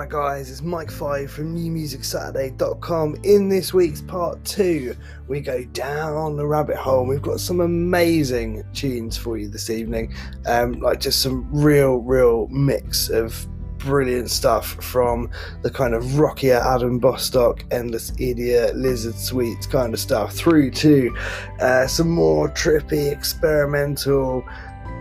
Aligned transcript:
Alright, 0.00 0.12
guys, 0.12 0.50
it's 0.50 0.62
Mike 0.62 0.90
Five 0.90 1.30
from 1.30 1.54
NewMusicSaturday.com. 1.54 3.16
In 3.22 3.50
this 3.50 3.74
week's 3.74 4.00
part 4.00 4.42
two, 4.46 4.96
we 5.28 5.42
go 5.42 5.62
down 5.74 6.38
the 6.38 6.46
rabbit 6.46 6.76
hole. 6.76 7.04
We've 7.04 7.20
got 7.20 7.38
some 7.38 7.60
amazing 7.60 8.64
tunes 8.72 9.18
for 9.18 9.36
you 9.36 9.50
this 9.50 9.68
evening, 9.68 10.14
um, 10.46 10.72
like 10.80 11.00
just 11.00 11.20
some 11.20 11.46
real, 11.52 11.98
real 11.98 12.48
mix 12.48 13.10
of 13.10 13.46
brilliant 13.76 14.30
stuff 14.30 14.82
from 14.82 15.28
the 15.60 15.70
kind 15.70 15.92
of 15.92 16.18
rockier 16.18 16.62
Adam 16.64 16.98
Bostock, 16.98 17.62
Endless 17.70 18.10
Idiot, 18.18 18.76
Lizard 18.76 19.16
Sweets 19.16 19.66
kind 19.66 19.92
of 19.92 20.00
stuff, 20.00 20.32
through 20.32 20.70
to 20.70 21.14
uh, 21.60 21.86
some 21.86 22.08
more 22.08 22.48
trippy, 22.48 23.12
experimental 23.12 24.46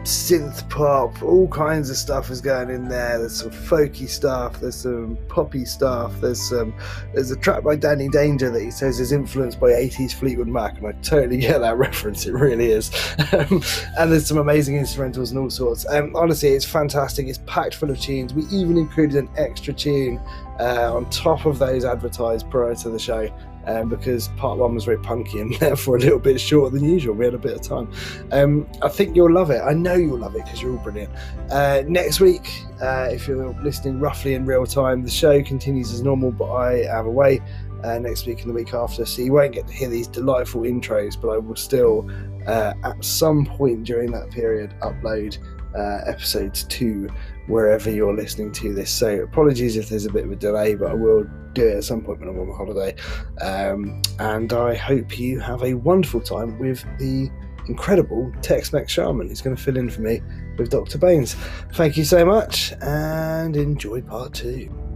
synth 0.03 0.67
pop, 0.69 1.21
all 1.21 1.47
kinds 1.47 1.89
of 1.89 1.97
stuff 1.97 2.29
is 2.29 2.41
going 2.41 2.69
in 2.69 2.87
there. 2.87 3.19
There's 3.19 3.41
some 3.41 3.51
folky 3.51 4.07
stuff, 4.07 4.59
there's 4.59 4.75
some 4.75 5.17
poppy 5.27 5.65
stuff, 5.65 6.19
there's 6.21 6.41
some 6.41 6.73
there's 7.13 7.31
a 7.31 7.35
track 7.35 7.63
by 7.63 7.75
Danny 7.75 8.07
Danger 8.07 8.49
that 8.49 8.61
he 8.61 8.71
says 8.71 8.99
is 8.99 9.11
influenced 9.11 9.59
by 9.59 9.71
80s 9.71 10.13
Fleetwood 10.13 10.47
Mac, 10.47 10.77
and 10.77 10.87
I 10.87 10.91
totally 11.01 11.37
get 11.37 11.59
that 11.59 11.77
reference, 11.77 12.25
it 12.25 12.33
really 12.33 12.71
is. 12.71 12.91
Um, 13.33 13.61
and 13.97 14.11
there's 14.11 14.27
some 14.27 14.37
amazing 14.37 14.75
instrumentals 14.75 15.29
and 15.29 15.39
all 15.39 15.49
sorts. 15.49 15.85
Um, 15.89 16.15
honestly, 16.15 16.49
it's 16.49 16.65
fantastic, 16.65 17.27
it's 17.27 17.39
packed 17.45 17.75
full 17.75 17.91
of 17.91 17.99
tunes. 17.99 18.33
We 18.33 18.43
even 18.45 18.77
included 18.77 19.17
an 19.17 19.29
extra 19.37 19.73
tune 19.73 20.19
uh, 20.59 20.93
on 20.93 21.09
top 21.09 21.45
of 21.45 21.59
those 21.59 21.85
advertised 21.85 22.49
prior 22.49 22.75
to 22.75 22.89
the 22.89 22.99
show 22.99 23.29
um, 23.69 23.87
because 23.87 24.29
part 24.29 24.57
one 24.57 24.73
was 24.73 24.85
very 24.85 24.97
punky 24.97 25.39
and 25.39 25.53
therefore 25.59 25.97
a 25.97 25.99
little 25.99 26.19
bit 26.19 26.41
shorter 26.41 26.75
than 26.77 26.89
usual. 26.89 27.15
We 27.15 27.25
had 27.25 27.35
a 27.35 27.39
bit 27.39 27.53
of 27.53 27.61
time. 27.61 27.91
Um, 28.31 28.67
I 28.81 28.89
think 28.89 29.15
you'll 29.15 29.31
love 29.31 29.51
it. 29.51 29.61
I 29.61 29.73
know 29.73 29.93
you'll 29.93 30.17
love 30.17 30.35
it 30.35 30.43
because 30.43 30.61
you're 30.61 30.71
all 30.71 30.83
brilliant. 30.83 31.13
Uh, 31.51 31.83
next 31.87 32.19
week, 32.19 32.63
uh, 32.81 33.09
if 33.11 33.27
you're 33.27 33.53
listening 33.61 33.99
roughly 33.99 34.33
in 34.33 34.45
real 34.45 34.65
time, 34.65 35.03
the 35.03 35.11
show 35.11 35.41
continues 35.43 35.93
as 35.93 36.01
normal, 36.01 36.31
but 36.31 36.51
I 36.51 36.83
am 36.85 37.05
away. 37.05 37.41
Uh, 37.81 37.97
next 37.97 38.25
week 38.25 38.41
and 38.41 38.49
the 38.49 38.53
week 38.53 38.73
after, 38.73 39.05
so 39.05 39.21
you 39.21 39.31
won't 39.31 39.53
get 39.53 39.65
to 39.65 39.73
hear 39.73 39.87
these 39.87 40.05
delightful 40.05 40.63
intros, 40.63 41.15
but 41.19 41.29
I 41.29 41.37
will 41.37 41.55
still, 41.55 42.11
uh, 42.45 42.73
at 42.83 43.05
some 43.05 43.45
point 43.45 43.85
during 43.85 44.11
that 44.11 44.29
period, 44.31 44.73
upload 44.81 45.37
uh, 45.73 46.01
episodes 46.05 46.65
to 46.65 47.07
wherever 47.49 47.89
you're 47.89 48.15
listening 48.15 48.51
to 48.53 48.73
this. 48.73 48.91
So 48.91 49.21
apologies 49.21 49.75
if 49.75 49.89
there's 49.89 50.05
a 50.05 50.11
bit 50.11 50.23
of 50.23 50.31
a 50.31 50.35
delay, 50.35 50.75
but 50.75 50.91
I 50.91 50.93
will 50.93 51.25
do 51.53 51.67
it 51.67 51.77
at 51.77 51.83
some 51.83 52.01
point 52.01 52.19
when 52.19 52.29
I'm 52.29 52.39
on 52.39 52.55
holiday. 52.55 52.95
Um, 53.41 54.01
and 54.19 54.53
I 54.53 54.75
hope 54.75 55.19
you 55.19 55.39
have 55.39 55.63
a 55.63 55.73
wonderful 55.73 56.21
time 56.21 56.57
with 56.59 56.83
the 56.99 57.29
incredible 57.67 58.31
Tex 58.41 58.71
Mex 58.71 58.91
Shaman 58.91 59.27
who's 59.27 59.41
going 59.41 59.55
to 59.55 59.61
fill 59.61 59.77
in 59.77 59.89
for 59.89 60.01
me 60.01 60.21
with 60.57 60.69
Dr. 60.69 60.97
Baines. 60.97 61.35
Thank 61.73 61.97
you 61.97 62.03
so 62.03 62.25
much 62.25 62.73
and 62.81 63.55
enjoy 63.55 64.01
part 64.01 64.33
two. 64.33 64.88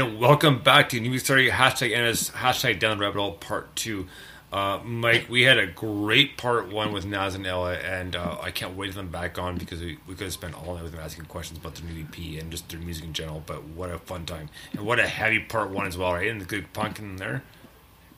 And 0.00 0.18
welcome 0.18 0.58
back 0.58 0.88
to 0.88 0.98
New 0.98 1.20
Story 1.20 1.48
hashtag 1.48 1.90
NS 1.96 2.30
hashtag 2.30 2.80
Down 2.80 2.98
Rabbit 2.98 3.16
Hole 3.16 3.32
Part 3.34 3.76
Two. 3.76 4.08
Uh, 4.52 4.80
Mike, 4.82 5.26
we 5.28 5.42
had 5.42 5.56
a 5.56 5.68
great 5.68 6.36
part 6.36 6.68
one 6.68 6.92
with 6.92 7.06
Naz 7.06 7.36
and 7.36 7.46
Ella, 7.46 7.74
and 7.74 8.16
uh, 8.16 8.36
I 8.42 8.50
can't 8.50 8.76
wait 8.76 8.90
for 8.90 8.96
them 8.96 9.10
back 9.10 9.38
on 9.38 9.56
because 9.56 9.80
we, 9.80 9.98
we 10.08 10.16
could 10.16 10.24
have 10.24 10.32
spent 10.32 10.54
all 10.54 10.74
night 10.74 10.82
with 10.82 10.90
them 10.90 11.00
asking 11.00 11.26
questions 11.26 11.60
about 11.60 11.76
their 11.76 11.88
new 11.88 12.02
EP 12.02 12.42
and 12.42 12.50
just 12.50 12.68
their 12.70 12.80
music 12.80 13.04
in 13.04 13.12
general. 13.12 13.44
But 13.46 13.62
what 13.62 13.88
a 13.88 13.98
fun 13.98 14.26
time, 14.26 14.48
and 14.72 14.84
what 14.84 14.98
a 14.98 15.06
heavy 15.06 15.38
part 15.38 15.70
one 15.70 15.86
as 15.86 15.96
well, 15.96 16.12
right? 16.12 16.28
And 16.28 16.40
the 16.40 16.44
good 16.44 16.72
punk 16.72 16.98
in 16.98 17.14
there. 17.14 17.44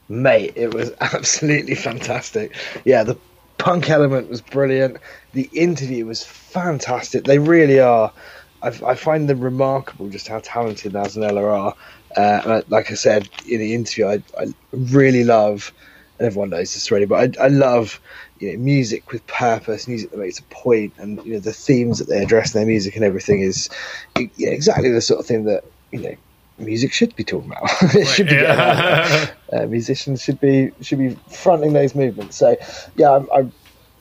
Mate, 0.09 0.54
it 0.56 0.72
was 0.72 0.92
absolutely 1.03 1.75
fantastic. 1.75 2.54
Yeah, 2.86 3.03
the 3.03 3.19
punk 3.59 3.91
element 3.91 4.31
was 4.31 4.41
brilliant. 4.41 4.97
The 5.34 5.50
interview 5.53 6.06
was 6.06 6.25
fantastic. 6.25 7.25
They 7.25 7.38
really 7.38 7.81
are 7.81 8.15
I, 8.62 8.68
I 8.68 8.94
find 8.94 9.28
them 9.28 9.40
remarkable 9.40 10.08
just 10.08 10.28
how 10.28 10.40
talented 10.42 10.92
Naz 10.92 11.16
and 11.16 11.24
Ella 11.24 11.44
are. 11.44 11.74
Uh, 12.16 12.62
like 12.68 12.90
I 12.90 12.94
said 12.94 13.28
in 13.46 13.60
the 13.60 13.74
interview, 13.74 14.06
I, 14.06 14.22
I 14.38 14.46
really 14.72 15.24
love, 15.24 15.72
and 16.18 16.26
everyone 16.26 16.50
knows 16.50 16.74
this 16.74 16.90
already, 16.90 17.06
but 17.06 17.38
I, 17.38 17.44
I 17.44 17.48
love 17.48 18.00
you 18.38 18.52
know, 18.52 18.58
music 18.58 19.12
with 19.12 19.26
purpose, 19.26 19.88
music 19.88 20.10
that 20.10 20.18
makes 20.18 20.38
a 20.38 20.42
point, 20.44 20.94
and 20.98 21.24
you 21.24 21.34
know 21.34 21.40
the 21.40 21.52
themes 21.52 21.98
that 21.98 22.08
they 22.08 22.22
address 22.22 22.54
in 22.54 22.60
their 22.60 22.66
music 22.66 22.96
and 22.96 23.04
everything 23.04 23.40
is 23.40 23.68
know, 24.16 24.28
exactly 24.38 24.90
the 24.90 25.00
sort 25.00 25.20
of 25.20 25.26
thing 25.26 25.44
that 25.44 25.64
you 25.90 26.00
know 26.00 26.16
music 26.58 26.92
should 26.92 27.14
be 27.16 27.24
talking 27.24 27.50
about. 27.50 27.70
it 27.94 28.06
should 28.06 28.28
be 28.28 28.36
yeah. 28.36 29.30
uh, 29.52 29.66
musicians 29.66 30.22
should 30.22 30.40
be 30.40 30.70
should 30.80 30.98
be 30.98 31.16
fronting 31.30 31.72
those 31.72 31.94
movements. 31.94 32.36
So 32.36 32.56
yeah, 32.96 33.12
I'm, 33.16 33.28
I'm 33.34 33.52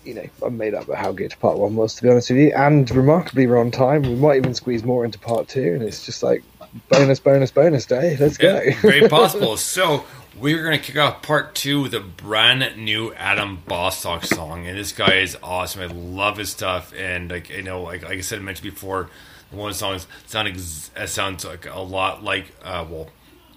you 0.06 0.14
know, 0.14 0.26
I'm 0.44 0.58
made 0.58 0.74
up 0.74 0.86
about 0.86 0.98
how 0.98 1.12
good 1.12 1.36
part 1.40 1.58
one 1.58 1.76
was, 1.76 1.96
to 1.96 2.04
be 2.04 2.10
honest 2.10 2.30
with 2.30 2.40
you. 2.40 2.54
And 2.56 2.90
remarkably, 2.92 3.48
we're 3.48 3.58
on 3.58 3.72
time. 3.72 4.04
We 4.04 4.16
might 4.16 4.38
even 4.38 4.54
squeeze 4.54 4.84
more 4.84 5.04
into 5.04 5.20
part 5.20 5.48
two, 5.48 5.74
and 5.74 5.82
it's 5.82 6.06
just 6.06 6.24
like 6.24 6.44
bonus, 6.90 7.20
bonus, 7.20 7.52
bonus 7.52 7.86
day. 7.86 8.18
Let's 8.18 8.38
go. 8.38 8.62
Yeah, 8.62 8.80
very 8.82 9.10
possible. 9.10 9.58
So 9.58 10.06
we're 10.40 10.64
going 10.64 10.78
to 10.78 10.84
kick 10.84 10.98
off 10.98 11.22
part 11.22 11.56
two 11.56 11.82
with 11.82 11.94
a 11.94 12.00
brand 12.00 12.78
new 12.78 13.14
Adam 13.14 13.64
Bostock 13.68 14.24
song, 14.26 14.68
and 14.68 14.78
this 14.78 14.92
guy 14.92 15.16
is 15.16 15.38
awesome. 15.42 15.82
I 15.82 15.88
love 15.88 16.38
his 16.38 16.52
stuff, 16.52 16.94
and 16.98 17.32
like 17.32 17.50
you 17.50 17.64
know, 17.64 17.82
like, 17.82 18.04
like 18.04 18.18
I 18.18 18.22
said, 18.22 18.40
I 18.40 18.42
mentioned 18.42 18.72
before, 18.72 19.10
one 19.52 19.70
of 19.70 19.76
the 19.76 19.80
songs 19.80 20.08
sound 20.28 20.48
ex- 20.48 20.92
sounds 21.06 21.46
like 21.46 21.66
a 21.66 21.80
lot 21.80 22.24
like 22.24 22.54
uh, 22.64 22.86
well, 22.90 23.10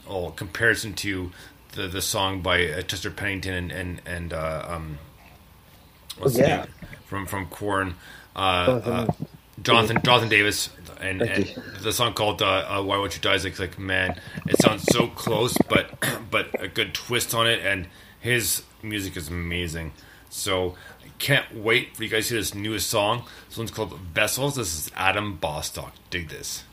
well, 0.09 0.31
comparison 0.31 0.95
to 0.95 1.31
the 1.73 1.89
the 1.89 2.03
song 2.03 2.41
by 2.41 2.67
uh, 2.67 2.83
Chester 2.83 3.11
Bennington 3.11 3.55
and 3.55 3.73
and 3.73 4.03
and 4.07 4.33
uh, 4.33 4.65
um 4.69 4.99
what's 6.19 6.39
yeah. 6.39 6.67
from 7.07 7.27
from 7.27 7.47
Korn, 7.47 7.95
uh, 8.37 8.39
uh, 8.39 9.07
Jonathan 9.63 10.01
Jonathan 10.05 10.29
Davis, 10.29 10.71
and, 11.01 11.23
and 11.23 11.47
the 11.81 11.93
song 11.93 12.15
called 12.15 12.43
uh, 12.43 12.47
uh, 12.47 12.83
"Why 12.83 12.99
Won't 12.99 13.15
You 13.15 13.21
Die" 13.21 13.35
is 13.35 13.45
like, 13.45 13.59
like 13.59 13.79
man, 13.79 14.21
it 14.47 14.61
sounds 14.61 14.85
so 14.85 15.09
close, 15.09 15.57
but 15.69 15.91
but 16.31 16.49
a 16.61 16.69
good 16.69 16.95
twist 16.95 17.35
on 17.35 17.47
it, 17.47 17.65
and 17.65 17.89
his 18.21 18.63
music 18.83 19.17
is 19.17 19.29
amazing. 19.29 19.93
So 20.31 20.77
I 21.05 21.09
can't 21.19 21.57
wait 21.57 21.97
for 21.97 22.05
you 22.05 22.09
guys 22.09 22.29
to 22.29 22.35
hear 22.35 22.41
this 22.41 22.55
newest 22.55 22.89
song. 22.89 23.25
This 23.49 23.59
one's 23.59 23.71
called 23.71 23.99
Vessels. 23.99 24.57
This 24.57 24.75
is 24.75 24.91
Adam 24.95 25.37
Bostock. 25.37 25.95
Dig 26.11 26.29
this. 26.29 26.65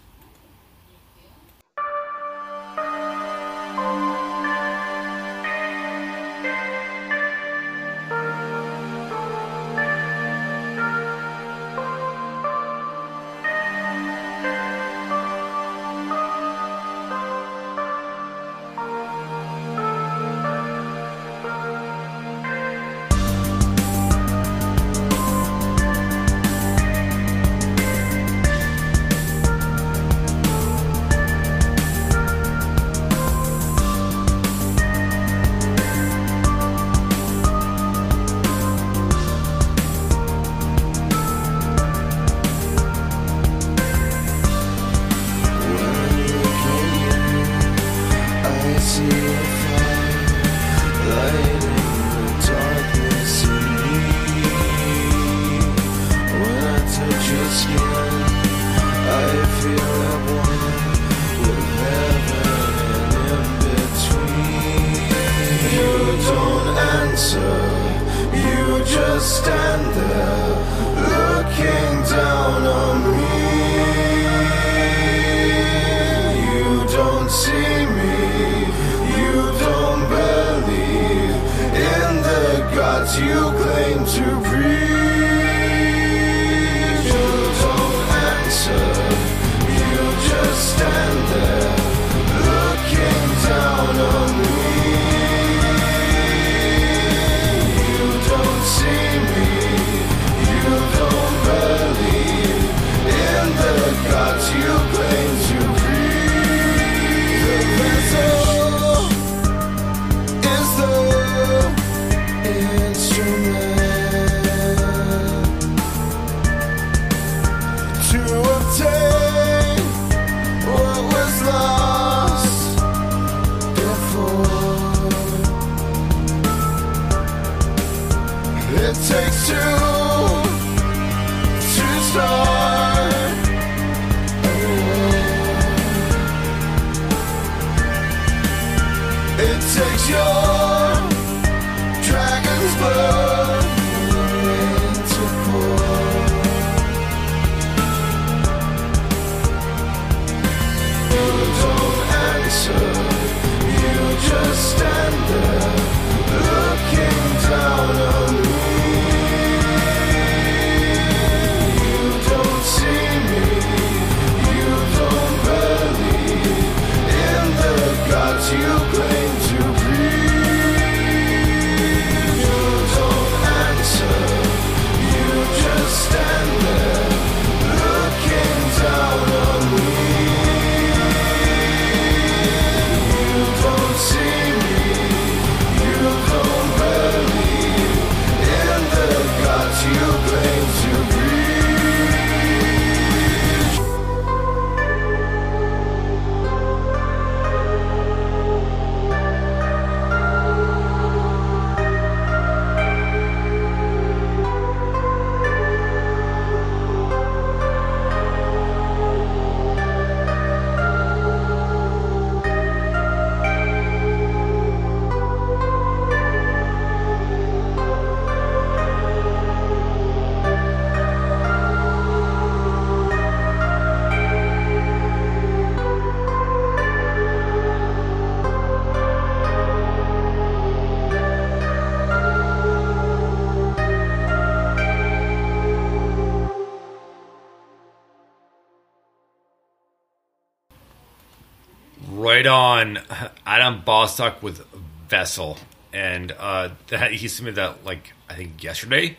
Bostock 243.72 244.42
with 244.44 244.66
Vessel, 245.10 245.58
and 245.94 246.32
uh, 246.32 246.70
that 246.88 247.14
he 247.14 247.28
submitted 247.28 247.56
that 247.56 247.86
like 247.86 248.14
I 248.30 248.36
think 248.36 248.64
yesterday. 248.64 249.18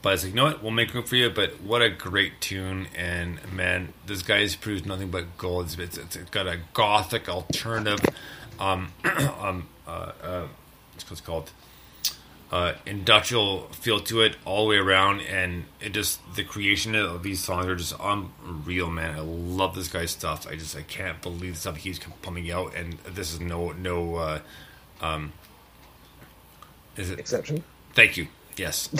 But 0.00 0.14
it's 0.14 0.22
like, 0.22 0.30
you 0.30 0.36
know 0.36 0.44
what? 0.44 0.62
We'll 0.62 0.70
make 0.70 0.94
room 0.94 1.04
for 1.04 1.16
you. 1.16 1.28
But 1.28 1.60
what 1.60 1.82
a 1.82 1.90
great 1.90 2.40
tune! 2.40 2.86
And 2.96 3.40
man, 3.52 3.92
this 4.06 4.22
guy 4.22 4.40
has 4.40 4.54
produced 4.56 4.86
nothing 4.86 5.10
but 5.10 5.36
gold. 5.36 5.66
It's, 5.66 5.98
it's, 5.98 6.16
it's 6.16 6.30
got 6.30 6.46
a 6.46 6.60
gothic 6.72 7.28
alternative, 7.28 8.00
um, 8.60 8.92
um, 9.40 9.66
uh, 9.86 10.12
uh, 10.22 10.46
what's 10.94 11.20
it 11.20 11.24
called? 11.24 11.50
Uh, 12.50 12.72
industrial 12.86 13.68
feel 13.72 14.00
to 14.00 14.22
it 14.22 14.36
all 14.44 14.64
the 14.64 14.70
way 14.70 14.76
around, 14.76 15.20
and 15.20 15.64
it 15.80 15.92
just 15.92 16.20
the 16.34 16.44
creation 16.44 16.94
of 16.94 17.22
these 17.22 17.42
songs 17.42 17.66
are 17.66 17.76
just 17.76 17.94
unreal, 18.00 18.90
man. 18.90 19.14
I 19.14 19.20
love 19.20 19.74
this 19.74 19.88
guy's 19.88 20.10
stuff. 20.10 20.46
I 20.46 20.56
just 20.56 20.76
I 20.76 20.82
can't 20.82 21.20
believe 21.20 21.54
the 21.54 21.60
stuff 21.60 21.76
he 21.76 21.92
keeps 21.92 22.04
pumping 22.22 22.50
out, 22.50 22.74
and 22.74 22.94
this 23.14 23.32
is 23.32 23.40
no 23.40 23.72
no. 23.72 24.14
Uh, 24.16 24.40
um, 25.00 25.32
is 26.96 27.10
it? 27.10 27.18
Exception. 27.18 27.62
Thank 27.92 28.16
you. 28.16 28.28
Yes. 28.58 28.88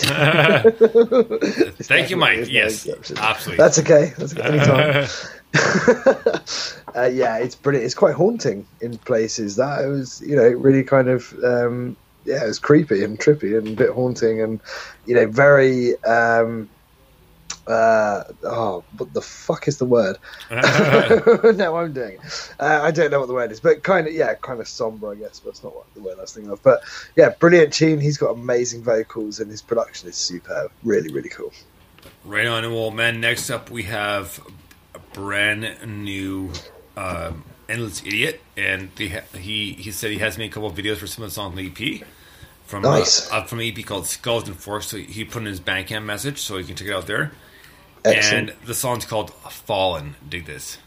Thank 1.83 2.09
you, 2.09 2.17
Mike. 2.17 2.39
No 2.39 2.43
Yes, 2.45 2.87
absolutely. 3.17 3.57
That's 3.57 3.79
okay. 3.79 4.13
That's 4.17 4.33
okay. 4.33 4.47
Anytime. 4.47 5.07
uh, 6.95 7.09
yeah, 7.11 7.37
it's 7.37 7.55
brilliant. 7.55 7.85
It's 7.85 7.93
quite 7.93 8.15
haunting 8.15 8.65
in 8.79 8.97
places. 8.99 9.57
That 9.57 9.83
it 9.83 9.87
was, 9.87 10.21
you 10.25 10.35
know, 10.37 10.47
really 10.47 10.83
kind 10.83 11.09
of, 11.09 11.33
um, 11.43 11.97
yeah, 12.29 12.43
it 12.43 12.47
was 12.47 12.59
creepy 12.59 13.03
and 13.03 13.19
trippy 13.19 13.57
and 13.57 13.67
a 13.69 13.71
bit 13.71 13.89
haunting 13.89 14.41
and, 14.41 14.59
you 15.05 15.15
know, 15.15 15.27
very. 15.27 16.01
Um, 16.03 16.69
uh, 17.67 18.23
oh, 18.45 18.83
what 18.97 19.13
the 19.13 19.21
fuck 19.21 19.67
is 19.67 19.77
the 19.77 19.85
word? 19.85 20.17
no, 20.49 21.77
I'm 21.77 21.93
doing 21.93 22.13
it. 22.13 22.53
Uh, 22.59 22.79
I 22.81 22.89
don't 22.89 23.11
know 23.11 23.19
what 23.19 23.27
the 23.27 23.33
word 23.33 23.51
is, 23.51 23.59
but 23.59 23.83
kind 23.83 24.07
of, 24.07 24.13
yeah, 24.13 24.33
kind 24.33 24.59
of 24.59 24.67
somber, 24.67 25.11
I 25.11 25.15
guess. 25.15 25.39
But 25.39 25.51
it's 25.51 25.63
not 25.63 25.75
what 25.75 25.93
the 25.93 26.01
word 26.01 26.17
I 26.17 26.21
was 26.21 26.33
thinking 26.33 26.51
of. 26.51 26.63
But 26.63 26.81
yeah, 27.15 27.29
brilliant 27.29 27.73
tune. 27.73 27.99
He's 27.99 28.17
got 28.17 28.31
amazing 28.31 28.81
vocals, 28.81 29.39
and 29.39 29.51
his 29.51 29.61
production 29.61 30.09
is 30.09 30.15
superb. 30.15 30.71
Really, 30.83 31.13
really 31.13 31.29
cool. 31.29 31.51
Right 32.25 32.47
on. 32.47 32.65
And 32.65 32.73
well, 32.73 32.89
man, 32.89 33.21
next 33.21 33.51
up 33.51 33.69
we 33.69 33.83
have 33.83 34.39
a 34.95 34.99
brand 35.13 35.77
new 35.85 36.51
um, 36.97 37.43
Endless 37.69 38.03
Idiot. 38.03 38.41
And 38.57 38.89
ha- 38.99 39.37
he, 39.37 39.73
he 39.73 39.91
said 39.91 40.11
he 40.11 40.17
has 40.17 40.37
made 40.37 40.49
a 40.49 40.53
couple 40.53 40.69
of 40.69 40.75
videos 40.75 40.97
for 40.97 41.07
some 41.07 41.23
of 41.23 41.29
the 41.29 41.33
songs 41.33 41.51
on 41.51 41.57
the 41.57 41.67
EP. 41.67 42.07
From, 42.69 42.83
Nice. 42.83 43.31
uh, 43.31 43.37
uh, 43.37 43.43
from 43.45 43.61
an 43.61 43.65
EP 43.75 43.83
called 43.83 44.05
Skulls 44.05 44.47
and 44.47 44.55
Forks. 44.55 44.89
So 44.89 44.97
he 44.97 45.25
put 45.25 45.41
in 45.41 45.47
his 45.47 45.59
Bandcamp 45.59 46.03
message 46.05 46.37
so 46.37 46.57
you 46.57 46.63
can 46.65 46.75
check 46.75 46.87
it 46.87 46.93
out 46.93 47.07
there. 47.07 47.31
Excellent. 48.05 48.51
And 48.51 48.59
the 48.67 48.75
song's 48.75 49.05
called 49.05 49.31
Fallen. 49.33 50.15
Dig 50.29 50.45
this. 50.45 50.77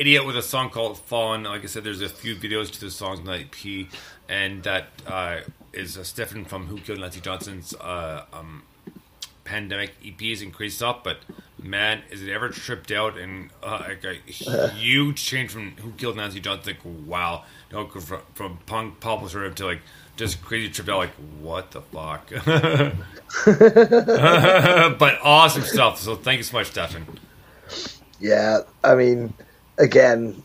Idiot 0.00 0.26
with 0.26 0.36
a 0.36 0.42
song 0.42 0.70
called 0.70 0.98
"Fallen." 0.98 1.44
Like 1.44 1.62
I 1.62 1.66
said, 1.66 1.84
there's 1.84 2.00
a 2.00 2.08
few 2.08 2.34
videos 2.34 2.72
to 2.72 2.80
the 2.80 2.90
songs 2.90 3.20
the 3.22 3.32
EP, 3.32 3.86
and 4.28 4.62
that 4.62 4.88
uh, 5.06 5.40
is 5.72 5.98
uh, 5.98 6.02
Stefan 6.02 6.46
from 6.46 6.66
Who 6.66 6.78
Killed 6.78 7.00
Nancy 7.00 7.20
Johnson's 7.20 7.74
uh, 7.74 8.24
um, 8.32 8.62
pandemic 9.44 9.92
EPs 10.02 10.42
increased 10.42 10.82
up. 10.82 11.04
But 11.04 11.18
man, 11.62 12.00
is 12.10 12.22
it 12.22 12.30
ever 12.30 12.48
tripped 12.48 12.90
out 12.90 13.18
and 13.18 13.50
uh, 13.62 13.84
like 13.88 14.04
a 14.04 14.14
huge 14.70 15.22
change 15.22 15.50
from 15.50 15.72
Who 15.72 15.92
Killed 15.92 16.16
Nancy 16.16 16.40
Johnson? 16.40 16.76
Like 16.82 17.06
wow, 17.06 17.44
from, 17.68 18.22
from 18.34 18.58
punk 18.64 19.00
pop 19.00 19.28
sort 19.28 19.44
of 19.44 19.54
to 19.56 19.66
like 19.66 19.82
just 20.16 20.42
crazy 20.42 20.70
tripped 20.70 20.88
out. 20.88 20.98
Like 20.98 21.14
what 21.40 21.70
the 21.72 21.82
fuck? 21.82 22.30
but 24.98 25.18
awesome 25.22 25.62
stuff. 25.62 26.00
So 26.00 26.16
thank 26.16 26.38
you 26.38 26.44
so 26.44 26.56
much, 26.56 26.68
Stefan. 26.68 27.06
Yeah, 28.18 28.60
I 28.84 28.94
mean, 28.96 29.32
again, 29.80 30.42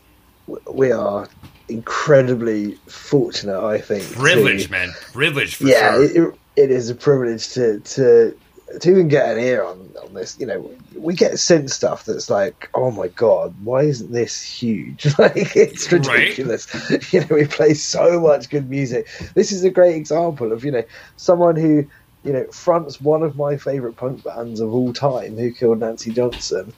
we 0.70 0.90
are 0.92 1.28
incredibly 1.68 2.74
fortunate. 2.88 3.60
I 3.64 3.78
think 3.80 4.08
to- 4.08 4.14
Privilege, 4.14 4.70
man. 4.70 4.92
Privilege 5.12 5.56
for 5.56 5.64
yeah, 5.66 5.92
sure. 5.94 6.30
it, 6.30 6.34
it- 6.56 6.70
is 6.70 6.88
a 6.90 6.94
privilege 6.94 7.50
to 7.54 7.80
to 7.80 8.36
to 8.80 8.90
even 8.90 9.08
get 9.08 9.28
an 9.36 9.42
ear 9.42 9.62
on 9.62 9.90
on 10.02 10.14
this. 10.14 10.36
You 10.40 10.46
know, 10.46 10.70
we 10.96 11.14
get 11.14 11.38
sent 11.38 11.70
stuff 11.70 12.04
that's 12.04 12.30
like, 12.30 12.68
oh 12.74 12.90
my 12.90 13.08
god, 13.08 13.54
why 13.62 13.82
isn't 13.82 14.10
this 14.12 14.42
huge? 14.42 15.06
like 15.18 15.54
it's 15.56 15.92
Right. 15.92 16.06
ridiculous. 16.08 16.66
You 17.12 17.20
know, 17.20 17.26
we 17.36 17.46
play 17.46 17.74
so 17.74 18.18
much 18.20 18.48
good 18.50 18.68
music. 18.70 19.06
This 19.34 19.52
is 19.52 19.62
a 19.64 19.70
great 19.70 19.96
example 19.96 20.52
of 20.52 20.64
you 20.64 20.70
know 20.72 20.84
someone 21.16 21.56
who 21.56 21.86
you 22.24 22.32
know 22.32 22.44
fronts 22.50 23.00
one 23.00 23.22
of 23.22 23.36
my 23.36 23.56
favorite 23.56 23.96
punk 23.96 24.24
bands 24.24 24.60
of 24.60 24.72
all 24.74 24.92
time, 24.92 25.36
who 25.36 25.52
killed 25.52 25.80
Nancy 25.80 26.10
Johnson. 26.10 26.72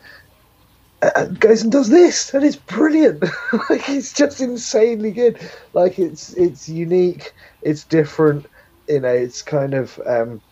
Uh, 1.03 1.27
goes 1.27 1.63
and 1.63 1.73
does 1.73 1.89
this, 1.89 2.35
and 2.35 2.45
it's 2.45 2.57
brilliant. 2.57 3.23
like 3.71 3.89
it's 3.89 4.13
just 4.13 4.41
insanely 4.41 5.13
good. 5.13 5.41
Like 5.73 5.99
it's 5.99 6.35
it's 6.37 6.69
unique, 6.69 7.33
it's 7.63 7.85
different. 7.85 8.47
You 8.89 9.01
know, 9.01 9.09
it's 9.13 9.43
kind 9.43 9.75
of 9.75 10.01
um, 10.07 10.43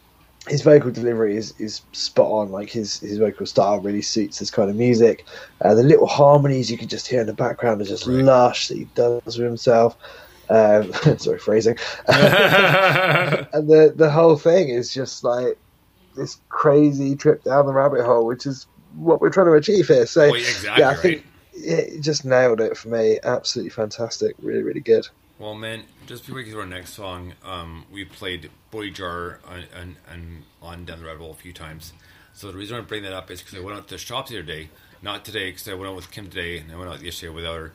his 0.48 0.62
vocal 0.62 0.90
delivery 0.92 1.36
is, 1.36 1.52
is 1.58 1.82
spot 1.92 2.30
on. 2.30 2.50
Like 2.50 2.70
his 2.70 3.00
his 3.00 3.18
vocal 3.18 3.46
style 3.46 3.80
really 3.80 4.02
suits 4.02 4.38
this 4.38 4.50
kind 4.50 4.70
of 4.70 4.76
music. 4.76 5.26
Uh, 5.64 5.74
the 5.74 5.82
little 5.82 6.06
harmonies 6.06 6.70
you 6.70 6.78
can 6.78 6.88
just 6.88 7.08
hear 7.08 7.20
in 7.20 7.26
the 7.26 7.34
background 7.34 7.80
are 7.82 7.86
just 7.86 8.06
Right. 8.06 8.24
lush 8.24 8.68
that 8.68 8.76
he 8.78 8.86
does 8.94 9.20
with 9.26 9.46
himself. 9.46 9.96
Um, 10.48 10.92
sorry, 11.18 11.38
phrasing. 11.38 11.76
and 12.08 13.68
the 13.68 13.92
the 13.96 14.10
whole 14.10 14.36
thing 14.36 14.68
is 14.68 14.92
just 14.92 15.24
like 15.24 15.58
this 16.14 16.38
crazy 16.48 17.16
trip 17.16 17.42
down 17.44 17.66
the 17.66 17.74
rabbit 17.74 18.04
hole, 18.04 18.26
which 18.26 18.46
is 18.46 18.66
what 18.96 19.20
we're 19.20 19.30
trying 19.30 19.46
to 19.46 19.52
achieve 19.52 19.88
here. 19.88 20.06
So 20.06 20.30
Well, 20.30 20.34
exactly 20.34 20.82
yeah, 20.82 20.90
I 20.90 20.94
think 20.94 21.26
yeah, 21.54 21.76
it 21.76 22.00
just 22.00 22.24
nailed 22.24 22.60
it 22.60 22.76
for 22.76 22.88
me. 22.88 23.18
Absolutely 23.22 23.70
fantastic. 23.70 24.34
Really, 24.40 24.62
really 24.62 24.80
good. 24.80 25.08
Well, 25.38 25.54
man, 25.54 25.82
just 26.06 26.24
before 26.24 26.36
we 26.36 26.44
get 26.44 26.52
to 26.52 26.60
our 26.60 26.66
next 26.66 26.94
song, 26.94 27.34
um, 27.44 27.84
we 27.92 28.04
played 28.04 28.50
Body 28.70 28.90
Jar 28.90 29.38
on, 29.46 29.64
on, 29.78 29.96
on, 30.10 30.42
on 30.62 30.84
Down 30.86 31.00
the 31.00 31.06
Rabbit 31.06 31.20
Hole 31.20 31.32
a 31.32 31.34
few 31.34 31.52
times. 31.52 31.92
So 32.32 32.50
the 32.50 32.56
reason 32.56 32.76
I 32.76 32.80
bring 32.80 33.02
that 33.02 33.12
up 33.12 33.30
is 33.30 33.42
because 33.42 33.58
I 33.58 33.62
went 33.62 33.76
out 33.76 33.88
to 33.88 33.94
the 33.94 33.98
shops 33.98 34.30
the 34.30 34.38
other 34.38 34.46
day. 34.46 34.70
Not 35.02 35.24
today, 35.24 35.50
because 35.50 35.68
I 35.68 35.74
went 35.74 35.88
out 35.90 35.96
with 35.96 36.10
Kim 36.10 36.28
today, 36.28 36.58
and 36.58 36.72
I 36.72 36.76
went 36.76 36.90
out 36.90 37.02
yesterday 37.02 37.34
without 37.34 37.56
her. 37.56 37.72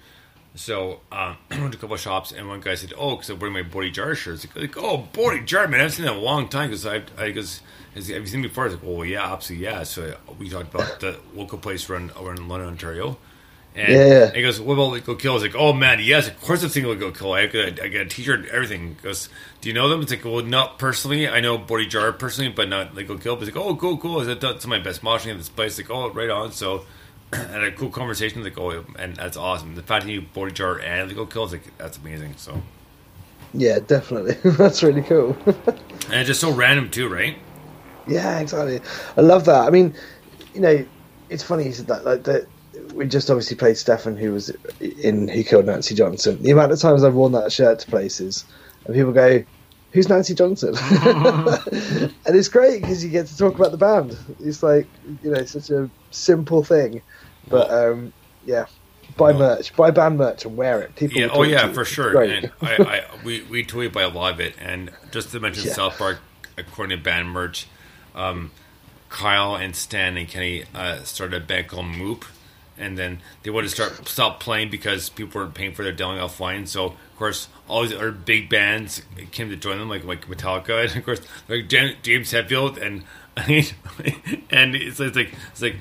So 0.56 1.00
um, 1.12 1.38
I 1.52 1.60
went 1.60 1.72
to 1.74 1.78
a 1.78 1.82
couple 1.82 1.96
of 1.96 2.02
shops, 2.02 2.32
and 2.32 2.48
one 2.48 2.60
guy 2.62 2.76
said, 2.76 2.94
"Oh, 2.98 3.16
because 3.16 3.30
I'm 3.30 3.40
wearing 3.40 3.54
my 3.54 3.62
Body 3.64 3.90
Jar 3.92 4.16
shirts." 4.16 4.46
Like, 4.56 4.78
oh, 4.78 4.98
Body 5.14 5.42
Jar, 5.42 5.68
man, 5.68 5.82
I've 5.82 5.94
seen 5.94 6.06
that 6.06 6.12
in 6.14 6.18
a 6.18 6.22
long 6.22 6.50
time. 6.50 6.70
Because 6.70 6.86
I, 6.86 6.98
I, 7.18 7.28
because 7.28 7.62
have 7.96 8.08
you 8.08 8.26
seen 8.28 8.42
me 8.42 8.48
before? 8.48 8.66
I 8.66 8.68
was 8.68 8.76
like, 8.76 8.84
"Well, 8.84 9.06
yeah, 9.06 9.32
absolutely, 9.32 9.66
yeah." 9.66 9.84
So 9.84 10.16
we 10.38 10.50
talked 10.50 10.74
about 10.74 11.00
the 11.00 11.20
local 11.34 11.58
place 11.58 11.90
around 11.90 12.12
around 12.20 12.40
in 12.40 12.48
London, 12.48 12.70
Ontario. 12.70 13.18
And 13.74 13.94
Yeah. 13.94 14.32
he 14.34 14.42
goes, 14.42 14.60
"What 14.60 14.74
about 14.74 14.92
Lico 14.92 15.18
Kill?" 15.18 15.32
I 15.32 15.34
was 15.36 15.44
like, 15.44 15.56
"Oh 15.56 15.72
man, 15.72 16.00
yes, 16.02 16.28
of 16.28 16.42
course 16.42 16.62
I've 16.62 16.72
seen 16.72 16.84
Lico 16.84 17.18
Kill. 17.18 17.32
I 17.32 17.46
got, 17.48 17.82
I 17.82 17.88
got 17.88 18.02
a 18.02 18.06
T-shirt, 18.06 18.42
and 18.42 18.50
everything." 18.50 18.90
He 18.90 18.94
goes, 19.02 19.30
"Do 19.62 19.70
you 19.70 19.74
know 19.74 19.88
them?" 19.88 20.02
It's 20.02 20.12
like, 20.12 20.26
"Well, 20.26 20.44
not 20.44 20.78
personally. 20.78 21.30
I 21.30 21.40
know 21.40 21.58
Body 21.58 21.86
Jar 21.86 22.12
personally, 22.12 22.52
but 22.52 22.68
not 22.68 22.94
Lico 22.96 23.22
Kill." 23.22 23.38
But 23.38 23.46
he's 23.46 23.56
like, 23.56 23.64
"Oh, 23.66 23.74
cool, 23.78 23.96
cool. 23.98 24.20
Is 24.20 24.28
that 24.28 24.42
that's 24.42 24.68
my 24.68 24.80
best 24.80 25.02
moshing 25.02 25.32
at 25.32 25.38
this 25.38 25.48
place?" 25.48 25.78
Like, 25.78 25.90
"Oh, 25.90 26.10
right 26.10 26.30
on." 26.30 26.52
So 26.52 26.86
had 27.34 27.64
a 27.64 27.72
cool 27.72 27.90
conversation 27.90 28.42
with 28.42 28.54
the 28.54 28.60
go, 28.60 28.86
and 29.00 29.16
that's 29.16 29.38
awesome. 29.38 29.76
The 29.76 29.84
fact 29.84 30.06
that 30.06 30.12
you 30.12 30.22
body 30.22 30.52
jar 30.52 30.80
and 30.80 31.10
the 31.10 31.16
go 31.16 31.26
kills, 31.26 31.54
like 31.54 31.78
that's 31.78 31.98
amazing. 31.98 32.36
So, 32.38 32.62
Yeah, 33.54 33.80
definitely. 33.80 34.34
That's 34.52 34.82
really 34.84 35.02
cool. 35.02 35.36
and 35.46 36.14
it's 36.14 36.28
just 36.28 36.42
so 36.42 36.52
random 36.52 36.90
too, 36.90 37.10
right? 37.10 37.38
Yeah, 38.08 38.40
exactly. 38.40 38.82
I 39.18 39.22
love 39.22 39.46
that. 39.46 39.68
I 39.68 39.70
mean, 39.70 39.94
you 40.54 40.62
know, 40.62 40.86
it's 41.30 41.44
funny 41.44 41.66
you 41.66 41.72
said 41.72 41.88
that. 41.88 42.06
Like 42.06 42.24
that, 42.24 42.48
we 42.94 43.08
just 43.08 43.30
obviously 43.30 43.56
played 43.56 43.78
Stefan, 43.78 44.18
who 44.18 44.34
was 44.34 44.50
in 44.80 45.28
Who 45.28 45.44
Killed 45.44 45.66
Nancy 45.66 45.96
Johnson. 45.96 46.42
The 46.42 46.52
amount 46.52 46.72
of 46.72 46.80
times 46.80 47.04
I've 47.04 47.14
worn 47.14 47.32
that 47.34 47.52
shirt 47.52 47.80
to 47.80 47.88
places, 47.88 48.46
and 48.86 48.96
people 48.96 49.12
go, 49.12 49.44
"Who's 49.92 50.10
Nancy 50.10 50.34
Johnson?" 50.34 50.76
and 51.06 52.36
it's 52.36 52.48
great 52.50 52.82
because 52.82 53.04
you 53.04 53.10
get 53.10 53.28
to 53.28 53.38
talk 53.38 53.56
about 53.56 53.72
the 53.72 53.78
band. 53.78 54.18
It's 54.40 54.64
like 54.64 54.88
you 55.24 55.32
know, 55.32 55.44
such 55.46 55.70
a 55.70 55.90
simple 56.12 56.64
thing, 56.64 57.02
but 57.52 57.70
um, 57.72 58.14
yeah. 58.46 58.66
Buy 59.18 59.34
merch, 59.34 59.76
buy 59.76 59.92
band 59.92 60.18
merch, 60.18 60.46
and 60.46 60.56
wear 60.56 60.82
it. 60.82 60.96
People. 60.96 61.20
Yeah. 61.20 61.28
Oh 61.34 61.44
yeah, 61.44 61.72
for 61.74 61.84
sure. 61.84 62.22
And 62.24 62.50
I, 62.62 62.76
I 62.78 63.04
we 63.26 63.42
we 63.44 63.62
tweet 63.64 63.92
by 63.92 64.04
a 64.04 64.10
lot 64.10 64.34
of 64.34 64.40
it, 64.40 64.56
and 64.58 64.90
just 65.12 65.32
to 65.32 65.40
mention 65.42 65.66
Yeah. 65.68 65.74
South 65.74 65.98
Park, 65.98 66.20
according 66.58 66.98
to 66.98 67.04
band 67.04 67.30
merch, 67.30 67.68
um, 68.16 68.52
Kyle 69.10 69.56
and 69.56 69.76
Stan 69.76 70.16
and 70.16 70.30
Kenny 70.30 70.64
uh, 70.74 71.04
started 71.04 71.44
a 71.44 71.46
band 71.46 71.68
called 71.68 71.88
Moop, 71.88 72.24
and 72.78 72.98
then 72.98 73.20
they 73.44 73.50
wanted 73.50 73.68
to 73.70 73.76
start 73.76 74.08
stop 74.08 74.40
playing 74.40 74.70
because 74.70 75.10
people 75.10 75.42
weren't 75.42 75.56
paying 75.56 75.74
for 75.74 75.84
their 75.84 75.94
download 75.94 76.22
offline. 76.30 76.66
So 76.66 76.86
of 76.86 77.16
course, 77.18 77.50
all 77.68 77.82
these 77.84 77.94
other 77.94 78.12
big 78.14 78.50
bands 78.50 79.02
came 79.32 79.50
to 79.50 79.58
join 79.58 79.78
them, 79.78 79.90
like 79.90 80.06
like 80.06 80.26
Metallica, 80.28 80.84
and 80.88 80.96
of 80.96 81.04
course, 81.04 81.22
like 81.50 81.68
Jan- 81.68 81.98
James 82.02 82.32
Hetfield, 82.32 82.82
and 82.82 83.04
and 84.50 84.74
it's, 84.76 85.02
it's 85.02 85.16
like 85.18 85.34
it's 85.52 85.62
like. 85.62 85.76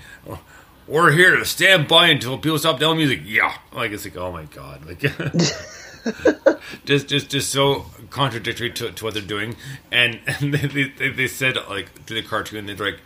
We're 0.91 1.13
here 1.13 1.37
to 1.37 1.45
stand 1.45 1.87
by 1.87 2.09
until 2.09 2.37
people 2.37 2.59
stop 2.59 2.81
downloading 2.81 3.07
music. 3.07 3.21
Yeah, 3.25 3.55
like 3.73 3.93
it's 3.93 4.05
like, 4.05 4.17
oh 4.17 4.33
my 4.33 4.45
god, 4.47 4.85
like 4.85 4.99
just 6.85 7.07
just 7.09 7.31
just 7.31 7.51
so 7.51 7.87
contradictory 8.11 8.71
to, 8.73 8.91
to 8.91 9.05
what 9.05 9.15
they're 9.15 9.23
doing. 9.23 9.55
And, 9.93 10.21
and 10.27 10.53
they, 10.53 10.89
they, 10.89 11.11
they 11.11 11.27
said 11.29 11.57
like 11.69 12.07
to 12.07 12.15
the 12.15 12.23
cartoon 12.23 12.67
they're 12.67 12.77
like 12.77 13.01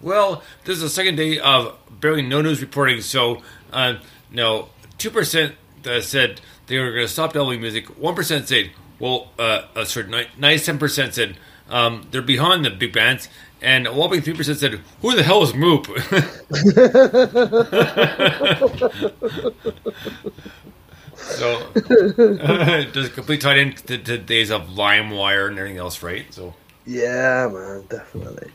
well 0.00 0.42
this 0.64 0.76
is 0.76 0.82
the 0.82 0.88
second 0.88 1.16
day 1.16 1.38
of 1.38 1.76
barely 2.00 2.22
no 2.22 2.40
news 2.40 2.60
reporting 2.60 3.00
so 3.00 3.42
uh, 3.72 3.96
no 4.30 4.68
2% 4.98 5.52
uh, 5.86 6.00
said 6.00 6.40
they 6.66 6.78
were 6.78 6.92
going 6.92 7.04
to 7.04 7.12
stop 7.12 7.32
downloading 7.32 7.60
music 7.60 7.86
1% 7.98 8.46
said 8.46 8.70
well 9.00 9.32
uh, 9.38 9.62
uh 9.74 9.84
sorry 9.84 10.06
97% 10.06 11.12
said 11.12 11.36
um, 11.68 12.06
they're 12.10 12.22
behind 12.22 12.64
the 12.64 12.70
big 12.70 12.92
bands 12.92 13.28
and 13.60 13.86
a 13.86 13.92
whopping 13.92 14.20
3% 14.20 14.56
said 14.56 14.80
who 15.00 15.16
the 15.16 15.22
hell 15.22 15.42
is 15.42 15.52
moop 15.52 15.88
So, 21.16 21.72
just 22.92 23.12
complete 23.12 23.40
tied 23.40 23.76
to, 23.86 23.98
to 23.98 24.18
days 24.18 24.50
of 24.50 24.68
LimeWire 24.68 25.48
and 25.48 25.58
everything 25.58 25.78
else, 25.78 26.02
right? 26.02 26.32
So, 26.32 26.54
Yeah, 26.86 27.48
man, 27.52 27.84
definitely. 27.88 28.50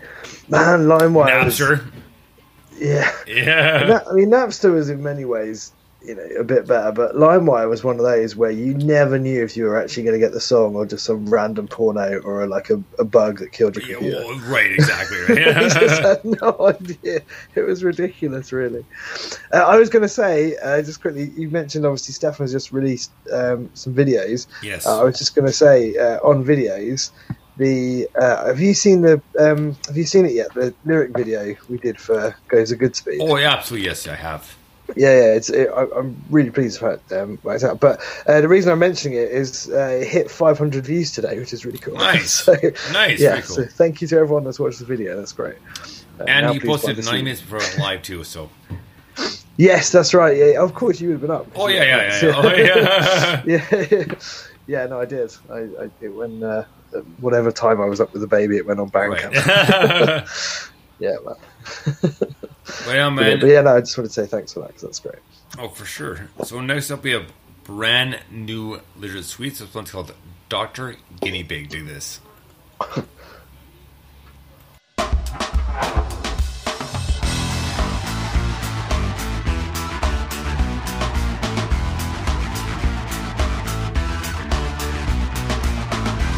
Man, 0.47 0.82
LimeWire. 0.82 1.28
Napster, 1.28 1.91
yeah. 2.78 3.12
yeah, 3.28 3.99
I 4.10 4.13
mean, 4.13 4.30
Napster 4.30 4.73
was 4.73 4.89
in 4.89 5.04
many 5.04 5.26
ways, 5.26 5.73
you 6.06 6.16
know, 6.16 6.24
a 6.39 6.44
bit 6.44 6.68
better, 6.68 6.92
but 6.92 7.16
LimeWire 7.16 7.70
was 7.70 7.84
one 7.84 7.98
of 7.98 8.04
those 8.06 8.36
where 8.36 8.52
you 8.52 8.74
never 8.74 9.18
knew 9.18 9.44
if 9.44 9.56
you 9.56 9.63
were 9.66 9.82
actually 9.82 10.04
going 10.04 10.13
to 10.13 10.20
get 10.20 10.34
the 10.34 10.42
song 10.42 10.76
or 10.76 10.86
just 10.86 11.06
some 11.06 11.26
random 11.28 11.68
porno 11.68 12.20
or 12.20 12.46
like 12.48 12.70
a, 12.70 12.84
a 13.00 13.04
bug 13.06 13.39
that 13.39 13.52
killed 13.54 13.76
your 13.78 13.86
Yeah, 13.86 13.94
computer. 13.96 14.26
well, 14.26 14.39
right, 14.50 14.72
exactly, 14.72 15.18
I 15.46 15.70
just 15.70 16.02
had 16.02 16.24
no 16.26 16.56
idea. 16.60 17.22
It 17.56 17.62
was 17.62 17.84
ridiculous, 17.84 18.52
really. 18.52 18.86
Uh, 19.54 19.58
I 19.58 19.78
was 19.78 19.89
going 19.89 20.02
to 20.04 20.10
say, 20.10 20.56
uh, 20.58 20.82
just 20.82 21.02
quickly, 21.02 21.32
you 21.38 21.50
mentioned 21.50 21.86
obviously 21.86 22.13
Stefan 22.13 22.44
has 22.46 22.52
just 22.52 22.72
released 22.72 23.12
um, 23.32 23.70
some 23.74 23.94
videos. 23.94 24.48
yes, 24.62 24.86
Uh, 24.86 25.00
I 25.00 25.04
was 25.04 25.18
just 25.18 25.36
going 25.36 25.46
to 25.48 25.54
say 25.54 25.96
uh, 25.98 26.20
on 26.20 26.44
videos, 26.44 27.12
the 27.58 28.10
uh, 28.20 28.48
have 28.48 28.60
you 28.60 28.74
seen 28.74 29.02
the 29.02 29.22
um, 29.39 29.78
have 29.88 29.96
you 29.96 30.06
seen 30.06 30.26
it 30.26 30.32
yet? 30.34 30.52
The 30.56 30.74
lyric 30.86 31.16
video 31.16 31.56
we 31.70 31.78
did 31.78 32.00
for 32.00 32.36
Goes 32.48 32.72
a 32.72 32.76
Good 32.76 32.96
Speed. 32.96 33.20
oh, 33.22 33.38
yeah, 33.38 33.54
absolutely, 33.54 33.86
yes, 33.88 34.08
I 34.08 34.16
have. 34.16 34.56
Yeah, 34.96 35.15
yeah, 35.17 35.34
it's. 35.36 35.50
It, 35.50 35.69
I, 35.76 35.86
I'm 35.96 36.15
really 36.30 36.52
pleased 36.52 36.82
with 36.82 37.02
how 37.10 37.15
it 37.15 37.22
um, 37.22 37.39
worked 37.43 37.63
out. 37.63 37.80
But 37.80 38.02
uh, 38.28 38.41
the 38.41 38.48
reason 38.50 38.72
I'm 38.72 38.80
mentioning 38.80 39.17
it 39.17 39.32
is 39.32 39.69
uh, 39.69 40.00
it 40.02 40.08
hit 40.08 40.30
500 40.30 40.86
views 40.86 41.12
today, 41.12 41.39
which 41.39 41.54
is 41.54 41.65
really 41.65 41.78
cool. 41.80 41.96
Nice. 41.96 42.32
so, 42.46 42.54
Nice, 42.91 43.19
Yeah. 43.22 43.36
cool. 43.41 43.56
So 43.56 43.65
thank 43.65 44.02
you 44.02 44.08
to 44.10 44.17
everyone 44.17 44.43
that's 44.43 44.60
watched 44.60 44.80
the 44.80 44.86
video. 44.86 45.15
That's 45.17 45.32
great. 45.32 45.56
Uh, 46.19 46.26
And 46.28 46.54
you 46.54 46.62
posted 46.62 46.96
find 46.96 46.98
the 46.98 47.02
90 47.04 47.17
scene. 47.17 47.24
minutes 47.24 47.41
before 47.41 47.60
it 47.60 47.78
live 47.80 48.02
too, 48.04 48.24
so. 48.24 48.50
Yes, 49.58 49.91
that's 49.91 50.13
right. 50.13 50.36
Yeah, 50.36 50.62
of 50.62 50.74
course 50.74 51.00
you 51.00 51.10
would 51.10 51.13
have 51.13 51.22
been 51.22 51.32
up. 51.32 51.48
Oh 51.56 51.67
yeah, 51.67 51.84
yeah, 51.84 52.22
yeah, 52.22 52.26
yeah. 52.26 53.41
Oh, 53.46 53.46
yeah. 53.46 53.67
yeah, 54.08 54.15
yeah. 54.67 54.86
No, 54.88 55.00
I 55.00 55.06
did. 55.06 55.34
I, 55.50 55.58
I 55.60 55.89
it, 56.02 56.10
when 56.10 56.43
uh, 56.43 56.65
whatever 57.19 57.52
time 57.52 57.80
I 57.80 57.86
was 57.86 58.02
up 58.02 58.12
with 58.13 58.22
the 58.22 58.28
baby, 58.28 58.58
it 58.58 58.65
went 58.65 58.80
on 58.80 58.89
Bandcamp. 58.89 59.34
right. 59.46 60.28
Yeah, 61.00 61.15
man. 61.26 62.36
Well, 62.86 62.95
yeah, 62.95 63.10
But, 63.10 63.12
man. 63.12 63.39
but 63.39 63.49
yeah, 63.49 63.62
no, 63.62 63.76
I 63.76 63.80
just 63.82 63.97
wanted 63.97 64.10
to 64.10 64.13
say 64.13 64.26
thanks 64.26 64.54
for 64.54 64.62
that 64.62 64.67
because 64.67 64.82
that's 64.84 64.99
great. 64.99 65.19
Oh, 65.60 65.67
for 65.69 65.86
sure. 65.86 66.30
So 66.43 66.60
next 66.62 66.89
up, 66.91 67.04
we 67.04 67.12
have 67.12 67.32
brand 67.63 68.19
new 68.32 68.82
Lizard 68.97 69.26
Sweets. 69.26 69.60
This 69.60 69.73
one's 69.73 69.91
called 69.91 70.13
Doctor 70.49 70.95
Guinea 71.21 71.43
Pig. 71.43 71.69
Do 71.69 71.84
this. 71.84 72.19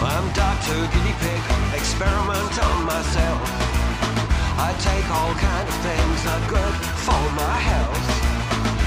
I'm 0.01 0.31
Dr. 0.33 0.75
Guinea 0.93 1.15
Pig, 1.19 1.41
experiment 1.75 2.63
on 2.63 2.85
myself. 2.85 3.84
I 4.57 4.71
take 4.79 5.07
all 5.11 5.33
kind 5.35 5.67
of 5.67 5.75
things 5.83 6.23
that 6.23 6.39
are 6.39 6.49
good 6.49 6.75
for 7.03 7.23
my 7.35 7.57
health. 7.59 8.05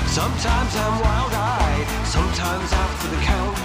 Sometimes 0.09 0.73
I'm 0.75 0.97
wild-eyed, 1.05 1.87
sometimes 2.09 2.73
for 3.01 3.09
the 3.09 3.21
count. 3.23 3.59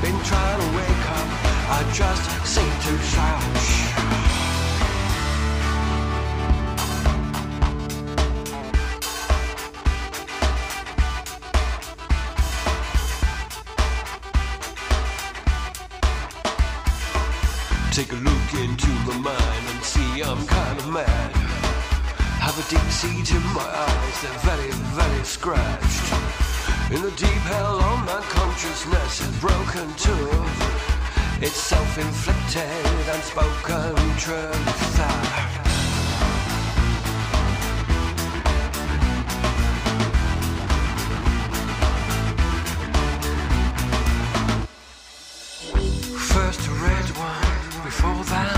Been 0.00 0.18
trying 0.24 0.60
to 0.60 0.68
wake 0.76 1.04
up, 1.18 1.28
I 1.76 1.80
just 1.92 2.24
seem 2.46 2.72
to 2.86 2.92
slouch. 3.12 3.84
Take 17.92 18.10
a 18.10 18.16
look 18.16 18.54
into 18.54 18.90
my 19.06 19.18
mind 19.18 19.53
see 19.84 20.22
I'm 20.22 20.46
kind 20.46 20.78
of 20.78 20.88
mad. 20.88 21.30
Have 22.40 22.56
a 22.58 22.64
deep 22.70 22.90
seat 22.90 23.30
in 23.30 23.44
my 23.52 23.68
eyes, 23.86 24.16
they're 24.22 24.40
very, 24.48 24.70
very 24.96 25.24
scratched. 25.24 26.08
In 26.90 27.02
the 27.02 27.10
deep 27.10 27.44
hell 27.52 27.78
on 27.90 28.06
my 28.06 28.20
consciousness 28.38 29.20
is 29.20 29.34
broken 29.40 29.86
too. 30.06 30.28
It's 31.44 31.60
self-inflicted 31.72 33.08
unspoken 33.14 33.94
truth. 34.16 35.00
Ah. 35.00 35.50
First 46.32 46.66
a 46.68 46.70
red 46.70 47.08
one, 47.18 47.84
before 47.84 48.24
that 48.32 48.53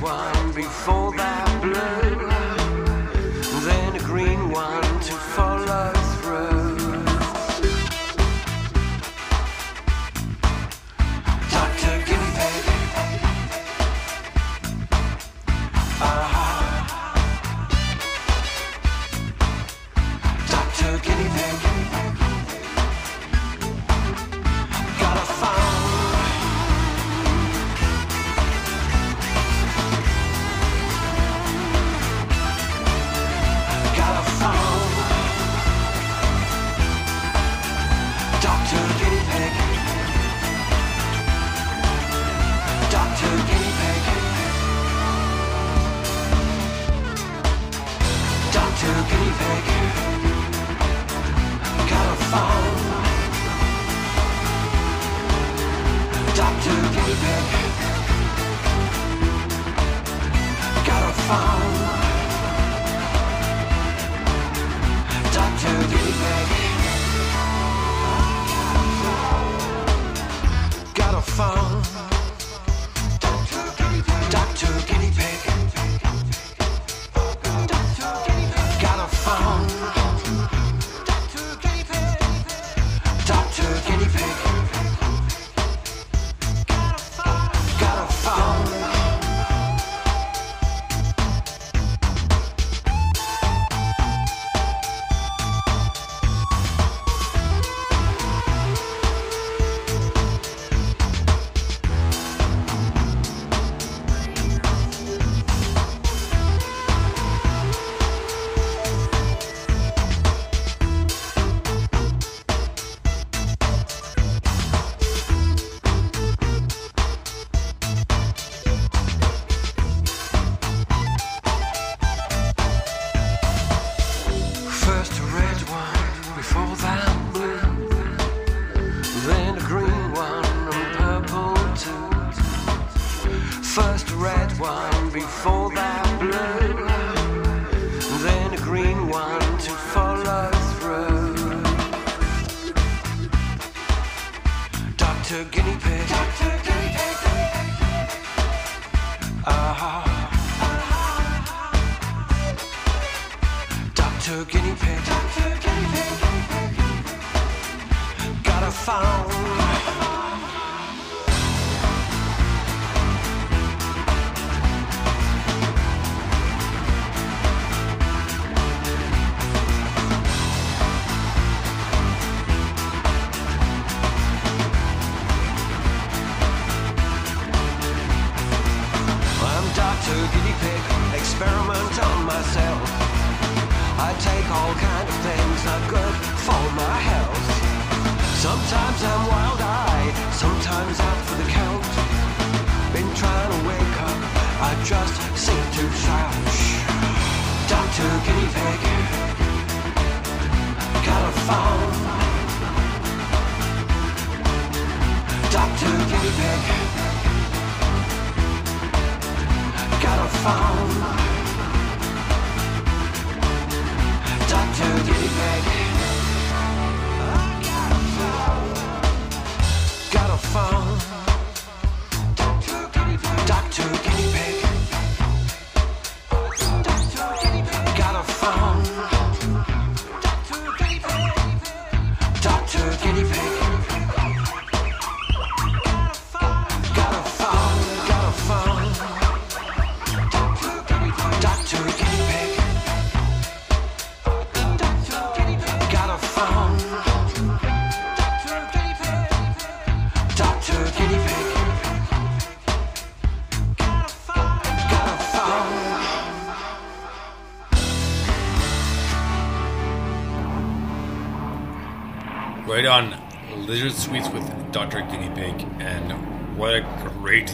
one, 0.00 0.52
before 0.52 1.12
that 1.12 1.37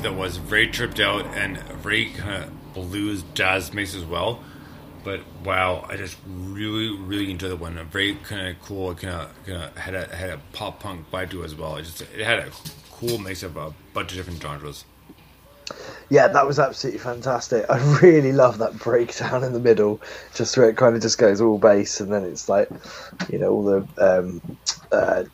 that 0.05 0.14
was. 0.14 0.37
Very 0.37 0.69
tripped 0.69 1.01
out 1.01 1.27
and 1.35 1.59
very 1.83 2.07
kind 2.11 2.45
of 2.45 2.75
blues 2.75 3.25
jazz 3.35 3.73
mix 3.73 3.95
as 3.95 4.05
well. 4.05 4.40
But 5.03 5.21
wow, 5.45 5.85
I 5.88 5.97
just 5.97 6.17
really, 6.27 6.97
really 6.97 7.31
enjoyed 7.31 7.51
the 7.51 7.57
one. 7.57 7.77
A 7.77 7.85
very 7.85 8.14
kind 8.14 8.49
of 8.49 8.62
cool. 8.62 8.95
Kind 8.95 9.14
of, 9.14 9.47
kind 9.47 9.62
of 9.64 9.77
had 9.77 9.95
a 9.95 10.14
had 10.14 10.31
a 10.31 10.40
pop 10.53 10.81
punk 10.81 11.11
vibe 11.11 11.31
to 11.31 11.43
it 11.43 11.47
as 11.47 11.55
well. 11.55 11.77
It 11.77 11.83
just 11.83 12.03
it 12.03 12.25
had 12.25 12.38
a 12.38 12.51
cool 12.93 13.19
mix 13.19 13.43
of 13.43 13.57
a 13.57 13.75
bunch 13.93 14.12
of 14.12 14.17
different 14.17 14.40
genres. 14.40 14.85
Yeah, 16.11 16.29
that 16.29 16.47
was 16.47 16.59
absolutely 16.59 17.01
fantastic. 17.01 17.64
I 17.71 17.79
really 18.01 18.33
love 18.33 18.59
that 18.59 18.79
breakdown 18.79 19.43
in 19.43 19.53
the 19.53 19.61
middle, 19.61 20.01
just 20.35 20.57
where 20.57 20.69
it 20.69 20.77
kind 20.77 20.95
of 20.95 21.03
just 21.03 21.19
goes 21.19 21.40
all 21.40 21.59
bass, 21.59 22.01
and 22.01 22.12
then 22.12 22.25
it's 22.25 22.49
like, 22.49 22.69
you 23.31 23.38
know, 23.38 23.51
all 23.51 23.64
the 23.64 23.88
um, 23.99 24.59
uh, 24.93 25.25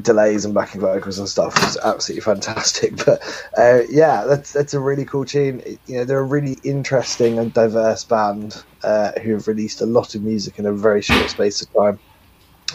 delays 0.00 0.44
and 0.44 0.54
backing 0.54 0.80
vocals 0.80 1.18
and 1.18 1.28
stuff 1.28 1.56
is 1.64 1.76
absolutely 1.84 2.22
fantastic. 2.22 2.94
But 3.04 3.20
uh, 3.58 3.82
yeah, 3.90 4.24
that's 4.24 4.52
that's 4.52 4.72
a 4.74 4.80
really 4.80 5.04
cool 5.04 5.24
tune. 5.24 5.62
You 5.86 5.98
know, 5.98 6.04
they're 6.04 6.18
a 6.18 6.24
really 6.24 6.58
interesting 6.64 7.38
and 7.38 7.52
diverse 7.52 8.04
band 8.04 8.62
uh, 8.82 9.12
who 9.20 9.32
have 9.32 9.46
released 9.46 9.80
a 9.80 9.86
lot 9.86 10.14
of 10.14 10.22
music 10.22 10.58
in 10.58 10.66
a 10.66 10.72
very 10.72 11.02
short 11.02 11.28
space 11.30 11.60
of 11.60 11.72
time. 11.72 11.98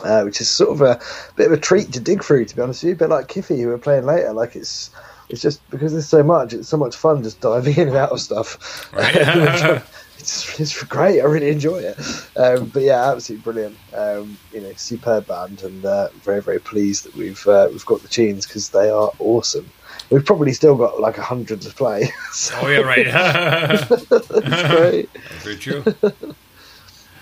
Uh, 0.04 0.22
which 0.22 0.40
is 0.40 0.50
sort 0.50 0.70
of 0.70 0.82
a 0.82 1.00
bit 1.36 1.48
of 1.48 1.52
a 1.52 1.58
treat 1.58 1.92
to 1.92 2.00
dig 2.00 2.24
through, 2.24 2.46
to 2.46 2.56
be 2.56 2.62
honest 2.62 2.84
with 2.84 2.90
you. 2.90 2.94
A 2.94 2.98
bit 2.98 3.10
like 3.10 3.28
Kiffy, 3.28 3.60
who 3.60 3.68
we're 3.68 3.78
playing 3.78 4.06
later. 4.06 4.32
Like 4.32 4.56
it's 4.56 4.92
it's 5.30 5.42
just 5.42 5.68
because 5.70 5.92
there's 5.92 6.08
so 6.08 6.24
much. 6.24 6.54
It's 6.54 6.70
so 6.70 6.78
much 6.78 6.96
fun 6.96 7.24
just 7.24 7.42
diving 7.42 7.78
in 7.78 7.88
and 7.90 7.98
out 7.98 8.12
of 8.12 8.22
stuff. 8.22 8.94
Right. 8.94 9.82
it's, 10.30 10.60
it's 10.60 10.84
great. 10.84 11.22
I 11.22 11.24
really 11.24 11.50
enjoy 11.50 11.78
it. 11.78 11.98
Um, 12.36 12.68
but 12.70 12.84
yeah, 12.84 13.12
absolutely 13.12 13.44
brilliant. 13.44 13.78
Um, 13.94 14.38
you 14.52 14.60
know, 14.62 14.74
superb 14.74 15.28
band, 15.28 15.64
and 15.64 15.86
uh, 15.86 16.10
very 16.16 16.42
very 16.42 16.60
pleased 16.60 17.06
that 17.06 17.16
we've 17.16 17.46
uh, 17.48 17.70
we've 17.72 17.86
got 17.86 18.02
the 18.02 18.08
tunes 18.08 18.46
because 18.46 18.70
they 18.70 18.90
are 18.90 19.12
awesome. 19.20 19.70
We've 20.10 20.26
probably 20.26 20.54
still 20.54 20.76
got 20.76 21.00
like 21.00 21.18
a 21.18 21.24
hundred 21.24 21.62
to 21.62 21.70
play. 21.74 22.10
so 22.32 22.56
Oh 22.62 22.68
yeah, 22.68 22.80
right. 22.80 23.08
it's 23.92 24.76
great. 24.76 25.10
Very 25.42 25.56
true. 25.56 25.84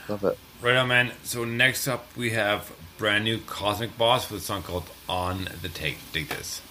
Love 0.10 0.24
it. 0.24 0.38
Right 0.62 0.76
on, 0.76 0.88
man. 0.88 1.12
So 1.24 1.46
next 1.46 1.88
up, 1.88 2.08
we 2.18 2.32
have 2.32 2.74
brand 2.98 3.26
new 3.26 3.38
Cosmic 3.40 3.96
Boss 3.98 4.32
with 4.32 4.42
a 4.42 4.44
song 4.44 4.64
called 4.64 4.90
"On 5.08 5.48
the 5.62 5.70
Take." 5.70 5.98
Dig 6.12 6.30
this. 6.30 6.62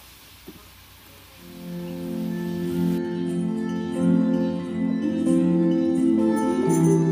Thank 6.67 7.06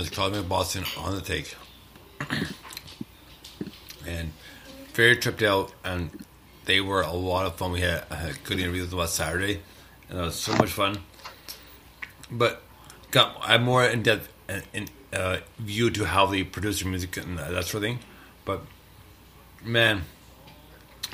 was 0.00 0.36
in 0.36 0.48
Boston 0.48 0.84
on 0.96 1.14
the 1.14 1.20
take. 1.20 1.54
and 4.06 4.32
very 4.94 5.16
tripped 5.16 5.42
out, 5.42 5.72
and 5.84 6.10
they 6.64 6.80
were 6.80 7.02
a 7.02 7.12
lot 7.12 7.46
of 7.46 7.56
fun. 7.56 7.72
We 7.72 7.80
had 7.80 8.04
a 8.10 8.32
good 8.44 8.58
interview 8.58 8.82
with 8.82 8.90
them 8.90 8.98
last 9.00 9.14
Saturday, 9.14 9.60
and 10.08 10.18
it 10.18 10.22
was 10.22 10.36
so 10.36 10.54
much 10.56 10.70
fun. 10.70 10.98
But 12.30 12.62
got 13.10 13.36
I 13.42 13.58
more 13.58 13.84
in 13.84 14.02
depth 14.02 14.32
uh, 14.48 14.60
in, 14.72 14.88
uh, 15.12 15.38
view 15.58 15.90
to 15.90 16.04
how 16.04 16.26
they 16.26 16.44
produce 16.44 16.80
their 16.80 16.90
music 16.90 17.16
and 17.16 17.38
that 17.38 17.64
sort 17.64 17.74
of 17.74 17.82
thing. 17.82 17.98
But 18.44 18.62
man, 19.62 20.02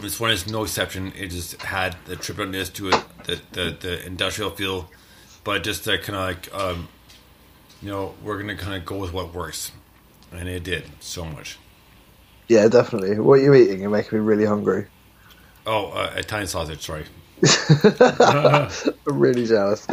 this 0.00 0.20
one 0.20 0.30
is 0.30 0.46
no 0.46 0.62
exception. 0.62 1.12
It 1.16 1.28
just 1.28 1.60
had 1.62 1.96
the 2.04 2.16
tripletness 2.16 2.72
to 2.74 2.90
it, 2.90 3.04
the 3.24 3.40
the, 3.52 3.76
the 3.80 4.06
industrial 4.06 4.50
feel, 4.50 4.90
but 5.42 5.64
just 5.64 5.84
that 5.84 6.02
kind 6.02 6.16
of 6.16 6.22
like 6.22 6.54
um, 6.54 6.88
you 7.82 7.90
know 7.90 8.14
we're 8.22 8.38
gonna 8.38 8.56
kind 8.56 8.74
of 8.74 8.84
go 8.84 8.96
with 8.96 9.12
what 9.12 9.34
works, 9.34 9.72
and 10.32 10.48
it 10.48 10.64
did 10.64 10.84
so 11.00 11.24
much. 11.24 11.58
Yeah, 12.48 12.68
definitely. 12.68 13.18
What 13.18 13.40
are 13.40 13.42
you 13.42 13.54
eating? 13.54 13.80
You're 13.80 13.90
making 13.90 14.18
me 14.18 14.24
really 14.24 14.44
hungry. 14.44 14.86
Oh, 15.66 15.86
uh, 15.90 16.12
Italian 16.16 16.46
sausage. 16.46 16.80
Sorry. 16.80 17.04
I'm 18.00 18.70
really 19.04 19.46
jealous. 19.46 19.86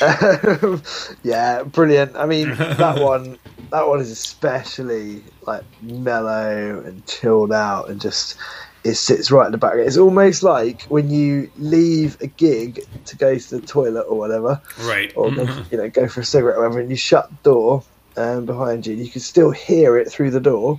Um, 0.00 0.82
yeah, 1.22 1.64
brilliant. 1.64 2.16
I 2.16 2.26
mean, 2.26 2.54
that 2.54 2.98
one, 3.02 3.38
that 3.70 3.86
one 3.86 4.00
is 4.00 4.10
especially 4.10 5.22
like 5.46 5.64
mellow 5.82 6.80
and 6.86 7.04
chilled 7.06 7.52
out, 7.52 7.90
and 7.90 8.00
just 8.00 8.36
it 8.86 8.94
sits 8.94 9.30
right 9.30 9.46
in 9.46 9.52
the 9.52 9.58
back. 9.58 9.74
It's 9.76 9.96
almost 9.96 10.42
like 10.42 10.82
when 10.84 11.10
you 11.10 11.50
leave 11.58 12.16
a 12.20 12.26
gig 12.26 12.80
to 13.06 13.16
go 13.16 13.36
to 13.36 13.60
the 13.60 13.66
toilet 13.66 14.02
or 14.02 14.18
whatever, 14.18 14.60
Right. 14.82 15.12
or 15.16 15.30
go, 15.30 15.42
you 15.70 15.78
know 15.78 15.88
go 15.90 16.06
for 16.08 16.20
a 16.20 16.24
cigarette 16.24 16.56
or 16.56 16.60
whatever, 16.62 16.80
and 16.80 16.90
you 16.90 16.96
shut 16.96 17.28
the 17.30 17.36
door 17.50 17.82
um, 18.16 18.46
behind 18.46 18.86
you, 18.86 18.94
you 18.94 19.10
can 19.10 19.20
still 19.20 19.50
hear 19.50 19.96
it 19.98 20.10
through 20.10 20.30
the 20.30 20.40
door. 20.40 20.78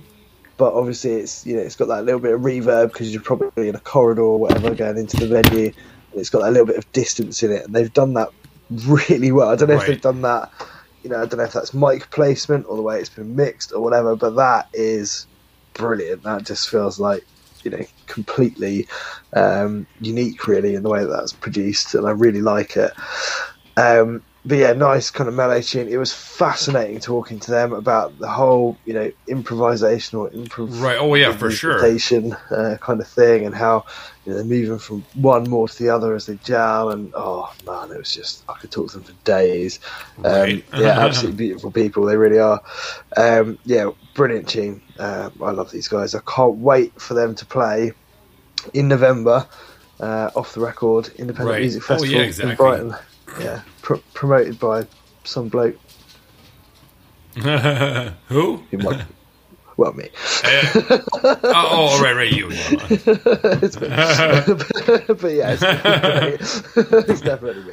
But 0.56 0.72
obviously, 0.74 1.12
it's 1.12 1.46
you 1.46 1.54
know 1.56 1.62
it's 1.62 1.76
got 1.76 1.88
that 1.88 2.04
little 2.04 2.20
bit 2.20 2.34
of 2.34 2.40
reverb 2.40 2.92
because 2.92 3.12
you're 3.12 3.22
probably 3.22 3.68
in 3.68 3.74
a 3.76 3.80
corridor 3.80 4.22
or 4.22 4.38
whatever 4.40 4.74
going 4.74 4.98
into 4.98 5.16
the 5.18 5.28
venue. 5.28 5.66
And 6.12 6.20
it's 6.20 6.30
got 6.30 6.42
that 6.42 6.50
little 6.50 6.66
bit 6.66 6.76
of 6.78 6.90
distance 6.92 7.42
in 7.42 7.52
it, 7.52 7.64
and 7.66 7.74
they've 7.74 7.92
done 7.92 8.14
that 8.14 8.30
really 8.86 9.30
well. 9.32 9.48
I 9.50 9.56
don't 9.56 9.68
know 9.68 9.76
if 9.76 9.86
they've 9.86 10.00
done 10.00 10.22
that. 10.22 10.50
You 11.04 11.10
know, 11.10 11.22
I 11.22 11.26
don't 11.26 11.38
know 11.38 11.44
if 11.44 11.52
that's 11.52 11.72
mic 11.74 12.10
placement 12.10 12.66
or 12.68 12.74
the 12.76 12.82
way 12.82 12.98
it's 12.98 13.08
been 13.08 13.36
mixed 13.36 13.72
or 13.72 13.80
whatever, 13.80 14.16
but 14.16 14.34
that 14.36 14.68
is 14.72 15.26
brilliant. 15.74 16.24
That 16.24 16.44
just 16.44 16.68
feels 16.68 16.98
like 16.98 17.24
you 17.70 17.78
know 17.78 17.84
completely 18.06 18.86
um, 19.34 19.86
unique, 20.00 20.46
really, 20.46 20.74
in 20.74 20.82
the 20.82 20.88
way 20.90 21.00
that 21.00 21.08
that's 21.10 21.32
produced, 21.32 21.94
and 21.94 22.06
I 22.06 22.10
really 22.10 22.40
like 22.40 22.76
it. 22.76 22.92
Um, 23.76 24.22
but 24.44 24.58
yeah, 24.58 24.72
nice 24.72 25.10
kind 25.10 25.28
of 25.28 25.34
mellow 25.34 25.60
tune. 25.60 25.88
It 25.88 25.96
was 25.98 26.12
fascinating 26.12 27.00
talking 27.00 27.38
to 27.40 27.50
them 27.50 27.72
about 27.72 28.18
the 28.18 28.28
whole, 28.28 28.80
you 28.84 28.94
know, 28.94 29.10
improvisation 29.28 30.18
or 30.18 30.30
improv, 30.30 30.80
Right. 30.80 30.98
Oh 30.98 31.14
yeah, 31.14 31.32
for 31.32 31.50
sure. 31.50 31.78
uh, 32.50 32.76
kind 32.80 33.00
of 33.00 33.08
thing, 33.08 33.44
and 33.46 33.54
how 33.54 33.84
you 34.24 34.32
know, 34.32 34.36
they're 34.38 34.46
moving 34.46 34.78
from 34.78 35.06
one 35.14 35.48
more 35.48 35.68
to 35.68 35.82
the 35.82 35.90
other 35.90 36.14
as 36.14 36.26
they 36.26 36.36
jam. 36.36 36.88
And 36.88 37.12
oh 37.14 37.48
man, 37.66 37.90
it 37.90 37.98
was 37.98 38.12
just 38.12 38.44
I 38.48 38.54
could 38.60 38.70
talk 38.70 38.90
to 38.92 38.98
them 38.98 39.04
for 39.04 39.12
days. 39.24 39.80
Um, 40.18 40.24
Right. 40.24 40.64
yeah, 40.78 40.88
absolutely 41.00 41.36
beautiful 41.36 41.70
people. 41.72 42.04
They 42.06 42.16
really 42.16 42.38
are. 42.38 42.60
Um, 43.16 43.58
yeah, 43.64 43.90
brilliant 44.14 44.48
tune. 44.48 44.82
Uh, 44.98 45.30
I 45.42 45.50
love 45.50 45.70
these 45.70 45.88
guys. 45.88 46.14
I 46.14 46.20
can't 46.26 46.56
wait 46.56 47.00
for 47.00 47.14
them 47.14 47.34
to 47.36 47.46
play 47.46 47.92
in 48.72 48.88
November. 48.88 49.48
Uh, 50.00 50.30
off 50.36 50.54
the 50.54 50.60
record 50.60 51.08
independent 51.18 51.54
Right. 51.56 51.60
music 51.62 51.82
Oh, 51.90 51.94
yeah, 51.94 51.98
festival 51.98 52.20
exactly. 52.22 52.50
in 52.52 52.56
Brighton. 52.56 52.94
Yeah, 53.40 53.62
pr- 53.82 53.96
promoted 54.14 54.58
by 54.58 54.86
some 55.24 55.48
bloke 55.48 55.76
Who? 57.38 58.56
who 58.56 58.78
might, 58.78 59.04
well, 59.76 59.92
me. 59.92 60.08
Uh, 60.42 60.98
oh, 61.44 62.00
right, 62.02 62.16
right, 62.16 62.32
you. 62.32 62.48
It's 62.50 63.80
me. 63.80 63.88
but 65.14 65.32
yeah, 65.32 65.56
it's, 65.56 66.76
it's 66.76 67.20
definitely 67.20 67.62
me. 67.62 67.72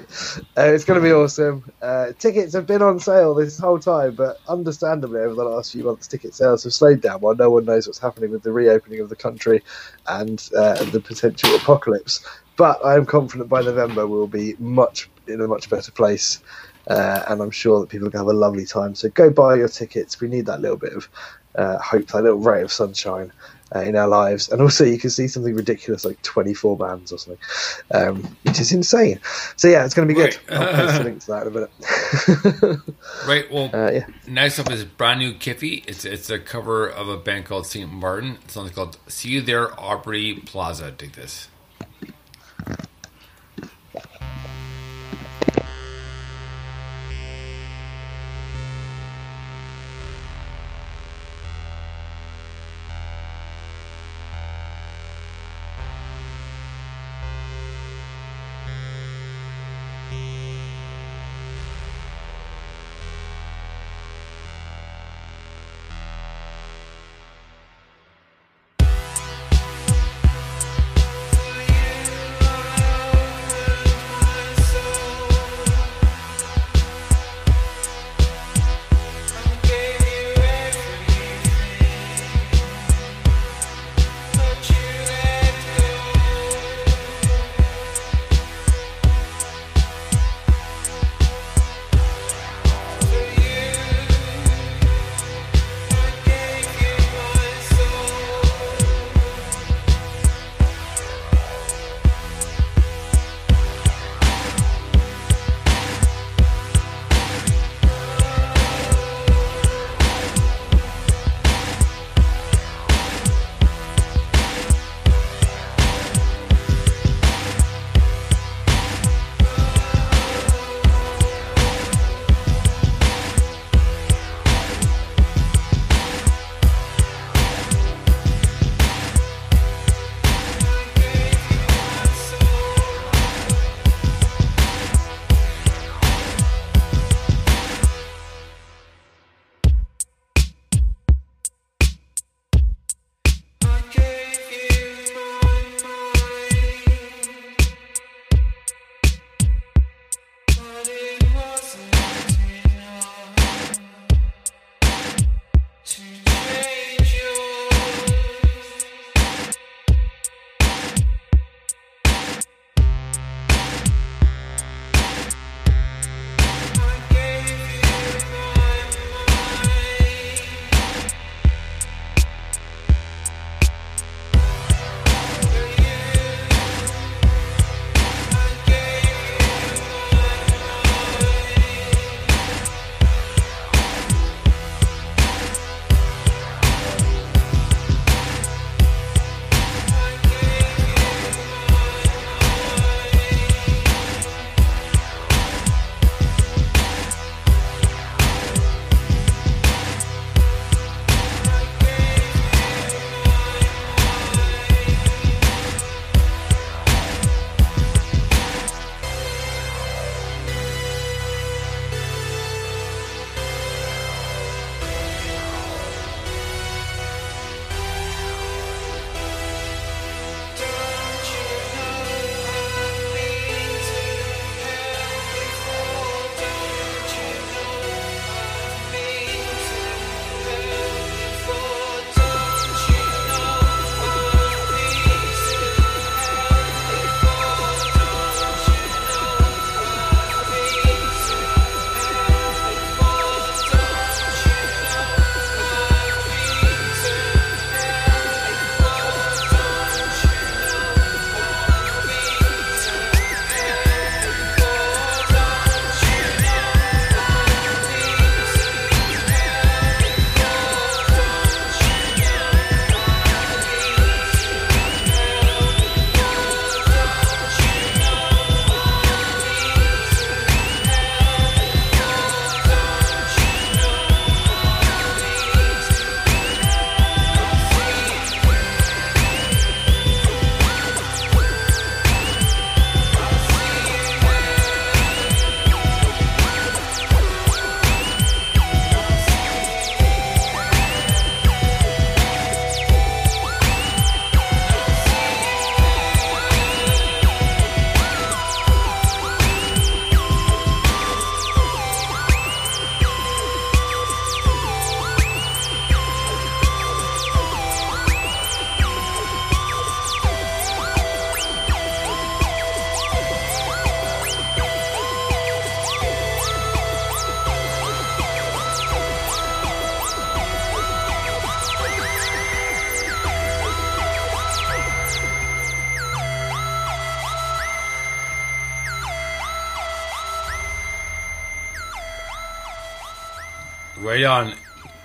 Uh, 0.56 0.66
it's 0.66 0.86
going 0.86 1.02
to 1.02 1.04
be 1.04 1.12
awesome. 1.12 1.64
Uh, 1.82 2.12
tickets 2.20 2.54
have 2.54 2.68
been 2.68 2.84
on 2.84 3.00
sale 3.00 3.34
this 3.34 3.58
whole 3.58 3.80
time, 3.80 4.14
but 4.14 4.40
understandably, 4.48 5.20
over 5.20 5.34
the 5.34 5.46
last 5.46 5.72
few 5.72 5.84
months, 5.84 6.06
ticket 6.06 6.36
sales 6.36 6.64
have 6.64 6.74
slowed 6.74 7.02
down 7.02 7.22
while 7.22 7.36
no 7.36 7.50
one 7.50 7.66
knows 7.66 7.88
what's 7.88 7.98
happening 7.98 8.30
with 8.30 8.44
the 8.44 8.52
reopening 8.52 9.00
of 9.00 9.10
the 9.10 9.16
country 9.16 9.64
and 10.08 10.48
uh, 10.56 10.84
the 10.92 11.00
potential 11.00 11.56
apocalypse. 11.56 12.24
But 12.58 12.84
I 12.86 12.96
am 12.96 13.06
confident 13.06 13.50
by 13.50 13.62
November 13.62 14.08
we'll 14.08 14.28
be 14.28 14.56
much 14.60 15.10
in 15.28 15.42
a 15.42 15.48
much 15.48 15.70
better 15.70 15.92
place. 15.92 16.42
Uh, 16.88 17.24
and 17.28 17.42
I'm 17.42 17.52
sure 17.52 17.80
that 17.80 17.90
people 17.90 18.10
can 18.12 18.20
have 18.20 18.28
a 18.28 18.34
lovely 18.34 18.66
time. 18.66 18.94
So 18.94 19.10
go 19.10 19.30
buy 19.30 19.56
your 19.56 19.68
tickets. 19.68 20.22
We 20.22 20.28
need 20.28 20.46
that 20.46 20.62
little 20.62 20.78
bit 20.78 20.94
of 20.94 21.10
uh, 21.56 21.80
hope, 21.80 22.08
that 22.08 22.22
little 22.22 22.38
ray 22.38 22.62
of 22.62 22.72
sunshine 22.72 23.32
uh, 23.76 23.80
in 23.80 23.96
our 23.96 24.08
lives. 24.08 24.50
And 24.50 24.62
also, 24.62 24.86
you 24.86 24.98
can 24.98 25.10
see 25.10 25.28
something 25.28 25.56
ridiculous 25.56 26.06
like 26.06 26.22
24 26.22 26.78
bands 26.78 27.12
or 27.12 27.18
something, 27.18 27.44
um, 27.92 28.38
which 28.44 28.60
is 28.60 28.72
insane. 28.72 29.20
So 29.56 29.68
yeah, 29.68 29.86
it's 29.86 29.94
going 29.94 30.08
to 30.08 30.14
be 30.14 30.20
good. 30.20 30.38
Right. 30.50 30.60
I'll 30.60 30.74
post 30.74 31.02
a 31.02 31.04
link 31.04 31.20
to 31.22 31.28
that 31.28 31.48
in 31.48 31.48
a 31.48 31.52
minute. 31.52 32.82
Right. 33.28 33.52
Well, 33.52 33.72
uh, 33.74 33.92
yeah, 33.92 34.06
next 34.28 34.60
up 34.60 34.70
is 34.72 34.86
brand 34.86 35.20
new 35.20 35.34
Kiffy. 35.34 35.84
It's 35.88 36.06
it's 36.06 36.30
a 36.30 36.38
cover 36.38 36.88
of 36.88 37.08
a 37.08 37.18
band 37.18 37.46
called 37.46 37.66
Saint 37.66 37.92
Martin. 37.92 38.38
It's 38.44 38.54
something 38.54 38.74
called 38.74 38.98
"See 39.08 39.30
You 39.30 39.42
There, 39.42 39.80
Aubrey 39.80 40.36
Plaza." 40.46 40.92
Take 40.92 41.14
this. 41.14 41.48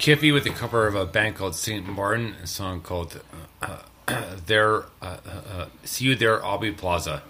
Kiffy 0.01 0.33
with 0.33 0.47
a 0.47 0.51
cover 0.51 0.87
of 0.87 0.95
a 0.95 1.05
band 1.05 1.37
called 1.37 1.55
St. 1.55 1.87
Martin, 1.87 2.35
a 2.43 2.47
song 2.47 2.81
called 2.81 3.21
uh, 3.61 3.83
uh, 4.09 4.37
"There." 4.47 4.85
Uh, 5.03 5.19
uh, 5.27 5.31
uh, 5.53 5.67
See 5.85 6.07
you 6.07 6.15
there, 6.17 6.43
Aubrey 6.43 6.73
Plaza, 6.73 7.23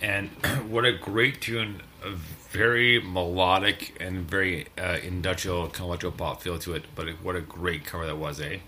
and 0.00 0.28
what 0.68 0.84
a 0.84 0.92
great 0.92 1.40
tune! 1.40 1.82
A 2.04 2.10
very 2.10 3.00
melodic 3.00 3.96
and 4.00 4.20
very 4.20 4.68
industrial, 5.02 5.64
kind 5.64 5.80
of 5.80 5.86
electro 5.86 6.12
pop 6.12 6.42
feel 6.42 6.60
to 6.60 6.74
it. 6.74 6.84
But 6.94 7.08
what 7.24 7.34
a 7.34 7.40
great 7.40 7.84
cover 7.84 8.06
that 8.06 8.18
was, 8.18 8.40
eh? 8.40 8.58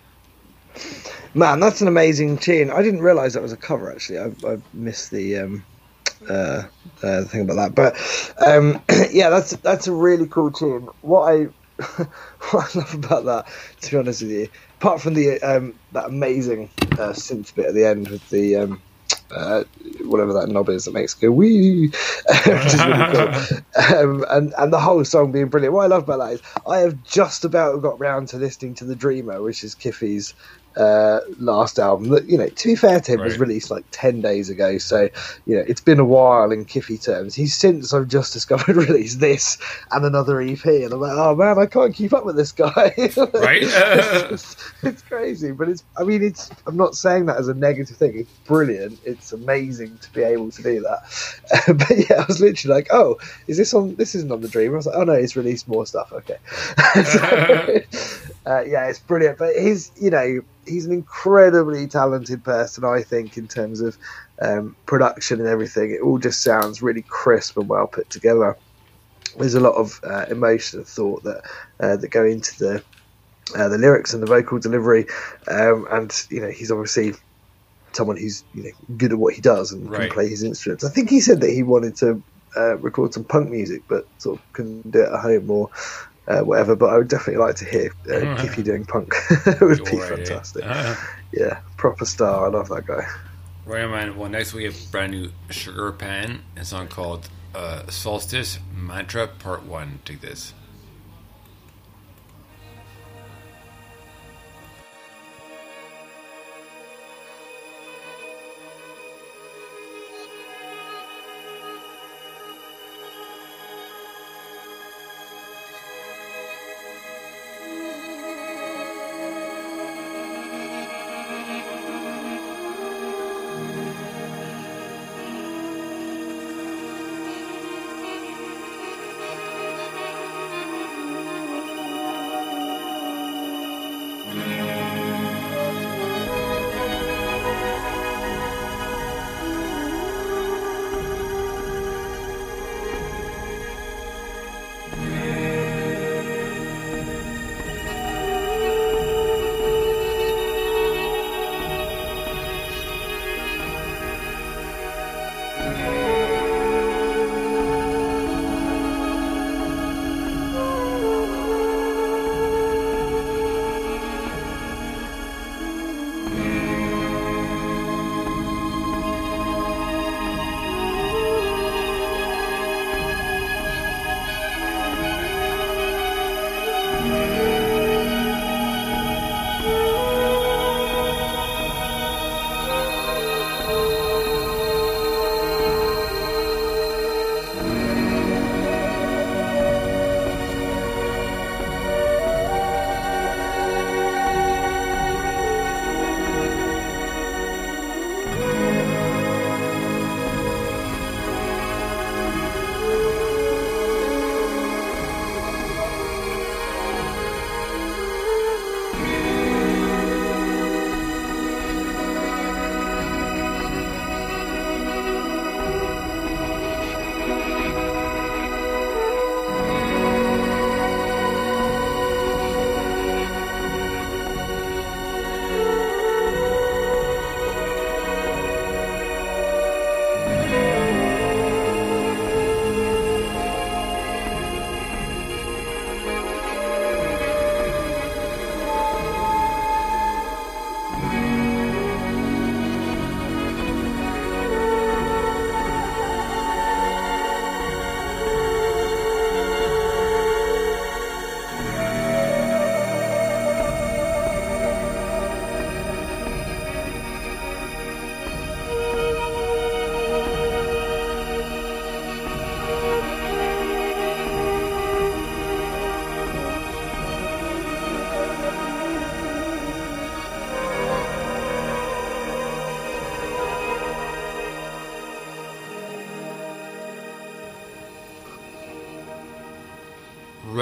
Man, 1.33 1.61
that's 1.61 1.81
an 1.81 1.87
amazing 1.87 2.39
tune. 2.39 2.73
I 2.73 2.83
didn't 2.83 3.03
realise 3.03 3.35
that 3.35 3.43
was 3.43 3.53
a 3.53 3.57
cover. 3.57 3.93
Actually, 3.93 4.19
I, 4.19 4.55
I 4.55 4.59
missed 4.73 5.13
the 5.13 5.39
um, 5.39 5.65
uh, 6.29 6.65
uh, 7.05 7.23
thing 7.23 7.43
about 7.43 7.55
that. 7.55 7.75
But 7.77 8.45
um, 8.45 8.83
yeah, 9.13 9.31
that's 9.31 9.53
that's 9.59 9.87
a 9.87 9.93
really 9.93 10.27
cool 10.27 10.51
tune. 10.51 10.89
What 11.03 11.33
I 11.33 11.49
what 12.51 12.77
I 12.77 12.79
love 12.79 12.95
about 12.95 13.25
that, 13.27 13.47
to 13.83 13.91
be 13.91 13.97
honest 13.97 14.23
with 14.23 14.33
you, 14.33 14.49
apart 14.81 15.01
from 15.01 15.15
the 15.15 15.41
um, 15.43 15.75
that 15.93 16.07
amazing 16.07 16.71
uh, 16.93 17.13
synth 17.13 17.55
bit 17.55 17.67
at 17.67 17.75
the 17.75 17.85
end 17.85 18.09
with 18.09 18.29
the 18.31 18.57
um, 18.57 18.83
uh, 19.31 19.63
whatever 20.05 20.33
that 20.33 20.49
knob 20.49 20.69
is 20.71 20.87
that 20.87 20.95
makes 20.95 21.15
it 21.15 21.21
go 21.21 21.31
wee, 21.31 21.89
which 22.47 22.75
is 22.75 22.85
really 22.85 23.15
cool, 23.15 23.59
um, 23.97 24.25
and 24.29 24.55
and 24.59 24.73
the 24.73 24.81
whole 24.81 25.05
song 25.05 25.31
being 25.31 25.47
brilliant. 25.47 25.73
What 25.73 25.85
I 25.85 25.87
love 25.87 26.03
about 26.03 26.19
that 26.19 26.33
is 26.33 26.43
I 26.67 26.79
have 26.79 27.03
just 27.05 27.45
about 27.45 27.81
got 27.81 28.01
round 28.01 28.29
to 28.29 28.39
listening 28.39 28.75
to 28.77 28.85
the 28.85 28.97
Dreamer, 28.97 29.41
which 29.41 29.63
is 29.63 29.77
Kiffy's 29.77 30.35
uh, 30.79 31.21
last 31.39 31.79
album. 31.79 32.09
That 32.11 32.29
you 32.29 32.39
know, 32.39 32.49
to 32.49 32.69
be 32.69 32.77
fair 32.77 33.01
to 33.01 33.13
him, 33.13 33.21
was 33.21 33.39
released 33.39 33.71
like 33.71 33.85
ten 33.91 34.21
days 34.21 34.49
ago. 34.49 34.79
So 34.79 35.09
you 35.45 35.57
know, 35.57 35.65
it's 35.67 35.81
been 35.81 35.99
a 35.99 36.05
while 36.05 36.53
in 36.53 36.65
Kiffy 36.65 37.03
terms. 37.03 37.35
He's 37.35 37.55
since 37.55 37.93
I've 37.93 38.09
just 38.09 38.33
discovered 38.33 38.77
released 38.77 39.19
this 39.21 39.59
and 39.91 40.05
another 40.05 40.41
EP, 40.41 40.65
and 40.65 40.93
I'm 40.93 41.01
like, 41.01 41.17
oh 41.17 41.35
man, 41.35 41.59
I 41.59 41.67
can't 41.67 41.95
keep 41.95 42.13
up 42.13 42.25
with 42.25 42.37
this 42.37 42.53
guy. 42.53 42.95
Right? 43.39 43.63
it's, 43.63 44.57
it's 44.83 45.03
crazy, 45.03 45.51
but 45.51 45.69
it's. 45.69 45.83
I 45.97 46.05
mean, 46.05 46.23
it's. 46.23 46.51
I'm 46.67 46.77
not 46.77 46.95
saying 46.95 47.27
that 47.27 47.37
as 47.37 47.49
a 47.49 47.55
negative 47.55 47.97
thing. 47.97 48.19
It's 48.21 48.33
brilliant. 48.47 48.99
It's 49.05 49.33
amazing 49.33 49.99
to 49.99 50.13
be 50.13 50.23
able 50.23 50.51
to 50.53 50.63
do 50.63 50.81
that. 50.81 51.03
but 51.67 52.09
yeah, 52.09 52.23
I 52.23 52.25
was 52.27 52.41
literally 52.41 52.75
like, 52.75 52.89
oh, 52.93 53.19
is 53.49 53.57
this 53.57 53.75
on? 53.75 53.97
This 53.97 54.15
isn't 54.15 54.31
on 54.31 54.41
the 54.41 54.49
Dream. 54.49 54.73
I 54.73 54.77
was 54.77 54.87
like, 54.87 54.97
oh 54.97 55.05
no, 55.05 55.15
it's 55.15 55.37
released 55.37 55.67
more 55.67 55.87
stuff. 55.87 56.13
Okay. 56.13 56.39
So, 57.05 57.19
uh, 58.47 58.65
yeah, 58.67 58.89
it's 58.89 58.99
brilliant. 58.99 59.39
But 59.39 59.57
he's, 59.57 59.91
you 60.01 60.11
know, 60.11 60.43
he's 60.69 60.87
an 60.87 60.93
incredibly 60.93 61.89
talented 61.89 62.45
person. 62.45 62.85
I 62.85 63.03
think 63.03 63.37
in 63.39 63.49
terms 63.49 63.81
of 63.81 63.97
um, 64.43 64.77
production 64.87 65.41
and 65.41 65.49
everything, 65.49 65.93
it 65.93 66.03
all 66.05 66.19
just 66.19 66.43
sounds 66.43 66.83
really 66.83 67.05
crisp 67.09 67.57
and 67.59 67.69
well 67.69 67.89
put 67.89 68.11
together. 68.11 68.57
There's 69.39 69.55
a 69.55 69.61
lot 69.61 69.75
of 69.77 70.01
uh, 70.05 70.27
emotion 70.31 70.81
and 70.81 70.89
thought 70.89 71.25
that 71.25 71.43
uh, 71.81 71.97
that 71.99 72.09
go 72.11 72.25
into 72.25 72.53
the 72.59 72.85
uh, 73.57 73.69
the 73.69 73.79
lyrics 73.79 74.15
and 74.15 74.23
the 74.23 74.29
vocal 74.29 74.59
delivery, 74.61 75.07
um, 75.51 75.87
and 75.91 76.13
you 76.31 76.41
know, 76.41 76.51
he's 76.51 76.71
obviously 76.73 77.15
someone 77.95 78.17
who's 78.19 78.45
you 78.53 78.65
know 78.65 78.97
good 78.97 79.13
at 79.13 79.19
what 79.19 79.35
he 79.35 79.43
does 79.43 79.73
and 79.73 79.93
Right. 79.93 80.09
can 80.09 80.09
play 80.09 80.29
his 80.29 80.45
instruments. 80.45 80.85
I 80.85 80.91
think 80.91 81.11
he 81.11 81.21
said 81.21 81.41
that 81.43 81.51
he 81.53 81.65
wanted 81.65 81.97
to 81.99 82.25
uh, 82.57 82.79
record 82.79 83.15
some 83.15 83.25
punk 83.27 83.51
music, 83.51 83.85
but 83.89 84.05
sort 84.19 84.41
of 84.41 84.45
couldn't 84.55 84.91
do 84.93 85.03
it 85.03 85.13
at 85.13 85.21
home 85.21 85.51
or 85.51 85.71
uh, 86.29 86.41
whatever. 86.41 86.77
But 86.77 86.91
I 86.91 86.99
would 86.99 87.09
definitely 87.09 87.43
like 87.43 87.57
to 87.57 87.65
hear 87.65 87.93
uh. 88.11 88.37
Kiffy 88.41 88.63
doing 88.63 88.85
punk. 88.85 89.13
it 89.47 89.61
would 89.61 89.85
be 89.85 89.97
fantastic. 89.99 90.65
Uh, 90.65 90.95
Yeah, 91.33 91.61
proper 91.77 92.05
star. 92.05 92.47
I 92.47 92.49
love 92.51 92.69
that 92.69 92.87
guy. 92.87 93.07
right 93.67 93.89
man. 93.89 94.17
Well, 94.17 94.29
next 94.31 94.55
we 94.55 94.65
have 94.65 94.77
brand 94.91 95.13
new 95.13 95.31
Sugar 95.51 95.93
Pan, 95.93 96.41
a 96.57 96.65
song 96.65 96.89
called 96.89 97.29
uh, 97.55 97.87
Solstice 97.89 98.59
Mantra 98.75 99.27
Part 99.27 99.65
1. 99.65 100.01
Take 100.05 100.21
this. 100.21 100.55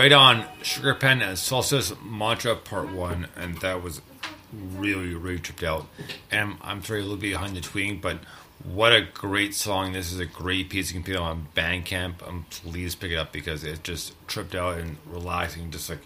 Right 0.07 0.12
on 0.12 0.44
Sugar 0.62 0.94
Pen 0.94 1.20
and 1.20 1.36
Solstice 1.36 1.92
Mantra 2.00 2.54
Part 2.54 2.92
1, 2.92 3.26
and 3.34 3.59
that 3.59 3.82
was 3.82 4.00
really, 4.52 5.16
really 5.16 5.40
tripped 5.40 5.64
out. 5.64 5.88
And 6.30 6.59
I'm 6.62 6.84
sorry, 6.84 7.00
a 7.00 7.02
little 7.02 7.16
bit 7.16 7.32
behind 7.32 7.57
the 7.57 7.61
tweeting, 7.61 8.00
but 8.00 8.18
what 8.62 8.92
a 8.92 9.02
great 9.02 9.52
song. 9.52 9.94
This 9.94 10.12
is 10.12 10.20
a 10.20 10.24
great 10.24 10.70
piece. 10.70 10.92
You 10.92 11.00
can 11.00 11.02
pick 11.02 11.16
it 11.16 11.20
on 11.20 11.48
Bandcamp. 11.57 12.24
Um, 12.24 12.46
please 12.50 12.94
pick 12.94 13.11
it 13.11 13.16
up 13.16 13.32
because 13.32 13.64
it 13.64 13.82
just 13.82 14.14
tripped 14.28 14.54
out 14.54 14.78
and 14.78 14.96
relaxing, 15.07 15.72
just 15.72 15.90
like, 15.90 15.98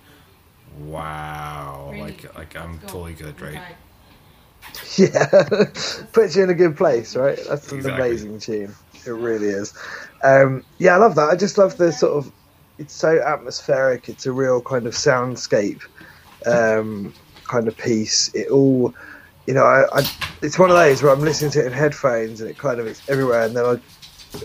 wow. 0.78 1.90
Really? 1.92 2.00
Like, 2.00 2.34
like 2.34 2.56
I'm 2.56 2.78
Go. 2.78 2.86
totally 2.86 3.12
good, 3.12 3.38
right? 3.38 3.60
Yeah, 4.96 5.26
puts 6.12 6.36
you 6.36 6.44
in 6.44 6.50
a 6.50 6.54
good 6.54 6.76
place, 6.76 7.16
right? 7.16 7.38
That's 7.48 7.72
an 7.72 7.88
amazing 7.88 8.38
tune. 8.38 8.74
It 9.06 9.10
really 9.10 9.48
is. 9.48 9.74
Um, 10.22 10.64
yeah, 10.78 10.94
I 10.94 10.98
love 10.98 11.14
that. 11.16 11.30
I 11.30 11.34
just 11.34 11.58
love 11.58 11.76
the 11.76 11.92
sort 11.92 12.24
of. 12.24 12.32
It's 12.80 12.94
so 12.94 13.22
atmospheric. 13.22 14.08
It's 14.08 14.24
a 14.24 14.32
real 14.32 14.62
kind 14.62 14.86
of 14.86 14.94
soundscape 14.94 15.82
um, 16.46 17.12
kind 17.44 17.68
of 17.68 17.76
piece. 17.76 18.34
It 18.34 18.48
all, 18.48 18.94
you 19.46 19.52
know, 19.52 19.64
I, 19.64 19.84
I, 19.92 20.10
it's 20.40 20.58
one 20.58 20.70
of 20.70 20.76
those 20.76 21.02
where 21.02 21.12
I'm 21.12 21.20
listening 21.20 21.50
to 21.52 21.60
it 21.60 21.66
in 21.66 21.72
headphones 21.72 22.40
and 22.40 22.48
it 22.48 22.56
kind 22.56 22.80
of 22.80 22.86
is 22.86 23.02
everywhere, 23.06 23.42
and 23.42 23.54
then 23.54 23.66
I 23.66 23.78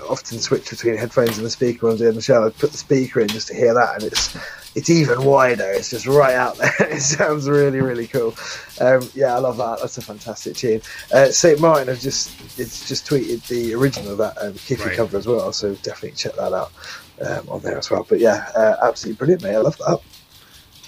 often 0.09 0.39
switch 0.39 0.69
between 0.69 0.97
headphones 0.97 1.37
and 1.37 1.45
the 1.45 1.49
speaker 1.49 1.85
when 1.85 1.93
I'm 1.93 1.97
doing 1.97 2.15
the 2.15 2.21
show. 2.21 2.45
I 2.45 2.49
put 2.49 2.73
the 2.73 2.77
speaker 2.77 3.21
in 3.21 3.29
just 3.29 3.47
to 3.47 3.55
hear 3.55 3.73
that, 3.73 3.95
and 3.95 4.03
it's 4.03 4.35
it's 4.75 4.89
even 4.89 5.23
wider. 5.23 5.71
It's 5.71 5.91
just 5.91 6.05
right 6.05 6.35
out 6.35 6.57
there. 6.57 6.73
it 6.91 7.01
sounds 7.01 7.47
really 7.47 7.79
really 7.79 8.07
cool. 8.07 8.35
Um, 8.81 9.09
yeah, 9.13 9.33
I 9.33 9.39
love 9.39 9.55
that. 9.57 9.79
That's 9.79 9.97
a 9.97 10.01
fantastic 10.01 10.57
tune. 10.57 10.81
Uh, 11.13 11.27
Saint 11.27 11.61
Martin 11.61 11.87
have 11.87 12.01
just 12.01 12.59
it's 12.59 12.85
just 12.87 13.07
tweeted 13.07 13.47
the 13.47 13.73
original 13.75 14.11
of 14.11 14.17
that 14.17 14.37
um, 14.41 14.53
Kiffy 14.53 14.87
Right. 14.87 14.97
cover 14.97 15.17
as 15.17 15.25
well, 15.25 15.53
so 15.53 15.73
definitely 15.75 16.17
check 16.17 16.35
that 16.35 16.51
out 16.51 16.73
um, 17.21 17.49
on 17.49 17.61
there 17.61 17.77
as 17.77 17.89
well. 17.89 18.05
But 18.07 18.19
yeah, 18.19 18.49
uh, 18.55 18.75
absolutely 18.81 19.17
brilliant, 19.17 19.43
mate. 19.43 19.55
I 19.55 19.59
love 19.59 19.77
that. 19.77 19.99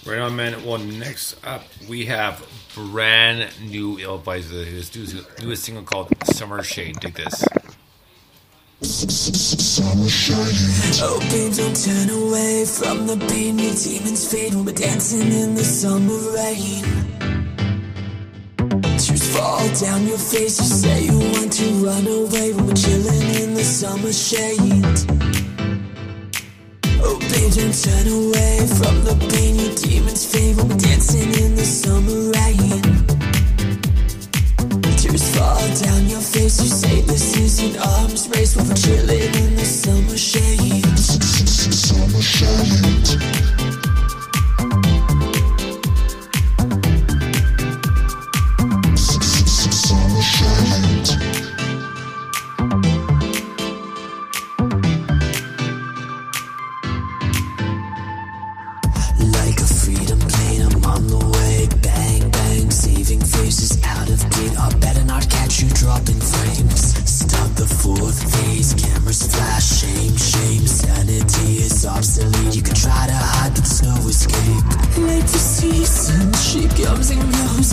Right 0.05 0.19
on, 0.19 0.35
man. 0.35 0.65
Well, 0.65 0.77
next 0.77 1.35
up 1.45 1.63
we 1.89 2.05
have 2.05 2.45
brand 2.73 3.49
new 3.61 3.97
Illbizer. 3.97 4.65
His 4.65 4.95
newest, 4.95 5.41
newest 5.41 5.63
single 5.63 5.83
called 5.83 6.13
Summer 6.25 6.63
Shade. 6.63 6.99
Dig 7.01 7.13
this. 7.15 7.43
Oh, 10.99 11.19
babe, 11.31 11.53
don't 11.53 11.75
turn 11.75 12.09
away 12.09 12.63
from 12.65 13.07
the 13.07 13.17
pain. 13.27 13.57
Your 13.59 13.73
demons 13.73 14.31
fade 14.31 14.53
when 14.53 14.65
we're 14.65 14.73
dancing 14.73 15.31
in 15.31 15.55
the 15.55 15.63
summer 15.63 16.19
rain. 16.35 16.83
Tears 18.97 19.35
fall 19.35 19.67
down 19.75 20.07
your 20.07 20.17
face. 20.17 20.59
You 20.59 20.65
say 20.65 21.03
you 21.05 21.17
want 21.17 21.51
to 21.53 21.65
run 21.85 22.07
away 22.07 22.53
when 22.53 22.67
we're 22.67 22.73
chilling 22.75 23.35
in 23.43 23.53
the 23.55 23.63
summer 23.63 24.13
shade. 24.13 25.16
Oh, 27.01 27.17
babe, 27.19 27.53
don't 27.53 27.73
turn 27.73 28.07
away 28.07 28.67
from 28.79 29.03
the 29.03 29.15
pain. 29.29 29.55
Your 29.55 29.73
demons 29.75 30.33
we're 30.33 30.77
dancing 30.77 31.31
in 31.43 31.55
the 31.55 31.65
summer 31.65 32.31
rain. 32.33 32.81
Tears 34.97 35.35
fall 35.35 35.67
down 35.83 36.07
your 36.07 36.21
face. 36.21 36.61
You 36.61 36.69
say 36.69 37.01
this 37.01 37.37
is 37.37 37.59
an 37.59 37.77
arms 37.81 38.27
race 38.29 38.55
when 38.55 38.67
we're 38.67 38.75
chilling 38.75 39.33
in 39.43 39.55
the 39.55 39.65
summer 39.65 40.17
shade. 40.17 40.97
Summer 40.97 42.21
shade. 42.21 43.66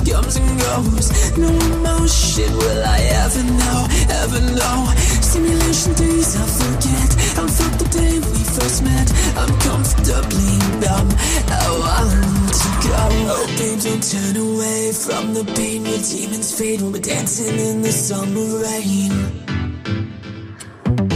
Comes 0.04 0.36
and 0.36 0.60
goes. 0.60 1.10
No 1.38 1.48
emotion 1.48 2.50
will 2.56 2.82
I 2.84 3.00
ever 3.24 3.42
know, 3.42 3.80
ever 4.22 4.40
know. 4.52 4.92
Simulation 5.20 5.94
days 5.94 6.36
I 6.36 6.46
forget. 6.46 7.10
I 7.38 7.46
felt 7.48 7.78
the 7.78 7.88
day 7.90 8.14
we 8.18 8.40
first 8.56 8.82
met. 8.84 9.08
I'm 9.36 9.52
comfortably 9.60 10.54
numb. 10.82 11.08
Oh, 11.50 11.80
I 11.84 12.02
want 12.04 12.54
to 12.62 12.68
go. 12.86 13.04
Oh, 13.34 13.46
babe, 13.58 13.80
don't 13.80 14.04
turn 14.04 14.36
away 14.36 14.92
from 14.92 15.34
the 15.34 15.44
pain. 15.56 15.84
Your 15.84 15.98
demons 15.98 16.56
fade 16.56 16.80
when 16.80 16.92
we're 16.92 17.00
dancing 17.00 17.58
in 17.58 17.82
the 17.82 17.92
summer 17.92 18.46
rain. 18.62 19.12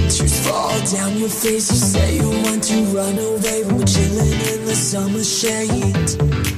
Tears 0.09 0.47
fall 0.47 0.79
down 0.93 1.17
your 1.19 1.29
face. 1.29 1.71
You 1.71 1.77
say 1.77 2.17
you 2.17 2.31
want 2.45 2.63
to 2.65 2.77
run 2.97 3.19
away 3.19 3.65
when 3.65 3.79
we're 3.79 3.87
chilling 3.87 4.41
in 4.53 4.65
the 4.65 4.75
summer 4.75 5.23
shade. 5.23 6.58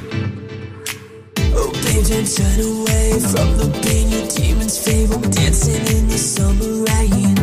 Don't 2.10 2.26
turn 2.26 2.58
away 2.58 3.20
from 3.20 3.56
the 3.56 3.70
pain. 3.84 4.10
Your 4.10 4.26
demons 4.26 4.84
we're 4.84 5.30
dancing 5.30 5.86
in 5.96 6.08
the 6.08 6.18
summer 6.18 6.82
rain. 6.90 7.36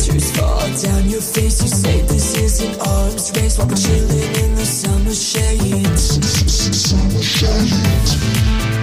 Tears 0.00 0.36
fall 0.36 0.66
down 0.82 1.08
your 1.08 1.20
face. 1.20 1.62
You 1.62 1.68
say 1.68 2.00
this 2.02 2.36
is 2.36 2.60
an 2.62 2.74
arms 2.80 3.30
race 3.36 3.58
while 3.58 3.68
we're 3.68 3.76
chilling 3.76 4.34
in 4.42 4.56
the 4.56 4.66
summer 4.66 5.14
shade. 5.14 5.98
Summer 6.74 7.22
shade. 7.22 8.77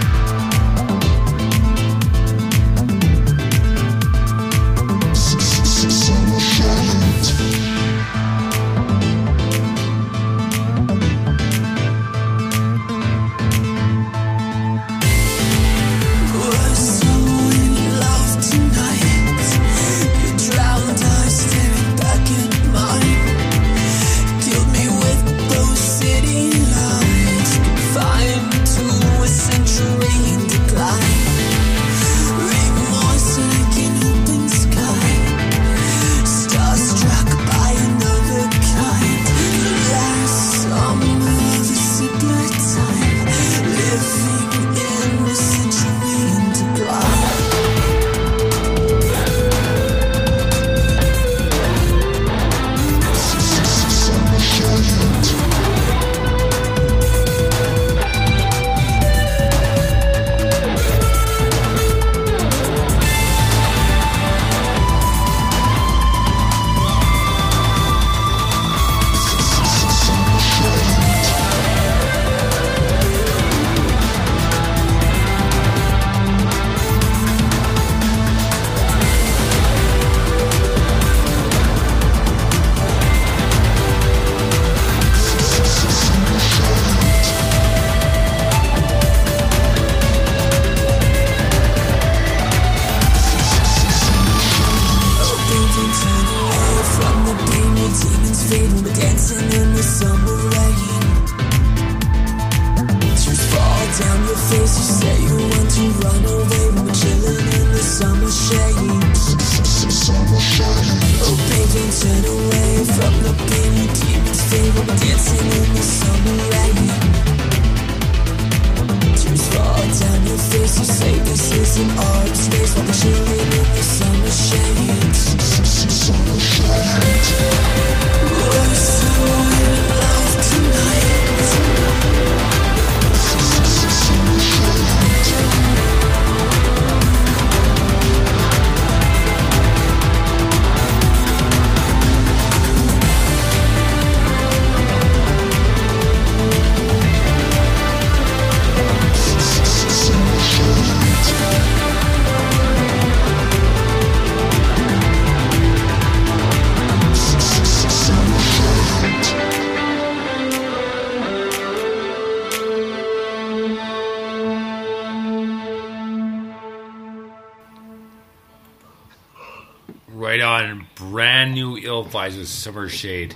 Right 170.36 170.66
on, 170.66 170.86
brand 170.96 171.54
new 171.54 171.78
ill 171.78 172.04
vibes 172.04 172.38
with 172.38 172.50
Summer 172.50 172.90
Shade, 172.90 173.36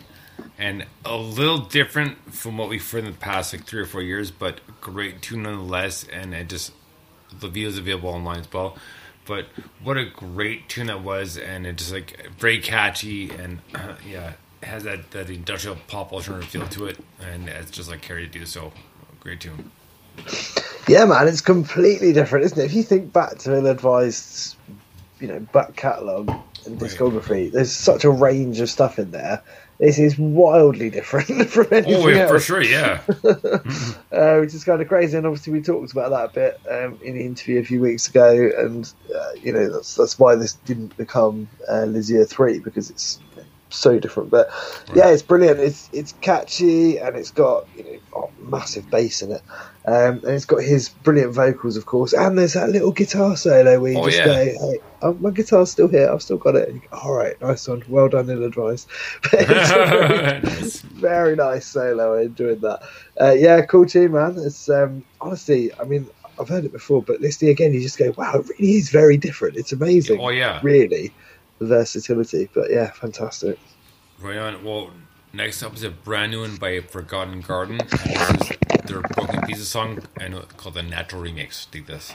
and 0.57 0.85
a 1.05 1.15
little 1.15 1.59
different 1.59 2.33
from 2.33 2.57
what 2.57 2.67
we've 2.67 2.91
heard 2.91 3.05
in 3.05 3.11
the 3.11 3.17
past 3.17 3.53
like 3.53 3.63
three 3.63 3.79
or 3.79 3.85
four 3.85 4.01
years, 4.01 4.31
but 4.31 4.59
great 4.81 5.21
tune 5.21 5.43
nonetheless. 5.43 6.05
And 6.11 6.33
it 6.33 6.49
just 6.49 6.73
the 7.29 7.47
video 7.47 7.69
is 7.69 7.77
available 7.77 8.09
online 8.09 8.41
as 8.41 8.51
well. 8.51 8.77
But 9.23 9.45
what 9.81 9.95
a 9.95 10.03
great 10.03 10.67
tune 10.67 10.87
that 10.87 11.01
was, 11.01 11.37
and 11.37 11.65
it 11.65 11.77
just 11.77 11.93
like 11.93 12.31
very 12.37 12.59
catchy, 12.59 13.29
and 13.29 13.59
uh, 13.73 13.95
yeah, 14.05 14.33
has 14.61 14.83
that 14.83 15.11
that 15.11 15.29
industrial 15.29 15.77
pop 15.87 16.11
alternative 16.11 16.49
feel 16.49 16.67
to 16.67 16.87
it, 16.87 16.97
and 17.21 17.47
it's 17.47 17.71
just 17.71 17.89
like 17.89 18.01
Carrie 18.01 18.27
to 18.27 18.39
do 18.39 18.45
so. 18.45 18.73
Great 19.21 19.39
tune. 19.39 19.71
Yeah, 20.89 21.05
man, 21.05 21.29
it's 21.29 21.39
completely 21.39 22.11
different, 22.11 22.43
isn't 22.43 22.59
it? 22.59 22.65
If 22.65 22.73
you 22.73 22.83
think 22.83 23.13
back 23.13 23.37
to 23.37 23.55
ill-advised, 23.55 24.57
you 25.21 25.29
know, 25.29 25.39
back 25.39 25.77
catalogue 25.77 26.29
and 26.65 26.81
Right. 26.81 26.89
discography, 26.91 27.51
there's 27.51 27.71
such 27.71 28.03
a 28.03 28.09
range 28.09 28.59
of 28.59 28.69
stuff 28.69 28.99
in 28.99 29.11
there. 29.11 29.41
This 29.79 29.97
is 29.97 30.17
wildly 30.17 30.89
different 30.89 31.27
from 31.49 31.67
anything 31.71 31.95
Oh, 31.95 32.07
yeah, 32.09 32.17
else. 32.23 32.31
for 32.31 32.39
sure, 32.39 32.61
yeah. 32.61 32.99
uh, 34.11 34.39
which 34.39 34.53
is 34.53 34.63
kind 34.65 34.81
of 34.81 34.87
crazy. 34.87 35.17
And 35.17 35.25
obviously, 35.25 35.53
we 35.53 35.61
talked 35.61 35.91
about 35.93 36.09
that 36.11 36.25
a 36.25 36.33
bit 36.33 36.61
um, 36.69 36.99
in 37.01 37.15
the 37.15 37.25
interview 37.25 37.59
a 37.59 37.63
few 37.63 37.79
weeks 37.81 38.07
ago. 38.09 38.49
And 38.57 38.91
uh, 39.13 39.31
you 39.41 39.53
know, 39.53 39.71
that's 39.71 39.95
that's 39.95 40.19
why 40.19 40.35
this 40.35 40.53
didn't 40.65 40.97
become 40.97 41.47
uh, 41.71 41.85
Lizier 41.85 42.25
three 42.25 42.59
because 42.59 42.89
it's 42.89 43.19
so 43.69 43.99
different. 43.99 44.29
But 44.29 44.49
yeah, 44.95 45.09
it's 45.09 45.21
brilliant. 45.21 45.59
It's 45.59 45.89
it's 45.93 46.13
catchy 46.21 46.97
and 46.97 47.15
it's 47.15 47.31
got 47.31 47.67
you 47.75 47.83
know 47.83 47.99
oh, 48.15 48.29
massive 48.39 48.89
bass 48.89 49.21
in 49.21 49.31
it. 49.31 49.41
Um, 49.85 50.15
and 50.23 50.25
it's 50.35 50.45
got 50.45 50.61
his 50.61 50.89
brilliant 50.89 51.33
vocals, 51.33 51.75
of 51.77 51.85
course, 51.87 52.13
and 52.13 52.37
there's 52.37 52.53
that 52.53 52.69
little 52.69 52.91
guitar 52.91 53.35
solo 53.35 53.79
where 53.79 53.91
you 53.93 53.97
Oh, 53.99 54.05
just 54.05 54.17
yeah. 54.19 54.25
go, 54.25 54.33
"Hey, 54.45 54.79
oh, 55.01 55.13
my 55.15 55.31
guitar's 55.31 55.71
still 55.71 55.87
here. 55.87 56.09
I've 56.11 56.21
still 56.21 56.37
got 56.37 56.55
it." 56.55 56.69
Go, 56.91 56.97
All 56.97 57.13
right, 57.13 57.39
nice 57.41 57.67
one, 57.67 57.83
well 57.87 58.07
done, 58.09 58.29
ill 58.29 58.43
advised. 58.43 58.87
Very- 59.31 60.41
Nice. 60.41 60.81
very 60.81 61.35
nice 61.35 61.65
solo. 61.65 62.17
I 62.19 62.23
enjoyed 62.23 62.61
that. 62.61 62.81
Uh, 63.19 63.31
yeah, 63.31 63.61
cool 63.65 63.85
tune, 63.85 64.11
man. 64.11 64.35
It's 64.37 64.69
um, 64.69 65.03
honestly, 65.21 65.71
I 65.79 65.85
mean, 65.85 66.07
I've 66.39 66.49
heard 66.49 66.65
it 66.65 66.71
before, 66.71 67.01
but 67.01 67.19
listening 67.21 67.51
again, 67.51 67.73
you 67.73 67.81
just 67.81 67.97
go, 67.97 68.13
wow, 68.17 68.35
it 68.35 68.49
really 68.59 68.73
is 68.73 68.89
very 68.89 69.17
different. 69.17 69.57
It's 69.57 69.71
amazing. 69.71 70.19
Oh 70.21 70.29
yeah. 70.29 70.59
Really, 70.61 71.13
versatility. 71.59 72.49
But 72.53 72.71
yeah, 72.71 72.91
fantastic. 72.91 73.59
Right 74.19 74.37
on. 74.37 74.63
Well, 74.63 74.91
next 75.33 75.63
up 75.63 75.75
is 75.75 75.83
a 75.83 75.89
brand 75.89 76.31
new 76.31 76.41
one 76.41 76.57
by 76.57 76.81
Forgotten 76.81 77.41
Garden. 77.41 77.77
This 77.77 78.51
is 78.51 78.57
their 78.85 79.01
Broken 79.01 79.41
Pieces 79.41 79.69
song 79.69 79.99
and 80.19 80.35
called 80.57 80.75
the 80.75 80.83
Natural 80.83 81.21
Remix. 81.21 81.69
Dig 81.69 81.85
this. 81.85 82.13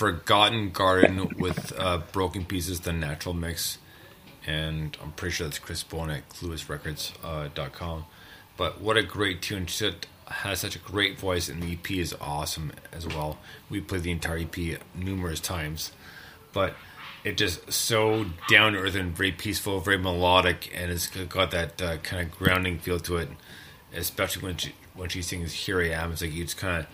Forgotten 0.00 0.70
Garden 0.70 1.28
with 1.38 1.78
uh, 1.78 1.98
Broken 2.10 2.46
Pieces, 2.46 2.80
the 2.80 2.92
natural 2.94 3.34
mix. 3.34 3.76
And 4.46 4.96
I'm 5.02 5.12
pretty 5.12 5.34
sure 5.34 5.46
that's 5.46 5.58
Chris 5.58 5.82
Bone 5.82 6.08
at 6.08 6.26
cluelessrecords.com. 6.30 7.98
Uh, 7.98 8.04
but 8.56 8.80
what 8.80 8.96
a 8.96 9.02
great 9.02 9.42
tune. 9.42 9.66
She 9.66 9.92
has 10.24 10.60
such 10.60 10.74
a 10.74 10.78
great 10.78 11.18
voice, 11.18 11.50
and 11.50 11.62
the 11.62 11.74
EP 11.74 11.90
is 11.90 12.16
awesome 12.18 12.72
as 12.92 13.06
well. 13.06 13.40
We 13.68 13.82
played 13.82 14.04
the 14.04 14.10
entire 14.10 14.38
EP 14.38 14.80
numerous 14.94 15.38
times. 15.38 15.92
But 16.54 16.76
it 17.22 17.36
just 17.36 17.70
so 17.70 18.24
down 18.48 18.72
to 18.72 18.78
earth 18.78 18.94
and 18.94 19.14
very 19.14 19.32
peaceful, 19.32 19.80
very 19.80 19.98
melodic, 19.98 20.72
and 20.74 20.90
it's 20.90 21.08
got 21.08 21.50
that 21.50 21.82
uh, 21.82 21.98
kind 21.98 22.22
of 22.22 22.38
grounding 22.38 22.78
feel 22.78 23.00
to 23.00 23.18
it. 23.18 23.28
Especially 23.94 24.44
when 24.44 24.56
she 24.56 24.72
when 24.94 25.10
she 25.10 25.20
sings 25.20 25.52
"Here 25.52 25.78
I 25.78 25.88
Am," 25.88 26.12
it's 26.12 26.22
like 26.22 26.32
you 26.32 26.44
just 26.44 26.56
kind 26.56 26.78
of 26.78 26.86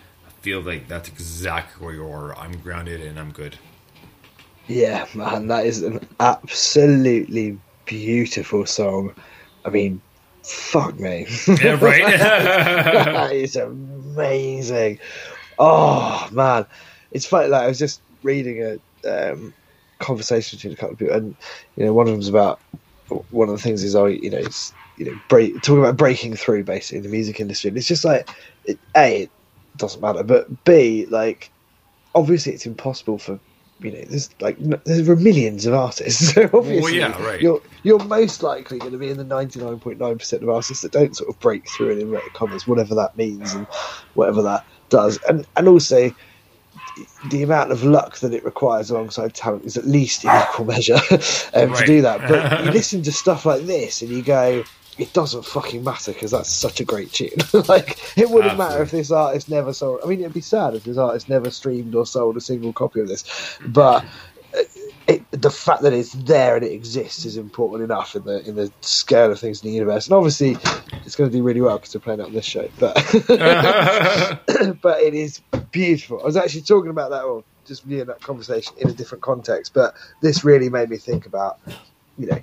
feel 0.46 0.60
like 0.60 0.86
that's 0.86 1.08
exactly 1.08 1.84
where 1.84 1.92
you 1.92 2.06
are. 2.06 2.38
I'm 2.38 2.56
grounded 2.58 3.00
and 3.00 3.18
I'm 3.18 3.32
good. 3.32 3.58
Yeah, 4.68 5.04
man, 5.12 5.48
that 5.48 5.66
is 5.66 5.82
an 5.82 6.06
absolutely 6.20 7.58
beautiful 7.84 8.64
song. 8.64 9.12
I 9.64 9.70
mean, 9.70 10.00
fuck 10.44 11.00
me. 11.00 11.26
Yeah, 11.48 11.84
right. 11.84 12.06
that 12.20 13.32
is 13.32 13.56
amazing. 13.56 15.00
Oh 15.58 16.28
man, 16.30 16.64
it's 17.10 17.26
funny. 17.26 17.48
Like 17.48 17.64
I 17.64 17.66
was 17.66 17.80
just 17.80 18.00
reading 18.22 18.78
a 19.04 19.32
um, 19.32 19.52
conversation 19.98 20.58
between 20.58 20.74
a 20.74 20.76
couple 20.76 20.92
of 20.92 20.98
people, 21.00 21.16
and 21.16 21.36
you 21.74 21.86
know, 21.86 21.92
one 21.92 22.06
of 22.06 22.12
them's 22.12 22.28
about 22.28 22.60
one 23.32 23.48
of 23.48 23.56
the 23.56 23.60
things 23.60 23.82
is 23.82 23.96
oh, 23.96 24.06
you 24.06 24.30
know, 24.30 24.38
it's 24.38 24.72
you 24.96 25.06
know, 25.06 25.20
break 25.28 25.60
talking 25.62 25.80
about 25.80 25.96
breaking 25.96 26.36
through 26.36 26.62
basically 26.62 26.98
in 26.98 27.02
the 27.02 27.08
music 27.08 27.40
industry, 27.40 27.66
and 27.66 27.76
it's 27.76 27.88
just 27.88 28.04
like, 28.04 28.30
it, 28.64 28.78
a, 28.96 29.22
it 29.22 29.30
doesn't 29.76 30.00
matter, 30.00 30.22
but 30.22 30.64
b, 30.64 31.06
like, 31.06 31.50
obviously, 32.14 32.52
it's 32.52 32.66
impossible 32.66 33.18
for. 33.18 33.38
You 33.78 33.92
know, 33.92 34.04
there's 34.08 34.30
like 34.40 34.56
there 34.58 35.12
are 35.12 35.16
millions 35.16 35.66
of 35.66 35.74
artists. 35.74 36.32
So 36.34 36.48
obviously, 36.54 36.98
yeah, 36.98 37.22
right. 37.22 37.38
you're 37.38 37.60
you're 37.82 38.02
most 38.04 38.42
likely 38.42 38.78
going 38.78 38.92
to 38.92 38.96
be 38.96 39.10
in 39.10 39.18
the 39.18 39.24
ninety 39.24 39.60
nine 39.60 39.78
point 39.80 39.98
nine 39.98 40.16
percent 40.16 40.42
of 40.42 40.48
artists 40.48 40.80
that 40.80 40.92
don't 40.92 41.14
sort 41.14 41.28
of 41.28 41.38
break 41.40 41.68
through 41.68 41.90
in 41.90 42.00
inverted 42.00 42.32
commas, 42.32 42.66
whatever 42.66 42.94
that 42.94 43.18
means 43.18 43.52
and 43.52 43.66
whatever 44.14 44.40
that 44.40 44.64
does. 44.88 45.18
And 45.28 45.46
and 45.58 45.68
also 45.68 46.10
the 47.30 47.42
amount 47.42 47.72
of 47.72 47.84
luck 47.84 48.18
that 48.18 48.32
it 48.32 48.44
requires 48.44 48.90
alongside 48.90 49.34
talent 49.34 49.64
is 49.64 49.76
at 49.76 49.86
least 49.86 50.24
in 50.24 50.30
equal 50.30 50.64
measure 50.64 50.94
um, 51.54 51.74
to 51.74 51.82
do 51.86 52.02
that. 52.02 52.20
But 52.28 52.64
you 52.64 52.70
listen 52.72 53.02
to 53.02 53.12
stuff 53.12 53.44
like 53.44 53.62
this 53.62 54.02
and 54.02 54.10
you 54.10 54.22
go, 54.22 54.64
it 54.98 55.12
doesn't 55.12 55.44
fucking 55.44 55.84
matter 55.84 56.12
because 56.12 56.30
that's 56.30 56.50
such 56.52 56.80
a 56.80 56.84
great 56.84 57.12
tune. 57.12 57.30
like 57.68 57.98
it 58.16 58.30
wouldn't 58.30 58.56
matter 58.58 58.82
if 58.82 58.90
this 58.90 59.10
artist 59.10 59.48
never 59.48 59.72
sold. 59.72 60.00
I 60.04 60.06
mean, 60.08 60.20
it'd 60.20 60.32
be 60.32 60.40
sad 60.40 60.74
if 60.74 60.84
this 60.84 60.96
artist 60.98 61.28
never 61.28 61.50
streamed 61.50 61.94
or 61.94 62.06
sold 62.06 62.36
a 62.36 62.40
single 62.40 62.72
copy 62.72 63.00
of 63.00 63.08
this, 63.08 63.24
but. 63.66 64.04
uh, 64.56 64.62
It, 65.08 65.22
the 65.30 65.50
fact 65.50 65.82
that 65.82 65.92
it's 65.92 66.14
there 66.14 66.56
and 66.56 66.64
it 66.64 66.72
exists 66.72 67.24
is 67.24 67.36
important 67.36 67.84
enough 67.84 68.16
in 68.16 68.24
the 68.24 68.42
in 68.48 68.56
the 68.56 68.72
scale 68.80 69.30
of 69.30 69.38
things 69.38 69.62
in 69.62 69.68
the 69.70 69.74
universe, 69.74 70.08
and 70.08 70.14
obviously 70.14 70.56
it's 71.04 71.14
going 71.14 71.30
to 71.30 71.36
do 71.36 71.44
really 71.44 71.60
well 71.60 71.78
because 71.78 71.94
we're 71.94 72.00
playing 72.00 72.18
it 72.18 72.26
on 72.26 72.32
this 72.32 72.44
show. 72.44 72.68
But 72.80 72.94
but 74.82 75.00
it 75.00 75.14
is 75.14 75.40
beautiful. 75.70 76.20
I 76.20 76.24
was 76.24 76.36
actually 76.36 76.62
talking 76.62 76.90
about 76.90 77.10
that, 77.10 77.22
or 77.22 77.44
just 77.66 77.84
via 77.84 78.04
that 78.04 78.20
conversation 78.20 78.74
in 78.78 78.88
a 78.90 78.92
different 78.92 79.22
context. 79.22 79.72
But 79.74 79.94
this 80.22 80.42
really 80.44 80.68
made 80.70 80.90
me 80.90 80.96
think 80.96 81.26
about, 81.26 81.60
you 82.18 82.26
know, 82.26 82.42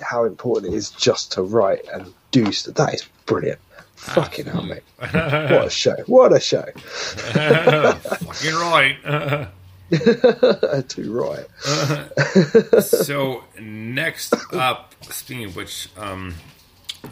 how 0.00 0.24
important 0.24 0.72
it 0.72 0.76
is 0.76 0.90
just 0.90 1.32
to 1.32 1.42
write 1.42 1.86
and 1.92 2.12
do 2.30 2.52
stuff. 2.52 2.74
That 2.74 2.94
is 2.94 3.06
brilliant. 3.26 3.60
Fucking 3.96 4.46
hell, 4.46 4.62
mate! 4.62 4.82
What 4.98 5.12
a 5.12 5.70
show! 5.70 5.96
What 6.06 6.32
a 6.32 6.40
show! 6.40 6.62
Fucking 6.76 8.54
right. 8.54 9.48
Too 10.88 11.12
right. 11.12 11.46
so 12.82 13.44
next 13.60 14.34
up, 14.52 14.94
speaking 15.02 15.44
of 15.44 15.56
which, 15.56 15.88
um, 15.96 16.34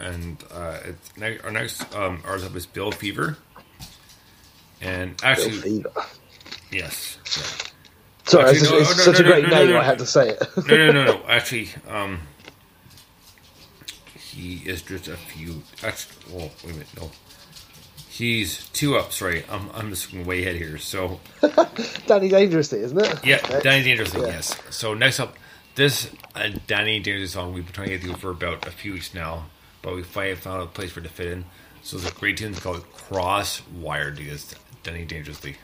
and 0.01 0.43
uh, 0.51 0.79
it's, 0.85 1.17
ne- 1.17 1.39
our 1.39 1.51
next 1.51 1.95
um, 1.95 2.21
artist 2.25 2.49
up 2.49 2.55
is 2.55 2.65
Bill 2.65 2.91
Fever, 2.91 3.37
and 4.81 5.15
Bill 5.17 5.29
actually, 5.29 5.61
Fever. 5.61 5.91
yes, 6.71 7.17
yeah. 7.37 7.69
Sorry, 8.25 8.49
Actually, 8.51 8.61
it's, 8.61 8.71
no, 8.71 8.77
it's 8.77 8.97
no, 8.97 9.13
such 9.13 9.19
no, 9.19 9.25
a 9.25 9.41
great 9.41 9.49
name. 9.49 9.75
I 9.75 9.83
had 9.83 9.99
to 9.99 10.05
say 10.05 10.29
it. 10.29 10.43
no, 10.67 10.77
no, 10.77 10.91
no, 10.91 11.05
no. 11.05 11.21
Actually, 11.27 11.69
um, 11.89 12.19
he 14.33 14.67
is 14.69 14.81
just 14.81 15.07
a 15.07 15.15
few. 15.17 15.63
Actually, 15.83 16.15
well, 16.35 16.51
wait 16.63 16.71
a 16.73 16.77
minute, 16.77 16.87
no. 16.97 17.11
He's 18.09 18.69
two 18.69 18.95
up. 18.95 19.11
Sorry, 19.11 19.43
I'm 19.49 19.69
I'm 19.73 19.89
just 19.89 20.13
way 20.13 20.41
ahead 20.43 20.55
here. 20.55 20.77
So 20.77 21.19
Danny 22.07 22.29
Dangerously, 22.29 22.79
isn't 22.79 22.99
it? 22.99 23.25
Yeah, 23.25 23.37
Okay. 23.43 23.61
Danny 23.61 23.83
Dangerously, 23.83 24.21
Yeah. 24.21 24.27
yes. 24.27 24.55
So 24.69 24.93
next 24.93 25.19
up, 25.19 25.35
this 25.75 26.11
uh, 26.35 26.49
Danny 26.67 26.99
Dangerously 26.99 27.27
song 27.27 27.53
we've 27.53 27.65
been 27.65 27.73
trying 27.73 27.89
to 27.89 27.97
get 27.97 28.03
through 28.05 28.15
for 28.17 28.29
about 28.31 28.67
a 28.67 28.71
few 28.71 28.93
weeks 28.93 29.13
now, 29.15 29.45
but 29.81 29.95
we 29.95 30.03
finally 30.03 30.35
found 30.35 30.61
a 30.61 30.67
place 30.67 30.91
for 30.91 30.99
it 30.99 31.03
to 31.03 31.09
fit 31.09 31.27
in. 31.27 31.45
So 31.81 31.97
it's 31.97 32.07
a 32.09 32.13
great 32.13 32.37
tune. 32.37 32.53
Called 32.53 32.83
Cross 32.93 33.63
Wired. 33.67 34.17
Because 34.17 34.53
Danny 34.83 35.05
Dangerously. 35.05 35.57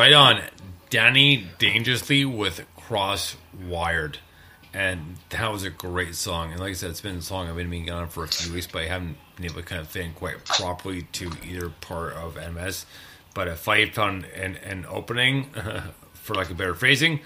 Right 0.00 0.14
on. 0.14 0.40
Danny 0.88 1.46
Dangerously 1.58 2.24
with 2.24 2.64
Cross 2.74 3.36
Wired. 3.68 4.16
And 4.72 5.16
that 5.28 5.52
was 5.52 5.62
a 5.62 5.68
great 5.68 6.14
song. 6.14 6.52
And 6.52 6.58
like 6.58 6.70
I 6.70 6.72
said, 6.72 6.88
it's 6.88 7.02
been 7.02 7.16
a 7.16 7.20
song 7.20 7.50
I've 7.50 7.56
been 7.56 7.68
meaning 7.68 7.90
on 7.90 8.08
for 8.08 8.24
a 8.24 8.28
few 8.28 8.54
weeks, 8.54 8.66
but 8.66 8.80
I 8.80 8.86
haven't 8.86 9.18
been 9.36 9.44
able 9.44 9.56
to 9.56 9.62
kind 9.62 9.82
of 9.82 9.88
fit 9.88 10.06
in 10.06 10.14
quite 10.14 10.42
properly 10.46 11.02
to 11.02 11.30
either 11.46 11.68
part 11.82 12.14
of 12.14 12.36
MS. 12.36 12.86
But 13.34 13.48
if 13.48 13.68
I 13.68 13.90
found 13.90 14.24
an, 14.24 14.56
an 14.64 14.86
opening, 14.88 15.50
for 16.14 16.34
like 16.34 16.48
a 16.48 16.54
better 16.54 16.74
phrasing, 16.74 17.20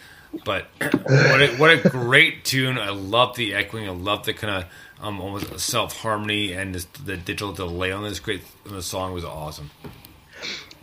but 0.44 0.66
what 0.80 1.42
a, 1.42 1.54
what 1.56 1.70
a 1.70 1.88
great 1.88 2.44
tune! 2.44 2.76
I 2.76 2.88
love 2.88 3.36
the 3.36 3.54
echoing. 3.54 3.88
I 3.88 3.92
love 3.92 4.24
the 4.24 4.34
kind 4.34 4.64
of 4.64 4.70
um, 5.00 5.20
almost 5.20 5.60
self 5.60 5.96
harmony 5.98 6.52
and 6.52 6.74
the 6.74 7.16
digital 7.16 7.52
delay 7.52 7.92
on 7.92 8.02
this. 8.02 8.18
Great, 8.18 8.42
the 8.64 8.82
song 8.82 9.12
was 9.12 9.24
awesome. 9.24 9.70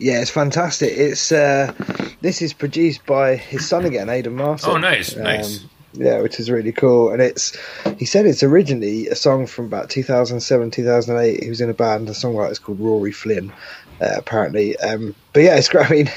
Yeah, 0.02 0.20
it's 0.20 0.30
fantastic. 0.30 0.92
It's 0.96 1.30
uh, 1.30 1.72
this 2.20 2.42
is 2.42 2.52
produced 2.52 3.06
by 3.06 3.36
his 3.36 3.68
son 3.68 3.84
again, 3.84 4.08
Aidan 4.08 4.34
Martin. 4.34 4.68
Oh, 4.68 4.76
nice, 4.76 5.14
nice. 5.14 5.64
Yeah, 5.94 6.20
which 6.22 6.40
is 6.40 6.50
really 6.50 6.72
cool. 6.72 7.10
And 7.10 7.22
it's 7.22 7.56
he 7.98 8.04
said 8.04 8.26
it's 8.26 8.42
originally 8.42 9.06
a 9.08 9.14
song 9.14 9.46
from 9.46 9.66
about 9.66 9.90
2007, 9.90 10.70
2008. 10.72 11.42
He 11.42 11.48
was 11.48 11.60
in 11.60 11.70
a 11.70 11.74
band, 11.74 12.08
a 12.08 12.12
songwriter's 12.12 12.58
called 12.58 12.80
Rory 12.80 13.12
Flynn, 13.12 13.52
uh, 14.00 14.14
apparently. 14.16 14.76
Um, 14.78 15.14
but 15.32 15.44
yeah, 15.44 15.56
it's 15.56 15.68
great. 15.68 15.86
I 15.90 15.90
mean, 15.90 16.10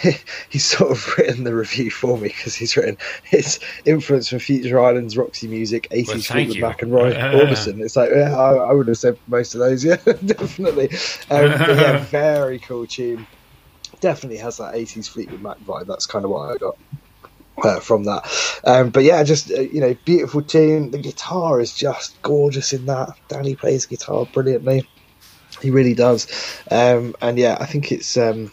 he's 0.50 0.66
sort 0.66 0.92
of 0.92 1.18
written 1.18 1.44
the 1.44 1.54
review 1.54 1.92
for 1.92 2.18
me 2.18 2.30
because 2.30 2.56
he's 2.56 2.76
written 2.76 2.98
his 3.24 3.60
influence 3.86 4.30
from 4.30 4.40
Future 4.40 4.80
Islands, 4.80 5.16
Roxy 5.16 5.48
Music, 5.48 5.88
80s 5.92 6.08
Well, 6.08 6.16
thank 6.16 6.26
Fleetwood 6.26 6.56
you. 6.56 6.62
Mac, 6.62 6.82
and 6.82 6.92
Roy 6.92 7.14
Orbison. 7.14 7.84
It's 7.84 7.96
like, 7.96 8.10
yeah, 8.10 8.36
I, 8.36 8.56
I 8.56 8.72
would 8.72 8.88
have 8.88 8.98
said 8.98 9.20
most 9.28 9.54
of 9.54 9.60
those, 9.60 9.86
yeah, 9.86 9.98
definitely. 10.26 10.90
Um, 11.30 11.52
but 11.52 11.78
yeah, 11.78 11.98
very 12.06 12.58
cool 12.60 12.88
tune. 12.88 13.28
Definitely 14.06 14.38
has 14.38 14.58
that 14.58 14.76
80s 14.76 15.10
Fleetwood 15.10 15.42
Mac 15.42 15.58
vibe. 15.62 15.88
That's 15.88 16.06
kind 16.06 16.26
of 16.26 16.30
what 16.30 16.52
I 16.52 16.58
got. 16.58 16.78
Uh, 17.64 17.80
from 17.80 18.04
that, 18.04 18.30
um, 18.66 18.90
but 18.90 19.04
yeah, 19.04 19.24
just 19.24 19.50
uh, 19.50 19.62
you 19.62 19.80
know, 19.80 19.96
beautiful 20.06 20.44
tune. 20.44 20.92
The 20.92 21.00
guitar 21.00 21.60
is 21.60 21.74
just 21.74 22.22
gorgeous 22.22 22.72
in 22.74 22.86
that. 22.86 23.18
Danny 23.30 23.56
plays 23.56 23.86
guitar 23.88 24.28
brilliantly. 24.32 24.88
He 25.60 25.72
really 25.72 25.96
does. 25.96 26.28
Um, 26.70 27.16
and 27.22 27.40
yeah, 27.40 27.58
I 27.60 27.66
think 27.66 27.92
it's 27.92 28.16
um, 28.18 28.52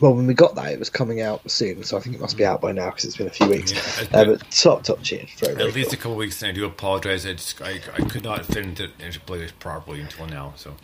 well 0.00 0.14
when 0.14 0.26
we 0.28 0.34
got 0.34 0.54
that, 0.56 0.72
it 0.72 0.78
was 0.78 0.90
coming 0.90 1.20
out 1.22 1.50
soon, 1.50 1.82
so 1.82 1.96
I 1.96 2.00
think 2.00 2.14
it 2.14 2.20
must 2.20 2.36
be 2.36 2.44
out 2.44 2.60
by 2.60 2.70
now 2.70 2.90
because 2.90 3.06
it's 3.06 3.16
been 3.16 3.26
a 3.26 3.30
few 3.30 3.48
weeks. 3.48 3.72
Yeah, 4.12 4.20
uh, 4.20 4.24
but 4.26 4.50
top 4.50 4.84
top 4.84 5.02
tune, 5.02 5.26
very, 5.38 5.54
very 5.54 5.68
At 5.70 5.74
least 5.74 5.88
cool. 5.88 5.94
a 5.94 5.96
couple 5.96 6.12
of 6.12 6.18
weeks, 6.18 6.40
and 6.42 6.50
I 6.50 6.54
do 6.54 6.66
apologize. 6.66 7.26
I 7.26 7.32
just 7.32 7.60
I, 7.62 7.80
I 7.96 8.02
could 8.02 8.22
not 8.22 8.44
fit 8.44 8.58
into, 8.58 8.90
into 9.00 9.18
play 9.20 9.38
this 9.38 9.52
properly 9.52 10.02
until 10.02 10.26
now. 10.26 10.52
So 10.56 10.76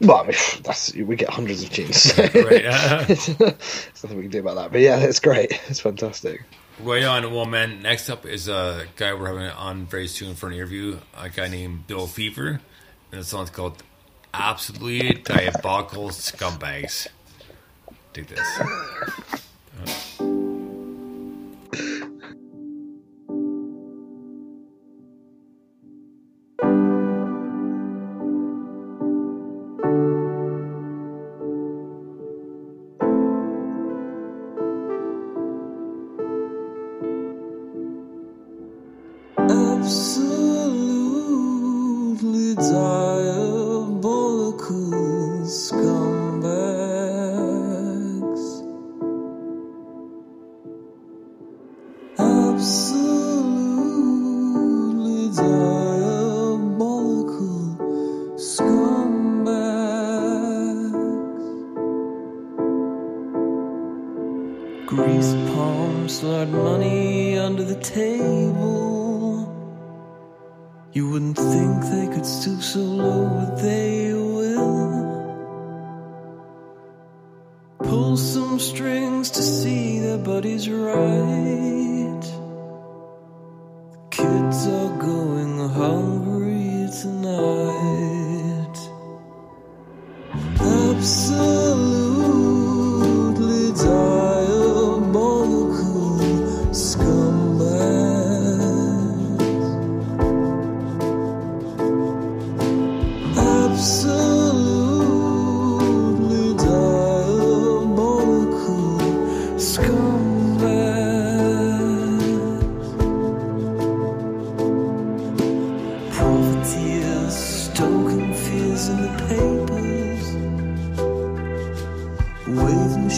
Well, 0.00 0.18
I 0.18 0.22
mean, 0.26 0.36
that's 0.62 0.94
we 0.94 1.16
get 1.16 1.30
hundreds 1.30 1.62
of 1.62 1.70
tunes. 1.70 2.02
so 2.02 2.22
uh, 2.22 3.04
There's 3.04 3.28
nothing 3.38 4.16
we 4.16 4.22
can 4.22 4.30
do 4.30 4.40
about 4.40 4.56
that. 4.56 4.72
But 4.72 4.80
yeah, 4.80 4.98
it's 4.98 5.20
great. 5.20 5.52
It's 5.68 5.80
fantastic. 5.80 6.42
right 6.80 7.04
on. 7.04 7.32
Well, 7.32 7.46
man. 7.46 7.82
Next 7.82 8.10
up 8.10 8.26
is 8.26 8.48
a 8.48 8.86
guy 8.96 9.14
we're 9.14 9.28
having 9.28 9.48
on 9.56 9.86
very 9.86 10.08
soon 10.08 10.34
for 10.34 10.48
an 10.48 10.54
interview. 10.54 10.98
A 11.18 11.30
guy 11.30 11.48
named 11.48 11.86
Bill 11.86 12.06
Fever, 12.06 12.60
and 13.12 13.20
the 13.20 13.24
song's 13.24 13.50
called 13.50 13.82
"Absolutely 14.34 15.22
Diabolical 15.22 16.10
Scumbags." 16.10 17.08
Dig 18.12 18.26
this. 18.26 19.42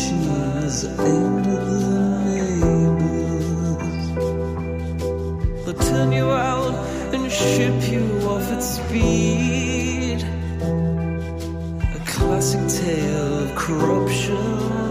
Wave 0.08 0.28
machines 0.28 0.84
aimed 0.84 1.46
at 1.46 1.64
the 1.66 1.80
neighbors. 2.24 3.24
They'll 5.64 5.74
turn 5.74 6.12
you 6.12 6.30
out 6.30 6.74
and 7.14 7.30
ship 7.30 7.92
you 7.92 8.04
off 8.26 8.50
at 8.52 8.62
speed. 8.62 10.22
A 11.94 12.00
classic 12.06 12.68
tale 12.82 13.38
of 13.44 13.54
corruption 13.56 14.87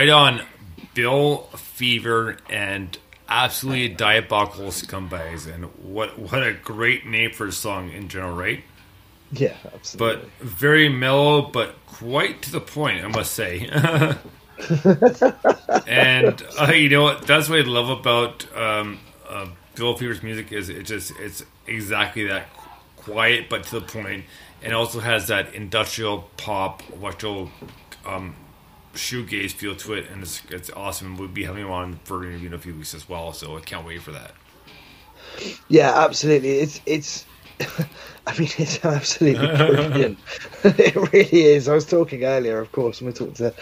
right 0.00 0.08
on 0.08 0.40
Bill 0.94 1.42
Fever 1.56 2.38
and 2.48 2.96
absolutely 3.28 3.88
diabolical 3.88 4.68
scumbags. 4.68 5.46
And 5.52 5.66
what 5.84 6.18
what 6.18 6.42
a 6.42 6.54
great 6.54 7.04
name 7.04 7.32
for 7.32 7.48
a 7.48 7.52
song 7.52 7.90
in 7.90 8.08
general, 8.08 8.34
right? 8.34 8.64
Yeah, 9.30 9.56
absolutely. 9.74 10.22
But 10.22 10.30
very 10.40 10.88
mellow, 10.88 11.42
but 11.42 11.74
quite 11.86 12.40
to 12.42 12.50
the 12.50 12.62
point, 12.62 13.04
I 13.04 13.08
must 13.08 13.34
say. 13.34 13.68
and 15.86 16.42
uh, 16.58 16.72
you 16.72 16.88
know 16.88 17.02
what? 17.02 17.26
That's 17.26 17.50
what 17.50 17.58
I 17.58 17.62
love 17.62 17.90
about 17.90 18.56
um, 18.56 19.00
uh, 19.28 19.48
Bill 19.74 19.98
Fever's 19.98 20.22
music 20.22 20.50
is 20.50 20.70
it 20.70 20.84
just 20.84 21.12
it's 21.20 21.44
exactly 21.66 22.26
that 22.28 22.48
quiet 22.96 23.50
but 23.50 23.64
to 23.64 23.80
the 23.80 23.86
point, 23.86 24.24
and 24.62 24.72
also 24.72 25.00
has 25.00 25.26
that 25.26 25.52
industrial 25.52 26.30
pop, 26.38 26.82
electro, 26.90 27.50
um, 28.06 28.34
shoegaze 28.94 29.52
feel 29.52 29.76
to 29.76 29.94
it, 29.94 30.10
and 30.10 30.22
it's 30.22 30.42
it's 30.50 30.70
awesome. 30.70 31.16
We'll 31.16 31.28
be 31.28 31.44
having 31.44 31.64
him 31.64 31.70
on 31.70 32.00
for 32.04 32.22
an 32.22 32.30
interview 32.30 32.48
in 32.48 32.54
a 32.54 32.58
few 32.58 32.74
weeks 32.74 32.94
as 32.94 33.08
well, 33.08 33.32
so 33.32 33.56
I 33.56 33.60
can't 33.60 33.86
wait 33.86 34.02
for 34.02 34.12
that. 34.12 34.32
Yeah, 35.68 35.92
absolutely. 35.96 36.58
It's 36.58 36.80
it's. 36.86 37.24
I 38.26 38.38
mean, 38.38 38.48
it's 38.58 38.84
absolutely 38.84 39.46
brilliant. 39.46 40.18
it 40.64 40.94
really 41.12 41.42
is. 41.44 41.68
I 41.68 41.74
was 41.74 41.86
talking 41.86 42.24
earlier, 42.24 42.58
of 42.58 42.70
course, 42.72 43.00
when 43.00 43.06
we 43.08 43.12
talked 43.12 43.36
to 43.36 43.54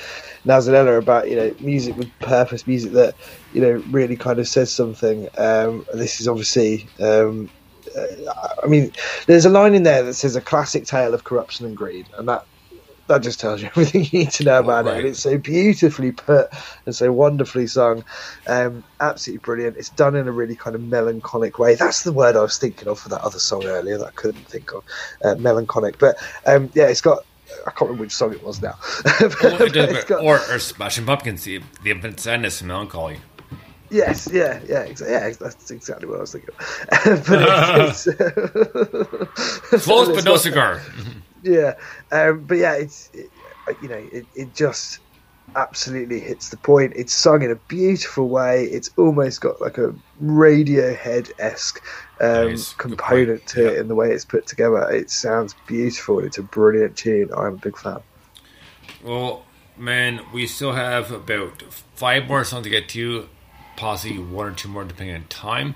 Nazanella 0.44 0.98
about 0.98 1.28
you 1.28 1.36
know 1.36 1.54
music 1.60 1.96
with 1.96 2.10
purpose, 2.18 2.66
music 2.66 2.92
that 2.92 3.14
you 3.52 3.60
know 3.60 3.82
really 3.90 4.16
kind 4.16 4.38
of 4.38 4.48
says 4.48 4.72
something. 4.72 5.28
Um, 5.38 5.86
and 5.92 6.00
this 6.00 6.20
is 6.20 6.28
obviously. 6.28 6.86
Um, 7.00 7.50
uh, 7.96 8.44
I 8.62 8.66
mean, 8.66 8.92
there's 9.26 9.46
a 9.46 9.48
line 9.48 9.74
in 9.74 9.82
there 9.82 10.02
that 10.02 10.12
says 10.12 10.36
a 10.36 10.42
classic 10.42 10.84
tale 10.84 11.14
of 11.14 11.24
corruption 11.24 11.64
and 11.64 11.74
greed, 11.74 12.06
and 12.18 12.28
that 12.28 12.44
that 13.08 13.22
just 13.22 13.40
tells 13.40 13.60
you 13.60 13.66
everything 13.76 14.04
you 14.04 14.20
need 14.20 14.30
to 14.32 14.44
know 14.44 14.60
about 14.60 14.86
it. 14.86 14.88
right. 14.90 14.98
And 15.00 15.08
it's 15.08 15.20
so 15.20 15.36
beautifully 15.38 16.12
put 16.12 16.48
and 16.86 16.94
so 16.94 17.10
wonderfully 17.12 17.66
sung. 17.66 18.04
Um, 18.46 18.84
absolutely 19.00 19.42
brilliant. 19.44 19.76
It's 19.76 19.88
done 19.90 20.14
in 20.14 20.28
a 20.28 20.32
really 20.32 20.54
kind 20.56 20.76
of 20.76 20.82
melancholic 20.82 21.58
way. 21.58 21.74
That's 21.74 22.02
the 22.04 22.12
word 22.12 22.36
I 22.36 22.40
was 22.42 22.56
thinking 22.58 22.86
of 22.88 22.98
for 23.00 23.08
that 23.08 23.20
other 23.22 23.38
song 23.38 23.64
earlier 23.64 23.98
that 23.98 24.06
I 24.06 24.10
couldn't 24.12 24.46
think 24.46 24.72
of. 24.72 24.84
Uh, 25.24 25.34
melancholic. 25.34 25.98
But 25.98 26.16
um, 26.46 26.70
yeah, 26.74 26.86
it's 26.88 27.00
got. 27.00 27.24
I 27.66 27.70
can't 27.70 27.82
remember 27.88 28.02
which 28.02 28.12
song 28.12 28.32
it 28.34 28.42
was 28.44 28.60
now. 28.60 28.74
But 29.20 29.42
Well, 29.42 29.62
it 29.62 29.72
does- 29.72 30.04
got- 30.04 30.22
or, 30.22 30.36
or 30.50 30.58
Smashing 30.58 31.06
Pumpkins, 31.06 31.44
the, 31.44 31.60
the 31.82 31.90
infinite 31.90 32.20
sadness 32.20 32.60
and 32.60 32.68
melancholy. 32.68 33.18
Yes, 33.90 34.28
yeah, 34.30 34.60
yeah, 34.68 34.84
exa- 34.86 35.08
yeah. 35.08 35.30
That's 35.40 35.70
exactly 35.70 36.06
what 36.06 36.18
I 36.18 36.20
was 36.20 36.32
thinking. 36.32 36.50
of. 36.50 37.26
but 37.26 37.88
it's, 37.88 38.06
it's 39.72 39.84
Close 39.86 40.08
but 40.08 40.24
no 40.24 40.36
cigar. 40.36 40.82
Yeah 41.42 41.74
um, 42.12 42.44
but 42.44 42.56
yeah 42.56 42.74
it's 42.74 43.10
it, 43.12 43.30
you 43.82 43.88
know 43.88 44.08
it, 44.12 44.26
it 44.34 44.54
just 44.54 45.00
absolutely 45.56 46.20
hits 46.20 46.50
the 46.50 46.56
point. 46.56 46.92
It's 46.96 47.14
sung 47.14 47.42
in 47.42 47.50
a 47.50 47.56
beautiful 47.56 48.28
way. 48.28 48.64
It's 48.64 48.90
almost 48.96 49.40
got 49.40 49.60
like 49.60 49.78
a 49.78 49.94
radiohead-esque 50.22 51.82
um, 52.20 52.56
component 52.76 53.46
to 53.48 53.66
it 53.66 53.78
in 53.78 53.88
the 53.88 53.94
way 53.94 54.10
it's 54.10 54.24
put 54.24 54.46
together. 54.46 54.88
It 54.90 55.10
sounds 55.10 55.54
beautiful. 55.66 56.20
It's 56.20 56.38
a 56.38 56.42
brilliant 56.42 56.96
tune. 56.96 57.30
I'm 57.34 57.54
a 57.54 57.58
big 57.58 57.78
fan. 57.78 58.00
Well, 59.02 59.44
man, 59.76 60.20
we 60.32 60.46
still 60.46 60.72
have 60.72 61.10
about 61.10 61.62
five 61.94 62.26
more 62.28 62.44
songs 62.44 62.64
to 62.64 62.70
get 62.70 62.88
to, 62.90 63.28
possibly 63.76 64.18
one 64.18 64.48
or 64.48 64.52
two 64.52 64.68
more 64.68 64.84
depending 64.84 65.14
on 65.14 65.24
time. 65.28 65.74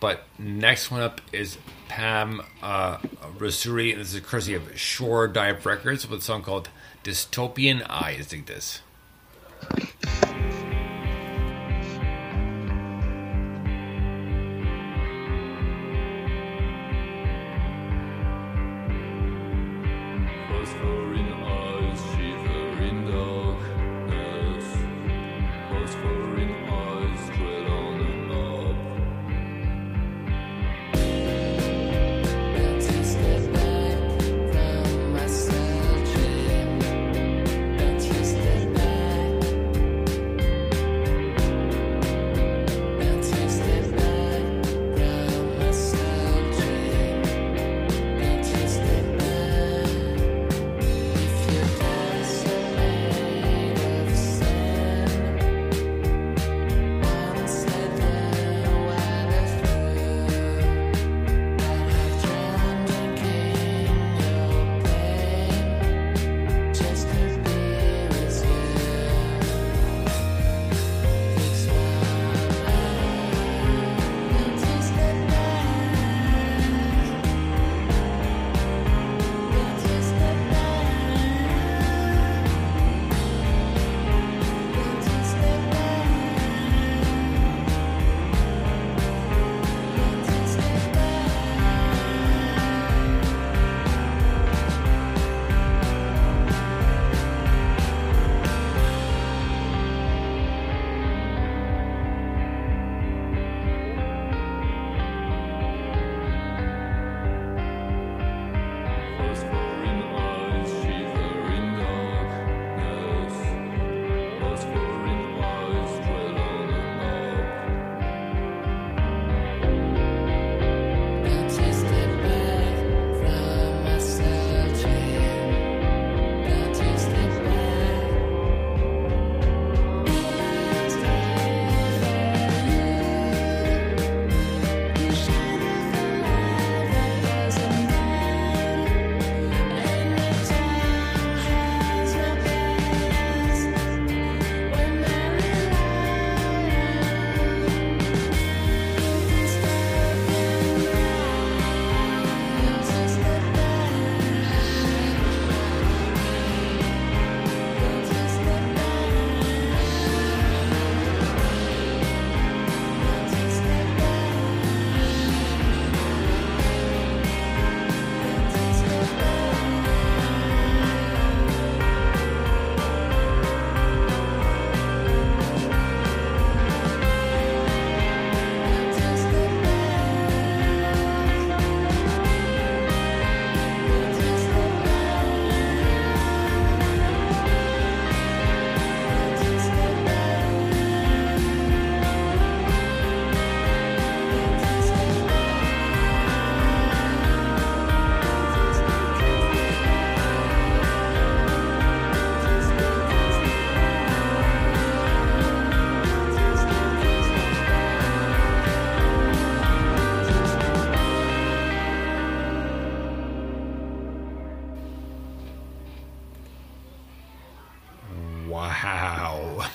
But 0.00 0.24
next 0.38 0.90
one 0.90 1.00
up 1.00 1.20
is 1.32 1.56
Pam 1.88 2.42
uh, 2.62 2.98
Rasuri, 3.38 3.92
and 3.92 4.00
this 4.00 4.14
is 4.14 4.20
courtesy 4.20 4.54
of 4.54 4.78
Shore 4.78 5.28
Dive 5.28 5.64
Records 5.66 6.08
with 6.08 6.20
a 6.20 6.22
song 6.22 6.42
called 6.42 6.68
Dystopian 7.02 7.84
Eyes. 7.88 8.28
Dig 8.28 8.46
this. 8.46 8.80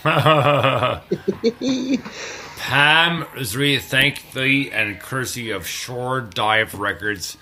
Pam 2.57 3.23
Rizri, 3.36 3.80
thank 3.80 4.31
thee 4.31 4.72
and 4.72 4.99
courtesy 4.99 5.52
of 5.52 5.68
Shore 5.68 6.19
Dive 6.19 6.73
Records, 6.73 7.38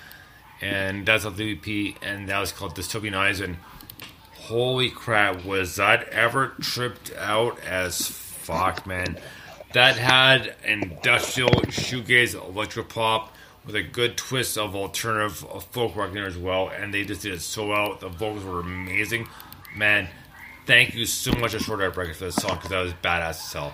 and 0.60 1.06
that's 1.06 1.24
a 1.24 1.30
EP, 1.30 1.96
and 2.02 2.28
that 2.28 2.40
was 2.40 2.52
called 2.52 2.76
Dystopian 2.76 3.16
Eyes. 3.16 3.40
And 3.40 3.56
holy 4.36 4.90
crap, 4.90 5.46
was 5.46 5.78
that 5.78 6.10
ever 6.10 6.56
tripped 6.60 7.14
out 7.16 7.58
as 7.62 8.08
fuck, 8.08 8.86
man? 8.86 9.18
That 9.74 9.96
had 9.96 10.56
industrial 10.66 11.52
shoegaze 11.52 12.36
electropop 12.36 13.30
with 13.66 13.76
a 13.76 13.84
good 13.84 14.18
twist 14.18 14.58
of 14.58 14.76
alternative 14.76 15.38
folk 15.72 15.96
rock 15.96 16.10
in 16.10 16.16
there 16.16 16.26
as 16.26 16.38
well, 16.38 16.68
and 16.68 16.94
they 16.94 17.06
just 17.06 17.22
did 17.22 17.34
it 17.34 17.42
so 17.42 17.68
well. 17.68 17.96
The 17.96 18.10
vocals 18.10 18.44
were 18.44 18.60
amazing, 18.60 19.30
man. 19.74 20.10
Thank 20.68 20.94
you 20.96 21.06
so 21.06 21.32
much 21.32 21.54
Dive 21.54 21.68
Records 21.98 22.18
for 22.20 22.26
this 22.26 22.36
song 22.36 22.56
because 22.56 22.70
that 22.70 22.82
was 22.82 22.94
badass 22.94 23.30
as 23.30 23.54
hell. 23.54 23.74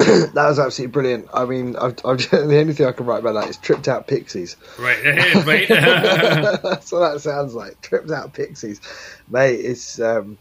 That 0.34 0.34
was 0.34 0.58
absolutely 0.58 0.92
brilliant. 0.92 1.28
I 1.32 1.44
mean, 1.44 1.76
I've, 1.76 1.94
I've, 2.04 2.18
the 2.30 2.58
only 2.58 2.72
thing 2.72 2.86
I 2.86 2.92
can 2.92 3.06
write 3.06 3.20
about 3.20 3.34
that 3.34 3.48
is 3.48 3.56
tripped 3.58 3.86
out 3.86 4.06
pixies. 4.08 4.56
Right, 4.78 4.96
right. 5.46 5.68
That's 5.68 6.90
what 6.90 7.12
that 7.12 7.20
sounds 7.20 7.54
like. 7.54 7.80
Tripped 7.82 8.10
out 8.10 8.32
pixies, 8.32 8.80
mate. 9.28 9.60
It's 9.60 10.00
um, 10.00 10.36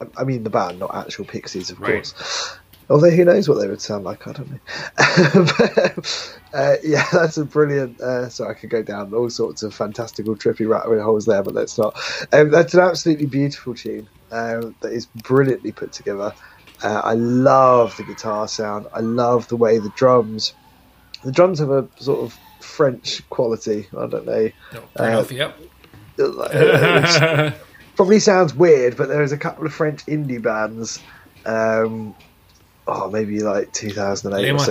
I- 0.00 0.22
I 0.22 0.24
mean 0.24 0.42
the 0.44 0.50
band, 0.50 0.78
not 0.80 0.94
actual 0.94 1.24
pixies, 1.24 1.70
of 1.70 1.78
Right. 1.80 1.94
course. 2.02 2.58
Although 2.88 3.10
who 3.10 3.24
knows 3.24 3.48
what 3.48 3.56
they 3.56 3.66
would 3.66 3.80
sound 3.80 4.04
like? 4.04 4.26
I 4.28 4.32
don't 4.32 4.50
know. 4.50 4.58
but, 5.58 6.38
uh, 6.54 6.76
yeah, 6.84 7.04
that's 7.12 7.36
a 7.36 7.44
brilliant. 7.44 8.00
Uh, 8.00 8.28
so 8.28 8.46
I 8.48 8.54
could 8.54 8.70
go 8.70 8.82
down 8.82 9.12
all 9.12 9.28
sorts 9.28 9.62
of 9.62 9.74
fantastical, 9.74 10.36
trippy 10.36 10.68
rabbit 10.68 11.02
holes 11.02 11.26
there, 11.26 11.42
but 11.42 11.54
let's 11.54 11.76
not. 11.78 11.98
Um, 12.32 12.50
that's 12.50 12.74
an 12.74 12.80
absolutely 12.80 13.26
beautiful 13.26 13.74
tune 13.74 14.08
um, 14.30 14.76
that 14.80 14.92
is 14.92 15.06
brilliantly 15.06 15.72
put 15.72 15.92
together. 15.92 16.32
Uh, 16.82 17.00
I 17.02 17.14
love 17.14 17.96
the 17.96 18.04
guitar 18.04 18.46
sound. 18.46 18.86
I 18.92 19.00
love 19.00 19.48
the 19.48 19.56
way 19.56 19.78
the 19.78 19.92
drums. 19.96 20.54
The 21.24 21.32
drums 21.32 21.58
have 21.58 21.70
a 21.70 21.88
sort 21.96 22.20
of 22.20 22.38
French 22.60 23.28
quality. 23.30 23.88
I 23.96 24.06
don't 24.06 24.26
know. 24.26 24.50
No, 24.72 24.80
fair 24.96 25.10
enough, 25.10 25.32
yep. 25.32 25.58
Probably 27.96 28.20
sounds 28.20 28.54
weird, 28.54 28.96
but 28.96 29.08
there's 29.08 29.32
a 29.32 29.38
couple 29.38 29.66
of 29.66 29.72
French 29.72 30.04
indie 30.06 30.40
bands. 30.40 31.00
Um, 31.46 32.14
oh, 32.86 33.10
maybe 33.10 33.40
like 33.40 33.72
2008 33.72 34.52
Les 34.52 34.52
or 34.52 34.58
so. 34.58 34.70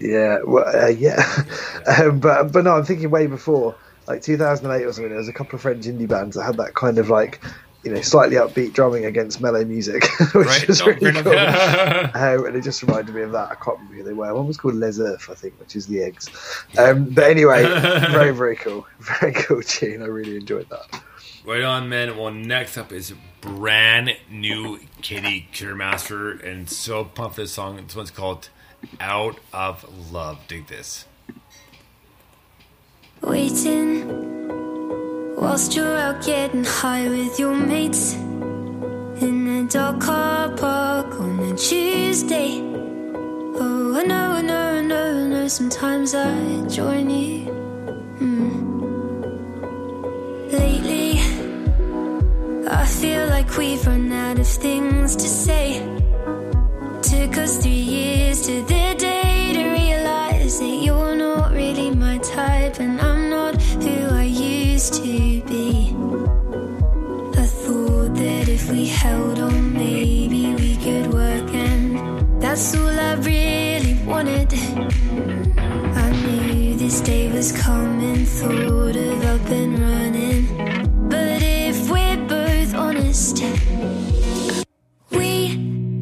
Yeah, 0.00 0.38
well, 0.46 0.64
uh, 0.84 0.88
yeah, 0.88 1.22
um, 2.00 2.20
but 2.20 2.52
but 2.52 2.64
no, 2.64 2.76
I'm 2.76 2.84
thinking 2.84 3.10
way 3.10 3.26
before, 3.26 3.74
like 4.06 4.22
2008 4.22 4.84
or 4.84 4.92
something. 4.92 5.08
There 5.10 5.18
was 5.18 5.28
a 5.28 5.32
couple 5.32 5.56
of 5.56 5.62
French 5.62 5.84
indie 5.86 6.08
bands 6.08 6.36
that 6.36 6.44
had 6.44 6.56
that 6.58 6.74
kind 6.74 6.98
of 6.98 7.10
like, 7.10 7.40
you 7.82 7.92
know, 7.92 8.00
slightly 8.00 8.36
upbeat 8.36 8.74
drumming 8.74 9.06
against 9.06 9.40
mellow 9.40 9.64
music, 9.64 10.04
which 10.34 10.46
Right, 10.46 10.68
is 10.68 10.84
really 10.86 11.12
cool. 11.22 11.32
Um, 12.14 12.46
and 12.46 12.56
it 12.56 12.62
just 12.62 12.82
reminded 12.82 13.14
me 13.14 13.22
of 13.22 13.32
that. 13.32 13.50
I 13.50 13.54
can't 13.56 13.78
remember 13.78 13.94
who 13.96 14.02
they 14.04 14.12
were. 14.12 14.32
One 14.34 14.46
was 14.46 14.56
called 14.56 14.74
Les 14.74 14.98
Earth, 15.00 15.28
I 15.30 15.34
think, 15.34 15.58
which 15.58 15.74
is 15.76 15.86
the 15.86 16.02
eggs. 16.02 16.28
Um, 16.78 17.06
but 17.10 17.24
anyway, 17.24 17.62
very, 17.62 18.32
very 18.32 18.56
cool. 18.56 18.86
Very 19.00 19.32
cool 19.32 19.62
tune. 19.62 20.02
I 20.02 20.06
really 20.06 20.36
enjoyed 20.36 20.68
that. 20.70 21.02
Right 21.48 21.62
on, 21.62 21.88
man. 21.88 22.18
Well, 22.18 22.30
next 22.30 22.76
up 22.76 22.92
is 22.92 23.14
brand 23.40 24.14
new 24.30 24.80
Kitty 25.00 25.48
Kiddermaster, 25.50 26.44
and 26.44 26.68
so 26.68 27.04
pumped 27.04 27.36
for 27.36 27.40
this 27.40 27.52
song. 27.52 27.76
This 27.82 27.96
one's 27.96 28.10
called 28.10 28.50
"Out 29.00 29.40
of 29.50 30.12
Love." 30.12 30.46
Dig 30.46 30.66
this. 30.66 31.06
Waiting 33.22 34.06
whilst 35.38 35.74
you're 35.74 35.96
out 35.96 36.22
getting 36.22 36.64
high 36.64 37.08
with 37.08 37.38
your 37.40 37.54
mates 37.54 38.12
in 38.12 39.48
a 39.48 39.66
dark 39.70 40.00
car 40.02 40.50
park 40.50 41.18
on 41.18 41.40
a 41.40 41.56
Tuesday. 41.56 42.60
Oh, 42.60 43.96
I 43.96 44.02
know, 44.02 44.32
I 44.32 44.42
know, 44.42 44.54
I 44.54 44.82
know, 44.82 45.24
I 45.24 45.28
know. 45.28 45.48
Sometimes 45.48 46.14
I 46.14 46.66
join 46.68 47.08
you. 47.08 47.46
Hmm. 48.18 48.68
Lately, 50.52 51.27
I 52.70 52.84
feel 52.84 53.26
like 53.28 53.56
we've 53.56 53.86
run 53.86 54.12
out 54.12 54.38
of 54.38 54.46
things 54.46 55.16
to 55.16 55.26
say. 55.26 55.80
Took 57.02 57.38
us 57.38 57.62
three 57.62 57.70
years 57.70 58.42
to 58.46 58.60
the 58.62 58.94
day 58.98 59.52
to 59.54 59.70
realize 59.70 60.58
that 60.58 60.80
you're 60.82 61.14
not 61.14 61.52
really 61.52 61.90
my 61.90 62.18
type 62.18 62.78
and 62.78 63.00
I'm 63.00 63.30
not 63.30 63.60
who 63.62 64.14
I 64.14 64.24
used 64.24 64.94
to 64.94 65.02
be. 65.02 65.94
I 67.40 67.46
thought 67.46 68.14
that 68.14 68.48
if 68.48 68.70
we 68.70 68.86
held 68.86 69.38
on, 69.38 69.72
maybe 69.72 70.54
we 70.54 70.76
could 70.76 71.12
work, 71.12 71.54
and 71.54 72.40
that's 72.40 72.76
all 72.76 73.00
I 73.00 73.14
really 73.14 73.94
wanted. 74.04 74.52
I 76.04 76.10
knew 76.10 76.76
this 76.76 77.00
day 77.00 77.32
was 77.32 77.50
coming, 77.52 78.26
thought 78.26 78.96
of 78.96 79.24
up 79.24 79.50
and 79.50 79.78
running. 79.78 80.87
Honest, 82.88 83.42
we 85.10 85.30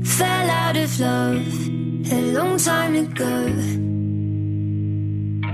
fell 0.05 0.51
out 0.51 0.77
of 0.77 1.01
love 1.01 1.69
a 2.13 2.21
long 2.37 2.57
time 2.59 2.95
ago. 2.95 3.35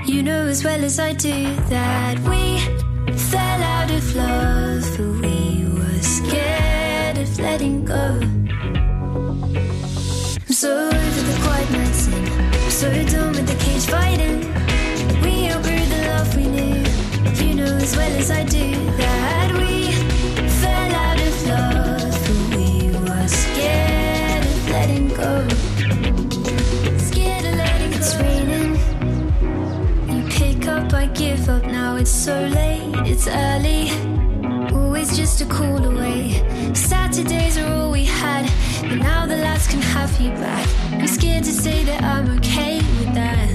You 0.05 0.23
know 0.23 0.43
as 0.47 0.63
well 0.63 0.85
as 0.85 0.99
I 0.99 1.15
do 1.15 1.55
that 1.77 2.19
we 2.31 2.43
fell 3.17 3.63
out 3.77 3.91
of 3.91 4.05
love, 4.15 4.85
but 4.99 5.13
we 5.25 5.65
were 5.77 6.03
scared 6.03 7.17
of 7.17 7.39
letting 7.39 7.87
go. 7.87 8.05
I'm 10.47 10.55
so 10.63 10.71
over 10.87 11.23
the 11.31 11.39
quiet 11.45 11.71
nights 11.71 12.09
I'm 12.09 12.71
so 12.71 12.89
done 13.15 13.33
with 13.37 13.49
the 13.53 13.59
cage 13.65 13.87
fighting. 13.87 14.39
We 15.25 15.51
outgrew 15.51 15.85
the 15.95 16.01
love 16.11 16.37
we 16.37 16.45
knew. 16.55 16.83
You 17.43 17.55
know 17.55 17.73
as 17.87 17.97
well 17.97 18.13
as 18.21 18.31
I 18.31 18.45
do 18.45 18.83
so 32.23 32.41
late, 32.47 32.95
it's 33.05 33.27
early. 33.27 33.91
Always 34.73 35.17
just 35.17 35.41
a 35.41 35.45
call 35.45 35.85
away. 35.85 36.31
Saturdays 36.73 37.59
are 37.59 37.67
all 37.67 37.91
we 37.91 38.05
had, 38.05 38.49
but 38.83 38.99
now 38.99 39.27
the 39.27 39.35
lads 39.35 39.67
can 39.67 39.81
have 39.81 40.21
you 40.21 40.31
back. 40.31 40.65
I'm 40.93 41.09
scared 41.09 41.43
to 41.43 41.51
say 41.51 41.83
that 41.83 42.01
I'm 42.05 42.31
okay 42.39 42.77
with 42.77 43.13
that. 43.15 43.49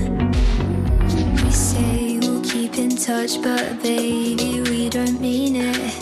We 1.46 1.52
say 1.52 2.20
we'll 2.20 2.44
keep 2.44 2.78
in 2.78 2.90
touch, 2.90 3.42
but 3.42 3.82
baby, 3.82 4.60
we 4.60 4.90
don't 4.90 5.22
mean 5.22 5.56
it. 5.56 5.97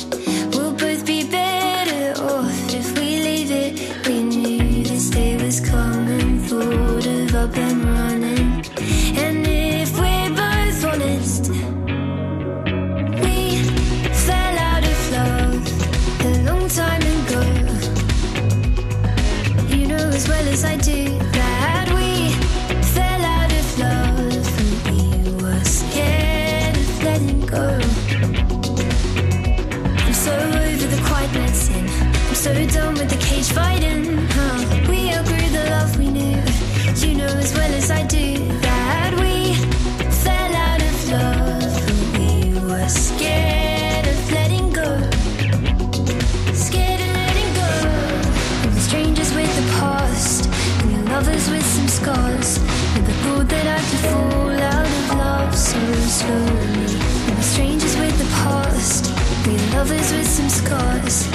Lovers 59.86 60.12
with 60.12 60.28
some 60.28 60.50
scars. 60.50 61.28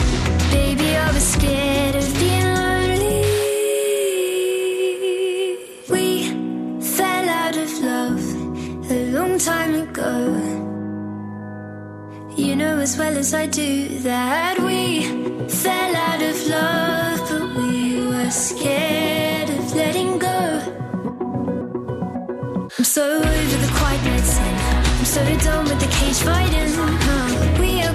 Baby, 0.51 0.97
I 0.97 1.13
was 1.13 1.27
scared 1.35 1.95
of 1.95 2.07
being 2.19 2.49
lonely. 2.59 3.21
We 5.95 6.05
fell 6.97 7.29
out 7.29 7.57
of 7.57 7.71
love 7.91 8.25
a 8.91 9.13
long 9.13 9.39
time 9.39 9.75
ago. 9.75 10.15
You 12.37 12.57
know 12.57 12.79
as 12.79 12.97
well 12.99 13.17
as 13.17 13.35
I 13.35 13.47
do 13.47 13.99
that 14.11 14.59
we 14.59 15.03
fell 15.49 15.95
out 16.09 16.23
of 16.23 16.37
love, 16.49 17.21
but 17.29 17.47
we 17.57 18.07
were 18.09 18.31
scared 18.31 19.51
of 19.51 19.75
letting 19.75 20.19
go. 20.19 20.41
I'm 22.79 22.85
so 22.85 23.05
over 23.19 23.57
the 23.65 23.73
quiet 23.79 24.03
medicine. 24.05 24.55
I'm 24.99 25.05
so 25.05 25.23
done 25.47 25.65
with 25.69 25.81
the 25.85 25.91
cage 25.99 26.21
fighting. 26.29 26.73
Huh. 27.07 27.61
We 27.61 27.90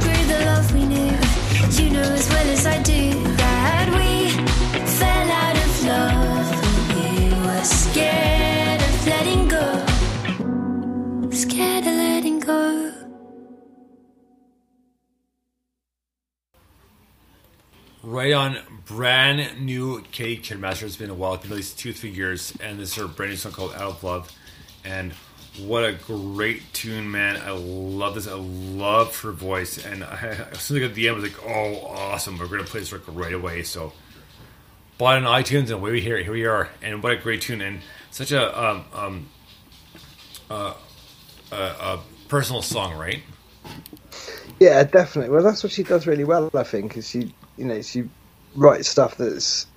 Right 18.03 18.34
on, 18.34 18.60
brand 18.86 19.61
new 19.61 20.02
Katie 20.11 20.41
Kidmaster. 20.41 20.84
It's 20.84 20.95
been 20.95 21.10
a 21.10 21.14
while. 21.14 21.34
It's 21.34 21.44
been 21.44 21.52
at 21.52 21.57
least 21.57 21.80
two, 21.80 21.91
three 21.91 22.11
years, 22.11 22.53
and 22.61 22.80
this 22.80 22.90
is 22.90 22.95
her 22.95 23.07
brand 23.07 23.32
new 23.32 23.36
song 23.36 23.52
called 23.52 23.73
"Out 23.73 23.82
of 23.82 24.03
Love." 24.03 24.32
And 24.84 25.14
what 25.60 25.86
a 25.86 25.94
great 25.94 26.61
tune, 26.73 27.10
man! 27.11 27.38
I 27.38 27.52
love 27.52 28.15
this. 28.15 28.27
I 28.27 28.34
love 28.34 29.19
her 29.22 29.32
voice, 29.32 29.84
and 29.84 30.03
I, 30.03 30.48
as 30.52 30.61
soon 30.61 30.77
as 30.77 30.84
I 30.84 30.88
got 30.88 30.95
the 30.95 31.07
end, 31.07 31.18
I 31.18 31.19
was 31.19 31.32
like, 31.32 31.45
"Oh, 31.45 31.88
awesome! 31.88 32.38
We're 32.38 32.48
gonna 32.48 32.64
play 32.64 32.82
this 32.82 32.91
record 32.91 33.15
right 33.15 33.34
away." 33.34 33.64
So, 33.64 33.94
bought 34.98 35.18
it 35.18 35.26
on 35.26 35.44
iTunes, 35.44 35.64
and 35.64 35.72
away 35.72 35.91
we 35.91 36.02
here. 36.02 36.22
Here 36.22 36.34
we 36.34 36.45
are, 36.45 36.69
and 36.82 37.02
what 37.02 37.11
a 37.14 37.18
great 37.18 37.41
tune, 37.41 37.61
and 37.61 37.82
such 38.11 38.32
a 38.32 38.64
um, 38.64 38.86
um, 38.94 39.30
uh, 40.49 40.73
a, 41.52 41.56
a 41.56 41.99
personal 42.27 42.61
song, 42.61 42.95
right? 42.95 43.22
Yeah, 44.60 44.84
definitely. 44.84 45.32
Well, 45.32 45.44
that's 45.44 45.64
what 45.64 45.72
she 45.72 45.84
does 45.84 46.07
really 46.07 46.23
well, 46.23 46.49
I 46.53 46.64
think. 46.64 46.98
Is 46.98 47.10
she, 47.10 47.34
you 47.57 47.65
know, 47.65 47.82
she 47.82 48.10
writes 48.56 48.88
stuff 48.88 49.18
that's, 49.18 49.68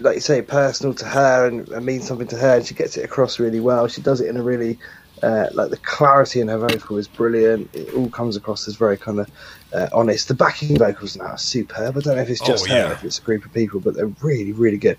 like 0.00 0.14
you 0.16 0.20
say, 0.20 0.42
personal 0.42 0.94
to 0.94 1.04
her 1.04 1.46
and, 1.46 1.68
and 1.68 1.84
means 1.86 2.06
something 2.06 2.26
to 2.28 2.36
her, 2.36 2.56
and 2.56 2.66
she 2.66 2.74
gets 2.74 2.96
it 2.96 3.04
across 3.04 3.38
really 3.38 3.60
well. 3.60 3.88
She 3.88 4.00
does 4.02 4.20
it 4.20 4.28
in 4.28 4.36
a 4.36 4.42
really, 4.42 4.78
uh, 5.22 5.46
like 5.52 5.70
the 5.70 5.76
clarity 5.78 6.40
in 6.40 6.48
her 6.48 6.58
vocal 6.58 6.96
is 6.98 7.08
brilliant. 7.08 7.70
It 7.74 7.92
all 7.94 8.10
comes 8.10 8.36
across 8.36 8.66
as 8.68 8.76
very 8.76 8.96
kind 8.98 9.20
of 9.20 9.30
uh, 9.72 9.88
honest. 9.92 10.28
The 10.28 10.34
backing 10.34 10.76
vocals 10.76 11.16
now 11.16 11.24
are 11.26 11.38
superb. 11.38 11.96
I 11.96 12.00
don't 12.00 12.16
know 12.16 12.22
if 12.22 12.30
it's 12.30 12.42
Oh, 12.42 12.46
just 12.46 12.68
yeah. 12.68 12.88
her, 12.88 12.92
if 12.92 13.04
it's 13.04 13.18
a 13.18 13.22
group 13.22 13.44
of 13.44 13.52
people, 13.52 13.80
but 13.80 13.94
they're 13.94 14.12
really, 14.22 14.52
really 14.52 14.78
good. 14.78 14.98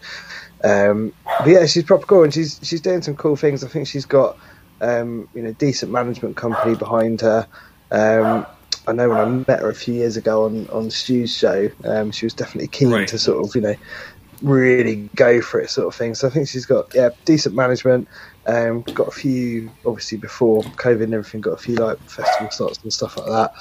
Um, 0.63 1.13
but 1.23 1.47
yeah, 1.47 1.65
she's 1.65 1.83
proper 1.83 2.05
cool, 2.05 2.23
and 2.23 2.33
she's 2.33 2.59
she's 2.63 2.81
doing 2.81 3.01
some 3.01 3.15
cool 3.15 3.35
things. 3.35 3.63
I 3.63 3.67
think 3.67 3.87
she's 3.87 4.05
got, 4.05 4.37
um, 4.81 5.29
you 5.33 5.41
know, 5.41 5.53
decent 5.53 5.91
management 5.91 6.35
company 6.37 6.75
behind 6.75 7.21
her. 7.21 7.47
Um, 7.91 8.45
I 8.87 8.91
know 8.93 9.09
when 9.09 9.17
I 9.17 9.25
met 9.25 9.61
her 9.61 9.69
a 9.69 9.75
few 9.75 9.93
years 9.95 10.15
ago 10.17 10.45
on 10.45 10.67
on 10.69 10.89
Stu's 10.91 11.35
show, 11.35 11.69
um, 11.83 12.11
she 12.11 12.25
was 12.25 12.33
definitely 12.33 12.67
keen 12.67 12.91
Right. 12.91 13.07
to 13.07 13.17
sort 13.17 13.43
of 13.45 13.55
you 13.55 13.61
know 13.61 13.75
really 14.41 15.09
go 15.15 15.41
for 15.41 15.59
it 15.61 15.69
sort 15.69 15.87
of 15.87 15.95
thing. 15.95 16.15
So 16.15 16.27
I 16.27 16.29
think 16.31 16.47
she's 16.47 16.65
got 16.65 16.93
yeah 16.93 17.09
decent 17.25 17.55
management. 17.55 18.07
Um, 18.47 18.81
got 18.93 19.07
a 19.07 19.11
few 19.11 19.71
obviously 19.87 20.19
before 20.19 20.61
COVID 20.61 21.03
and 21.05 21.13
everything. 21.15 21.41
Got 21.41 21.53
a 21.53 21.57
few 21.57 21.75
like 21.75 21.97
festival 22.09 22.51
slots 22.51 22.79
and 22.83 22.93
stuff 22.93 23.17
like 23.17 23.25
that. 23.25 23.53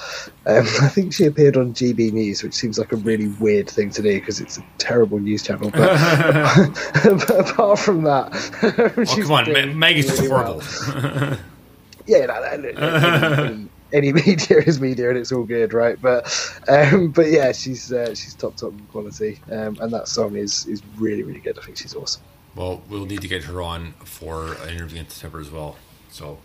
Um, 0.47 0.67
I 0.83 0.89
think 0.89 1.15
she 1.15 1.25
appeared 1.25 1.57
on 1.57 1.73
GB 1.73 2.13
News, 2.13 2.43
which 2.43 2.53
seems 2.53 2.79
like 2.79 2.93
a 2.93 2.97
really 2.97 3.29
weird 3.41 3.71
thing 3.71 3.91
to 3.93 4.03
do 4.03 4.13
because 4.21 4.41
it's 4.41 4.59
a 4.59 4.65
terrible 4.79 5.19
news 5.19 5.43
channel. 5.43 5.71
But, 5.71 6.69
but 7.03 7.51
apart 7.51 7.79
from 7.79 8.03
that, 8.05 8.33
Oh, 8.63 9.05
come 9.23 9.33
on, 9.33 9.53
Ma- 9.53 9.73
Maggie's 9.75 10.07
just 10.07 10.21
really 10.21 10.31
horrible. 10.31 10.63
yeah, 12.07 12.27
no, 12.27 12.57
no, 12.57 12.71
no, 12.73 13.45
no, 13.55 13.69
any, 13.95 14.13
media 14.15 14.59
is 14.59 14.81
media, 14.81 15.11
and 15.11 15.19
it's 15.19 15.33
all 15.33 15.45
good, 15.45 15.75
right? 15.75 16.01
But, 16.01 16.27
um, 16.69 17.13
but 17.13 17.29
yeah, 17.29 17.53
she's 17.53 17.93
uh, 17.93 18.15
she's 18.15 18.35
top 18.37 18.57
top 18.57 18.75
quality, 18.91 19.41
um, 19.53 19.79
and 19.81 19.93
that 19.95 20.09
song 20.09 20.37
is 20.37 20.67
is 20.67 20.83
really 20.99 21.25
really 21.25 21.41
good. 21.41 21.59
I 21.59 21.63
think 21.63 21.79
she's 21.79 21.95
awesome. 21.95 22.25
Well, 22.55 22.83
we'll 22.89 23.07
need 23.07 23.23
to 23.23 23.29
get 23.29 23.45
her 23.45 23.63
on 23.63 23.95
for 24.05 24.55
an 24.55 24.71
interview 24.71 25.01
in 25.01 25.09
September 25.09 25.41
as 25.41 25.51
well. 25.51 25.77
So, 26.09 26.39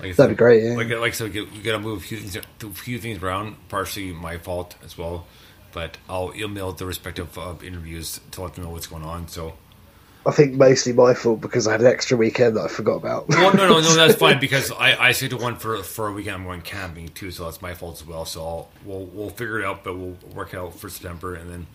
like 0.00 0.10
I 0.10 0.12
said, 0.12 0.16
That'd 0.16 0.36
be 0.36 0.38
great, 0.38 0.64
yeah. 0.64 0.76
Like, 0.76 0.88
like 0.90 1.12
I 1.12 1.16
said, 1.16 1.32
we 1.32 1.40
got- 1.44 1.52
we 1.52 1.62
got 1.62 1.72
to 1.72 1.78
move 1.80 1.98
a 1.98 2.04
few 2.04 2.18
things, 2.18 2.36
a 2.36 2.70
few 2.70 2.98
things 2.98 3.22
around. 3.22 3.56
Partially 3.68 4.12
my 4.12 4.38
fault 4.38 4.76
as 4.84 4.98
well, 4.98 5.26
but 5.72 5.98
I'll 6.08 6.32
email 6.36 6.72
the 6.72 6.86
respective 6.86 7.38
uh, 7.38 7.56
interviews 7.62 8.20
to 8.32 8.42
let 8.42 8.54
them 8.54 8.64
know 8.64 8.70
what's 8.70 8.86
going 8.88 9.04
on. 9.04 9.28
So, 9.28 9.54
I 10.26 10.30
think 10.30 10.54
mostly 10.54 10.92
my 10.92 11.12
fault 11.12 11.40
because 11.40 11.66
I 11.66 11.72
had 11.72 11.82
an 11.82 11.86
extra 11.86 12.16
weekend 12.16 12.56
that 12.56 12.62
I 12.62 12.68
forgot 12.68 12.96
about. 12.96 13.28
well, 13.28 13.54
no, 13.54 13.68
no, 13.68 13.80
no, 13.80 13.94
that's 13.94 14.14
fine 14.14 14.40
because 14.40 14.72
I 14.72 15.08
I 15.08 15.12
scheduled 15.12 15.42
one 15.42 15.56
for 15.56 15.82
for 15.82 16.08
a 16.08 16.12
weekend. 16.12 16.36
I'm 16.36 16.44
going 16.44 16.62
camping 16.62 17.08
too, 17.08 17.30
so 17.30 17.44
that's 17.44 17.60
my 17.60 17.74
fault 17.74 18.00
as 18.00 18.06
well. 18.06 18.24
So 18.24 18.40
I'll 18.40 18.68
we'll 18.84 19.04
we'll 19.06 19.30
figure 19.30 19.60
it 19.60 19.66
out, 19.66 19.84
but 19.84 19.96
we'll 19.96 20.16
work 20.34 20.54
out 20.54 20.78
for 20.78 20.88
September, 20.88 21.34
and 21.34 21.50
then 21.50 21.66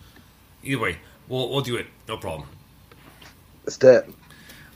either 0.64 0.80
way, 0.80 0.98
we'll 1.28 1.48
we'll 1.48 1.60
do 1.60 1.76
it. 1.76 1.86
No 2.08 2.16
problem. 2.16 2.48
Let's 3.64 3.76
do 3.78 3.88
it. 3.88 4.10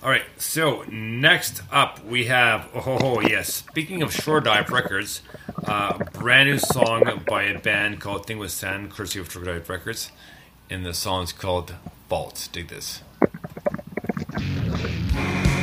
All 0.05 0.11
right, 0.11 0.25
so 0.37 0.85
next 0.91 1.63
up 1.73 2.05
we 2.05 2.27
have 2.27 2.69
oh 2.75 3.21
yes. 3.23 3.53
Speaking 3.55 4.03
of 4.03 4.13
Shore 4.13 4.41
Dive 4.41 4.71
Records, 4.71 5.23
uh, 5.65 5.97
brand 6.13 6.51
new 6.51 6.59
song 6.59 7.23
by 7.27 7.45
a 7.45 7.59
band 7.59 8.01
called 8.01 8.27
Thing 8.27 8.39
with 8.39 8.51
Sand, 8.51 8.91
courtesy 8.91 9.19
of 9.19 9.33
Shore 9.33 9.45
Dive 9.45 9.69
Records, 9.69 10.13
and 10.69 10.85
the 10.85 10.93
song's 10.93 11.33
called 11.33 11.75
Vault. 12.11 12.51
Dig 12.53 12.69
this. 12.69 13.01
you 14.45 15.54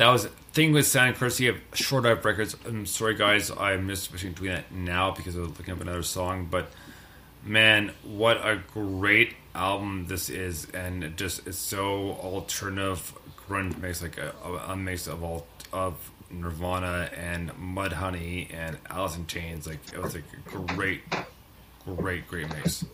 That 0.00 0.08
was 0.08 0.24
thing 0.54 0.72
with 0.72 0.86
sound 0.86 1.16
courtesy 1.16 1.48
of 1.48 1.58
Shore 1.74 2.00
Dive 2.00 2.24
Records. 2.24 2.56
I'm 2.64 2.86
sorry, 2.86 3.14
guys. 3.14 3.48
Just 3.50 4.10
wishing 4.10 4.32
doing 4.32 4.52
that 4.52 4.72
now 4.72 5.10
because 5.10 5.36
I 5.36 5.40
was 5.40 5.50
looking 5.58 5.74
up 5.74 5.82
another 5.82 6.02
song. 6.02 6.48
But 6.50 6.70
man, 7.44 7.92
what 8.02 8.38
a 8.38 8.62
great 8.72 9.34
album 9.54 10.06
this 10.08 10.30
is, 10.30 10.70
and 10.70 11.04
it 11.04 11.16
just 11.18 11.46
it's 11.46 11.58
so 11.58 12.12
alternative 12.12 13.12
grunge 13.46 13.76
mix, 13.76 14.00
like 14.00 14.16
a, 14.16 14.32
a 14.68 14.74
mix 14.74 15.06
of 15.06 15.22
all 15.22 15.46
of 15.70 16.10
Nirvana 16.30 17.10
and 17.14 17.50
Mudhoney 17.50 18.54
and 18.54 18.78
Alice 18.88 19.18
in 19.18 19.26
Chains. 19.26 19.66
Like 19.66 19.80
it 19.92 20.00
was 20.00 20.14
like 20.14 20.24
a 20.54 20.58
great, 20.72 21.02
great, 21.84 22.26
great 22.26 22.48
mix. 22.48 22.86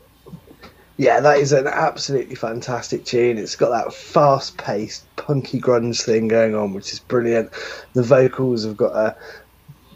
Yeah, 0.99 1.21
that 1.21 1.39
is 1.39 1.53
an 1.53 1.67
absolutely 1.67 2.37
fantastic 2.37 3.05
tune. 3.05 3.37
It's 3.37 3.57
got 3.57 3.71
that 3.71 3.93
fast 3.93 4.57
paced, 4.57 5.05
punky 5.17 5.61
grunge 5.61 6.03
thing 6.03 6.29
going 6.29 6.55
on, 6.55 6.73
which 6.73 6.93
is 6.93 7.01
brilliant. 7.01 7.51
The 7.93 8.03
vocals 8.03 8.65
have 8.65 8.77
got 8.77 8.95
a 8.95 9.17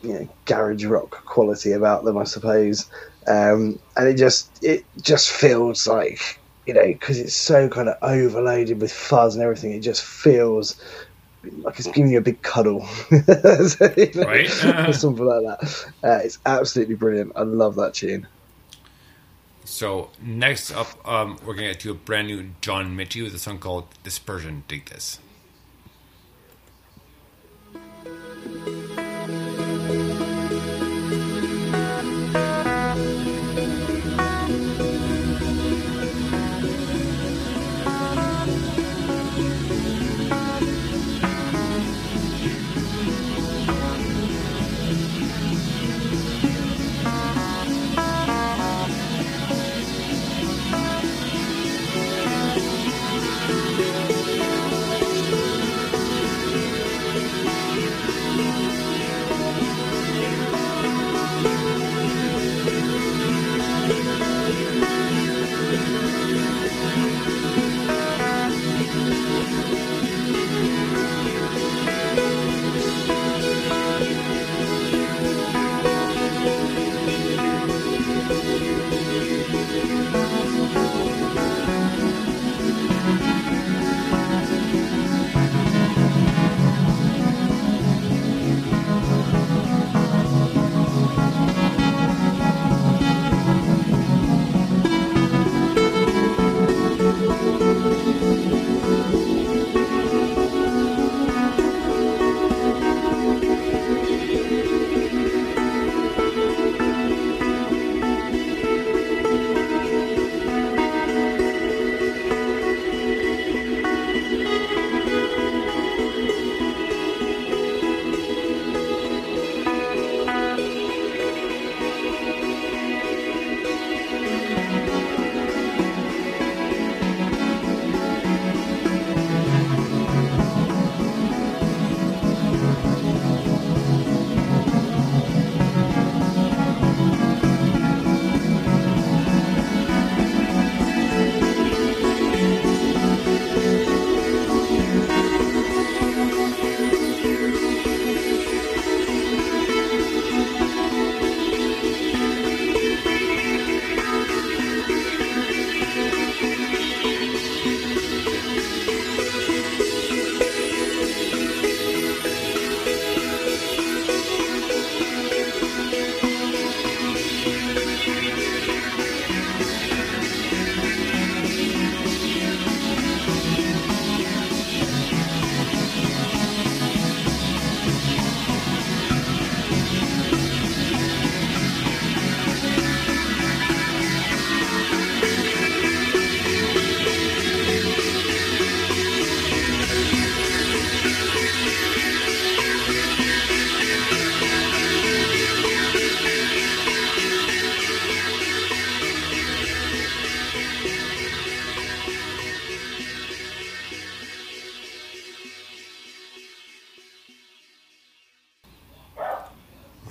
you 0.02 0.12
know 0.14 0.28
garage 0.44 0.84
rock 0.84 1.24
quality 1.24 1.72
about 1.72 2.04
them, 2.04 2.18
I 2.18 2.24
suppose. 2.24 2.88
Um, 3.26 3.78
and 3.96 4.08
it 4.08 4.16
just 4.16 4.62
it 4.62 4.84
just 5.00 5.30
feels 5.30 5.86
like 5.86 6.38
you 6.66 6.74
know 6.74 6.86
because 6.86 7.18
it's 7.18 7.36
so 7.36 7.68
kind 7.68 7.88
of 7.88 7.96
overloaded 8.02 8.80
with 8.80 8.92
fuzz 8.92 9.34
and 9.34 9.42
everything. 9.42 9.72
It 9.72 9.80
just 9.80 10.02
feels 10.04 10.78
like 11.62 11.78
it's 11.78 11.88
giving 11.88 12.12
you 12.12 12.18
a 12.18 12.22
big 12.22 12.42
cuddle, 12.42 12.86
So, 13.10 13.94
you 13.96 14.10
know, 14.14 14.24
Right. 14.26 14.64
or 14.88 14.92
something 14.92 15.24
like 15.24 15.58
that. 15.60 15.84
Uh, 16.02 16.20
it's 16.22 16.38
absolutely 16.44 16.96
brilliant. 16.96 17.32
I 17.34 17.42
love 17.42 17.76
that 17.76 17.94
tune. 17.94 18.28
So 19.70 20.10
next 20.20 20.72
up, 20.72 21.08
um, 21.08 21.38
we're 21.46 21.54
gonna 21.54 21.68
get 21.68 21.80
to 21.80 21.92
a 21.92 21.94
brand 21.94 22.26
new 22.26 22.50
John 22.60 22.96
Mitchie 22.96 23.22
with 23.22 23.34
a 23.36 23.38
song 23.38 23.58
called 23.58 23.86
"Dispersion." 24.02 24.64
Dig 24.66 24.86
this. 24.86 25.20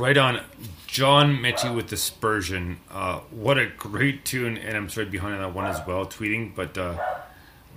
Right 0.10 0.18
on. 0.18 0.42
John 0.88 1.38
Mitchie 1.38 1.76
with 1.76 1.86
Dispersion. 1.86 2.80
Uh, 2.90 3.20
what 3.30 3.60
a 3.60 3.68
great 3.68 4.26
tune, 4.26 4.58
and 4.58 4.76
I'm 4.76 4.90
sorry 4.90 5.06
behind 5.06 5.40
that 5.40 5.54
one 5.54 5.68
as 5.68 5.80
well, 5.86 6.08
tweeting, 6.08 6.56
but 6.56 6.76
uh, 6.80 6.98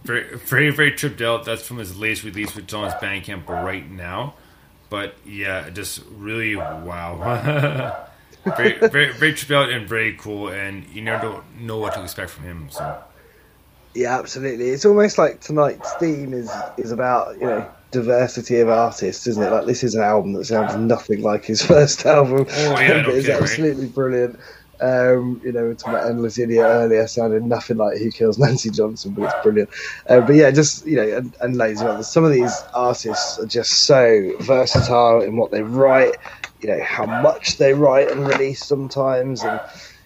very, 0.03 0.39
very, 0.39 0.71
very 0.71 0.93
tripped 0.93 1.21
out. 1.21 1.45
That's 1.45 1.61
from 1.61 1.77
his 1.77 1.99
latest 1.99 2.25
release, 2.25 2.57
which 2.57 2.69
is 2.69 2.73
on 2.73 2.85
his 2.85 2.95
Bandcamp 2.95 3.47
right 3.51 3.87
now. 3.87 4.33
But 4.89 5.15
yeah, 5.27 5.69
just 5.69 6.05
really 6.11 6.57
wow. 6.57 8.07
very, 8.57 8.79
very, 8.79 9.13
very 9.13 9.35
tripped 9.35 9.53
out 9.53 9.69
and 9.69 9.87
very 9.87 10.15
cool, 10.15 10.49
and 10.49 10.89
you 10.89 11.03
never 11.03 11.23
don't 11.23 11.61
know 11.61 11.77
what 11.77 11.93
to 11.93 12.03
expect 12.03 12.31
from 12.31 12.45
him. 12.45 12.71
So 12.71 12.97
Yeah, 13.93 14.19
absolutely. 14.19 14.71
It's 14.71 14.87
almost 14.87 15.19
like 15.19 15.41
tonight's 15.41 15.93
theme 15.97 16.33
is 16.33 16.51
is 16.79 16.93
about 16.93 17.39
you 17.39 17.47
know 17.47 17.71
diversity 17.93 18.59
of 18.61 18.69
artists, 18.69 19.27
isn't 19.27 19.43
it? 19.43 19.51
Like 19.51 19.67
this 19.67 19.85
is 19.85 19.95
an 19.95 20.03
album 20.03 20.33
that 20.35 20.47
sounds 20.47 20.75
nothing 20.77 21.23
like 21.23 21.45
his 21.45 21.63
first 21.67 22.05
album, 22.07 22.47
Oh, 22.51 22.81
yeah, 22.81 23.03
but 23.07 23.15
it's 23.15 23.29
okay, 23.29 23.35
right. 23.35 23.43
absolutely 23.43 23.87
brilliant. 23.87 24.39
Um, 24.81 25.41
you 25.45 25.53
know, 25.53 25.63
we 25.63 25.69
were 25.69 25.75
talking 25.77 25.95
about 25.95 26.11
Endless 26.11 26.39
Idiot 26.39 26.65
earlier, 26.65 27.07
sounded 27.07 27.45
nothing 27.45 27.77
like 27.77 27.99
Who 27.99 28.11
Kills 28.11 28.37
Nancy 28.39 28.69
Johnson, 28.71 29.13
but 29.13 29.25
it's 29.25 29.35
brilliant. 29.45 29.71
Uh, 30.09 30.21
but 30.23 30.35
yeah, 30.35 30.51
just 30.51 30.85
you 30.85 30.97
know, 30.97 31.19
and, 31.19 31.37
and 31.41 31.57
loads 31.57 31.81
of 31.81 31.87
others. 31.87 32.09
Some 32.09 32.25
of 32.25 32.33
these 32.33 32.53
artists 32.75 33.39
are 33.39 33.47
just 33.47 33.71
so 33.85 34.33
versatile 34.41 35.21
in 35.21 35.37
what 35.37 35.53
they 35.53 35.63
write. 35.63 36.17
You 36.61 36.69
know 36.71 36.83
how 36.83 37.07
much 37.07 37.59
they 37.59 37.75
write 37.75 38.11
and 38.11 38.27
release 38.27 38.65
sometimes, 38.65 39.43
and 39.45 39.61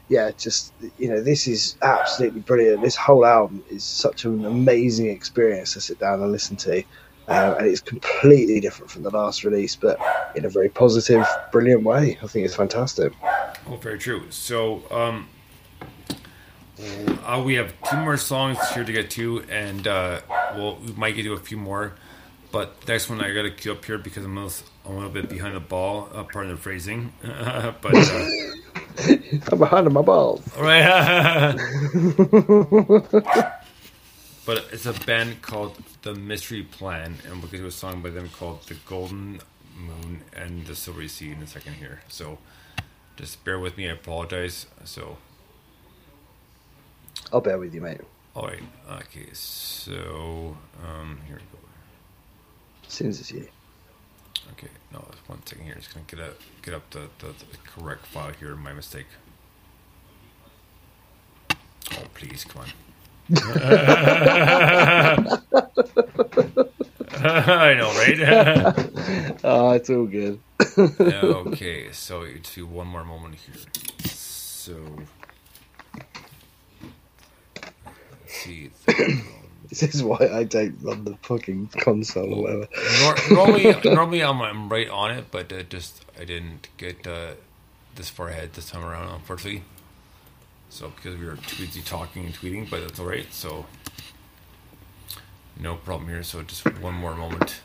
yeah, 0.08 0.30
just 0.36 0.74
you 0.98 1.08
know, 1.08 1.22
this 1.22 1.48
is 1.48 1.76
absolutely 1.82 2.40
brilliant. 2.40 2.82
This 2.82 2.96
whole 2.96 3.24
album 3.24 3.64
is 3.70 3.82
such 3.82 4.26
an 4.26 4.44
amazing 4.44 5.06
experience 5.06 5.72
to 5.72 5.80
sit 5.80 5.98
down 5.98 6.20
and 6.22 6.30
listen 6.32 6.56
to. 6.58 6.82
Uh, 7.28 7.56
and 7.58 7.66
it's 7.66 7.80
completely 7.80 8.60
different 8.60 8.90
from 8.90 9.02
the 9.02 9.10
last 9.10 9.42
release, 9.42 9.74
but 9.74 9.98
in 10.36 10.44
a 10.44 10.48
very 10.48 10.68
positive, 10.68 11.26
brilliant 11.50 11.82
way. 11.82 12.18
I 12.22 12.26
think 12.26 12.44
it's 12.44 12.54
fantastic. 12.54 13.12
Oh, 13.68 13.76
very 13.76 13.98
true. 13.98 14.30
So, 14.30 14.82
um, 14.92 15.28
uh, 17.24 17.42
we 17.44 17.54
have 17.54 17.72
two 17.90 17.96
more 17.96 18.16
songs 18.16 18.58
here 18.74 18.84
to 18.84 18.92
get 18.92 19.10
to, 19.12 19.42
and 19.50 19.86
uh, 19.88 20.20
well, 20.54 20.78
we 20.84 20.92
might 20.92 21.16
get 21.16 21.24
to 21.24 21.32
a 21.32 21.38
few 21.38 21.56
more. 21.56 21.94
But 22.52 22.80
the 22.82 22.92
next 22.92 23.10
one 23.10 23.20
I 23.20 23.34
got 23.34 23.42
to 23.42 23.50
queue 23.50 23.72
up 23.72 23.84
here 23.84 23.98
because 23.98 24.24
I'm 24.24 24.38
a 24.38 24.44
little, 24.44 24.66
a 24.84 24.92
little 24.92 25.10
bit 25.10 25.28
behind 25.28 25.56
the 25.56 25.60
ball, 25.60 26.08
uh, 26.14 26.22
pardon 26.22 26.52
the 26.52 26.58
phrasing. 26.58 27.12
but 27.22 27.94
uh, 27.94 28.28
I'm 29.52 29.58
behind 29.58 29.86
on 29.86 29.92
my 29.92 30.02
balls. 30.02 30.42
Right. 30.56 31.52
but 34.46 34.64
it's 34.72 34.86
a 34.86 34.92
band 35.04 35.42
called 35.42 35.76
The 36.06 36.14
Mystery 36.14 36.62
Plan, 36.62 37.16
and 37.24 37.42
we're 37.42 37.48
going 37.48 37.50
to 37.50 37.58
do 37.58 37.66
a 37.66 37.70
song 37.72 38.00
by 38.00 38.10
them 38.10 38.28
called 38.28 38.62
The 38.68 38.76
Golden 38.86 39.40
Moon 39.76 40.22
and 40.32 40.64
the 40.64 40.76
Silvery 40.76 41.08
Sea 41.08 41.32
in 41.32 41.42
a 41.42 41.48
second 41.48 41.72
here. 41.72 42.00
So 42.06 42.38
just 43.16 43.42
bear 43.42 43.58
with 43.58 43.76
me. 43.76 43.88
I 43.88 43.94
apologize. 43.94 44.66
So. 44.84 45.16
I'll 47.32 47.40
bear 47.40 47.58
with 47.58 47.74
you, 47.74 47.80
mate. 47.80 48.02
All 48.36 48.46
right. 48.46 48.62
Okay. 48.88 49.26
So 49.32 50.56
um, 50.86 51.18
here 51.26 51.38
we 51.38 51.58
go. 51.58 51.66
As 52.86 52.92
soon 52.92 53.08
as 53.08 53.18
it's 53.18 53.32
you. 53.32 53.48
Okay. 54.52 54.70
No, 54.92 55.04
one 55.26 55.44
second 55.44 55.64
here. 55.64 55.74
Just 55.74 55.92
gonna 55.92 56.06
get 56.06 56.20
up, 56.20 56.38
get 56.62 56.72
up 56.72 56.88
the, 56.90 57.08
the, 57.18 57.32
the 57.50 57.58
correct 57.66 58.06
file 58.06 58.30
here. 58.38 58.54
My 58.54 58.72
mistake. 58.72 59.06
Oh 61.50 62.04
please, 62.14 62.44
come 62.44 62.62
on. 62.62 62.68
I 67.18 67.74
know, 67.74 67.90
right? 67.94 69.40
Oh, 69.44 69.70
it's 69.72 69.90
all 69.90 70.06
good. 70.06 70.40
okay, 70.78 71.90
so 71.92 72.20
let's 72.20 72.54
do 72.54 72.66
one 72.66 72.86
more 72.86 73.04
moment 73.04 73.34
here. 73.36 73.54
So, 74.04 74.76
let's 77.84 78.32
see. 78.32 78.70
This 79.68 79.82
is 79.82 80.02
why 80.02 80.28
I 80.32 80.44
don't 80.44 80.78
run 80.82 81.04
the 81.04 81.16
fucking 81.22 81.70
console 81.78 82.32
or 82.32 82.42
whatever. 82.42 82.68
Normally, 83.34 83.74
normally 83.84 84.22
I'm, 84.22 84.40
I'm 84.40 84.68
right 84.68 84.88
on 84.88 85.10
it, 85.10 85.26
but 85.30 85.52
uh, 85.52 85.62
just 85.64 86.04
I 86.18 86.24
didn't 86.24 86.68
get 86.76 87.06
uh, 87.06 87.32
this 87.96 88.08
far 88.08 88.28
ahead 88.28 88.52
this 88.52 88.70
time 88.70 88.84
around, 88.84 89.12
unfortunately. 89.12 89.62
So 90.76 90.92
because 90.94 91.18
we 91.18 91.24
were 91.24 91.36
too 91.36 91.64
busy 91.64 91.80
talking 91.80 92.26
and 92.26 92.34
tweeting, 92.34 92.68
but 92.68 92.82
that's 92.82 93.00
all 93.00 93.06
right. 93.06 93.32
So 93.32 93.64
no 95.58 95.76
problem 95.76 96.10
here. 96.10 96.22
So 96.22 96.42
just 96.42 96.66
one 96.80 96.92
more 96.92 97.14
moment. 97.14 97.60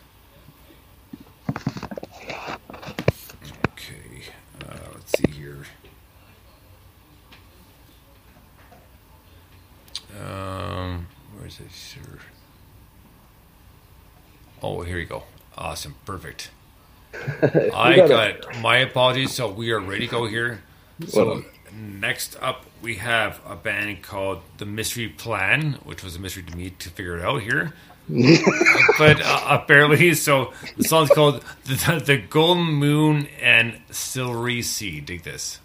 Okay, 3.68 4.24
uh, 4.62 4.78
let's 4.94 5.12
see 5.12 5.30
here. 5.30 5.58
Um, 10.18 11.08
where's 11.38 11.60
it, 11.60 11.70
sir? 11.74 12.20
Oh, 14.64 14.84
here 14.84 15.00
you 15.00 15.06
go. 15.06 15.24
Awesome, 15.58 15.96
perfect. 16.06 16.50
I 17.74 17.98
got 17.98 18.08
got. 18.08 18.62
My 18.62 18.78
apologies. 18.78 19.34
So 19.34 19.52
we 19.52 19.72
are 19.72 19.82
ready 19.82 20.08
to 20.08 20.12
go 20.12 20.28
here. 20.28 20.64
So 21.08 21.26
Well 21.26 21.44
next 21.74 22.36
up, 22.42 22.66
we 22.82 22.96
have 22.96 23.40
a 23.46 23.56
band 23.56 24.02
called 24.02 24.42
The 24.58 24.66
Mystery 24.66 25.10
Plan, 25.10 25.74
which 25.84 26.04
was 26.04 26.16
a 26.16 26.20
mystery 26.20 26.44
to 26.44 26.58
me 26.58 26.72
to 26.72 26.90
figure 26.90 27.18
it 27.18 27.24
out 27.24 27.42
here. 27.42 27.74
but 28.98 29.22
uh, 29.22 29.48
apparently, 29.50 30.14
so 30.16 30.54
the 30.78 30.84
song's 30.84 31.10
called 31.10 31.44
the, 31.66 32.04
the 32.06 32.18
Golden 32.18 32.66
Moon 32.66 33.28
and 33.42 33.80
Silvery 33.92 34.62
Sea. 34.62 35.00
Dig 35.00 35.24
this. 35.24 35.60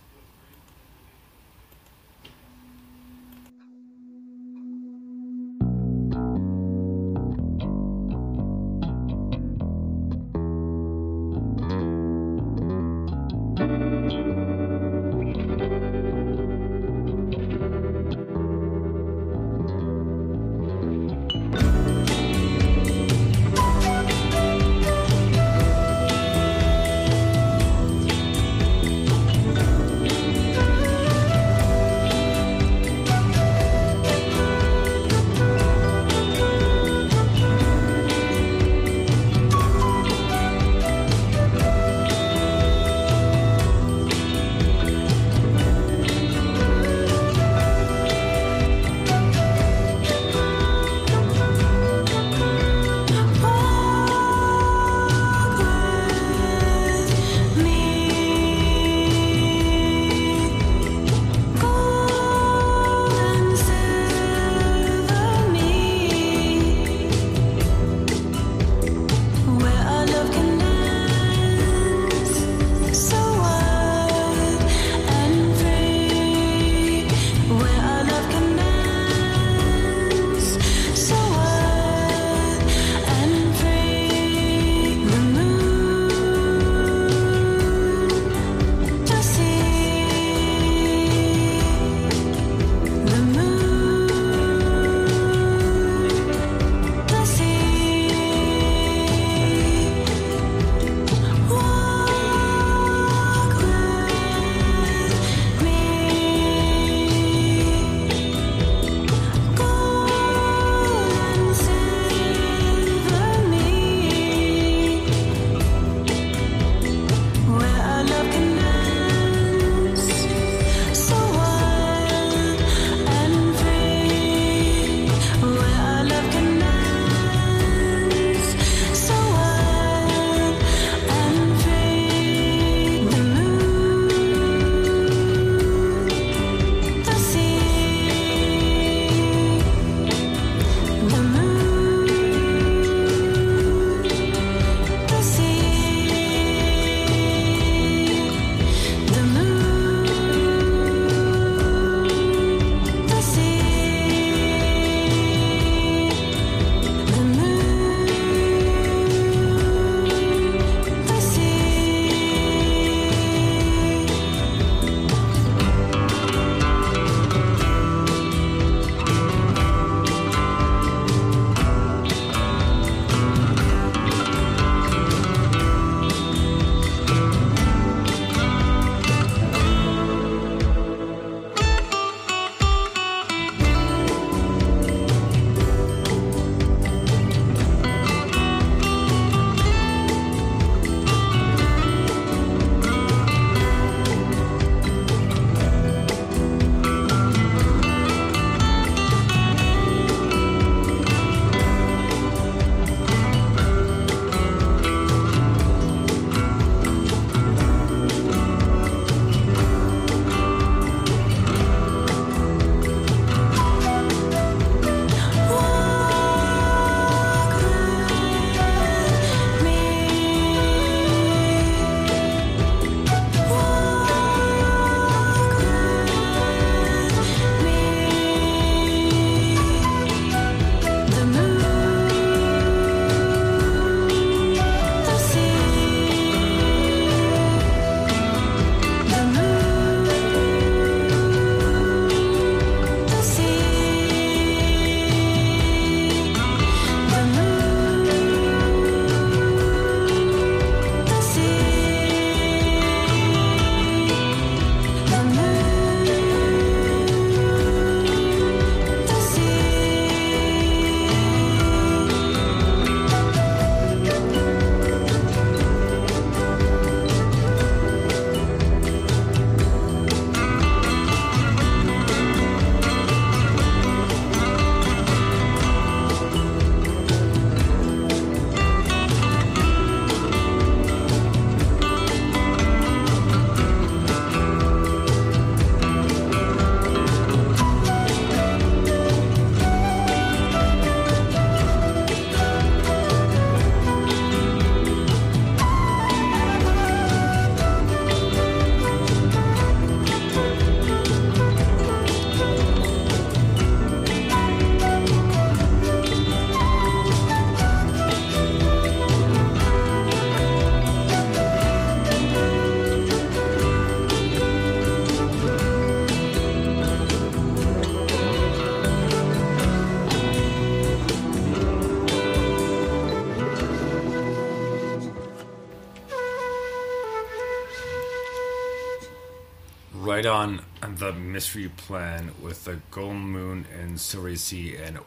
Right 330.17 330.25
on 330.25 330.63
the 330.99 331.13
mystery 331.13 331.69
plan 331.69 332.31
with 332.43 332.65
the 332.65 332.81
golden 332.91 333.19
moon 333.19 333.67
and 333.79 334.01
silver 334.01 334.35
sea 334.35 334.75
and 334.75 334.99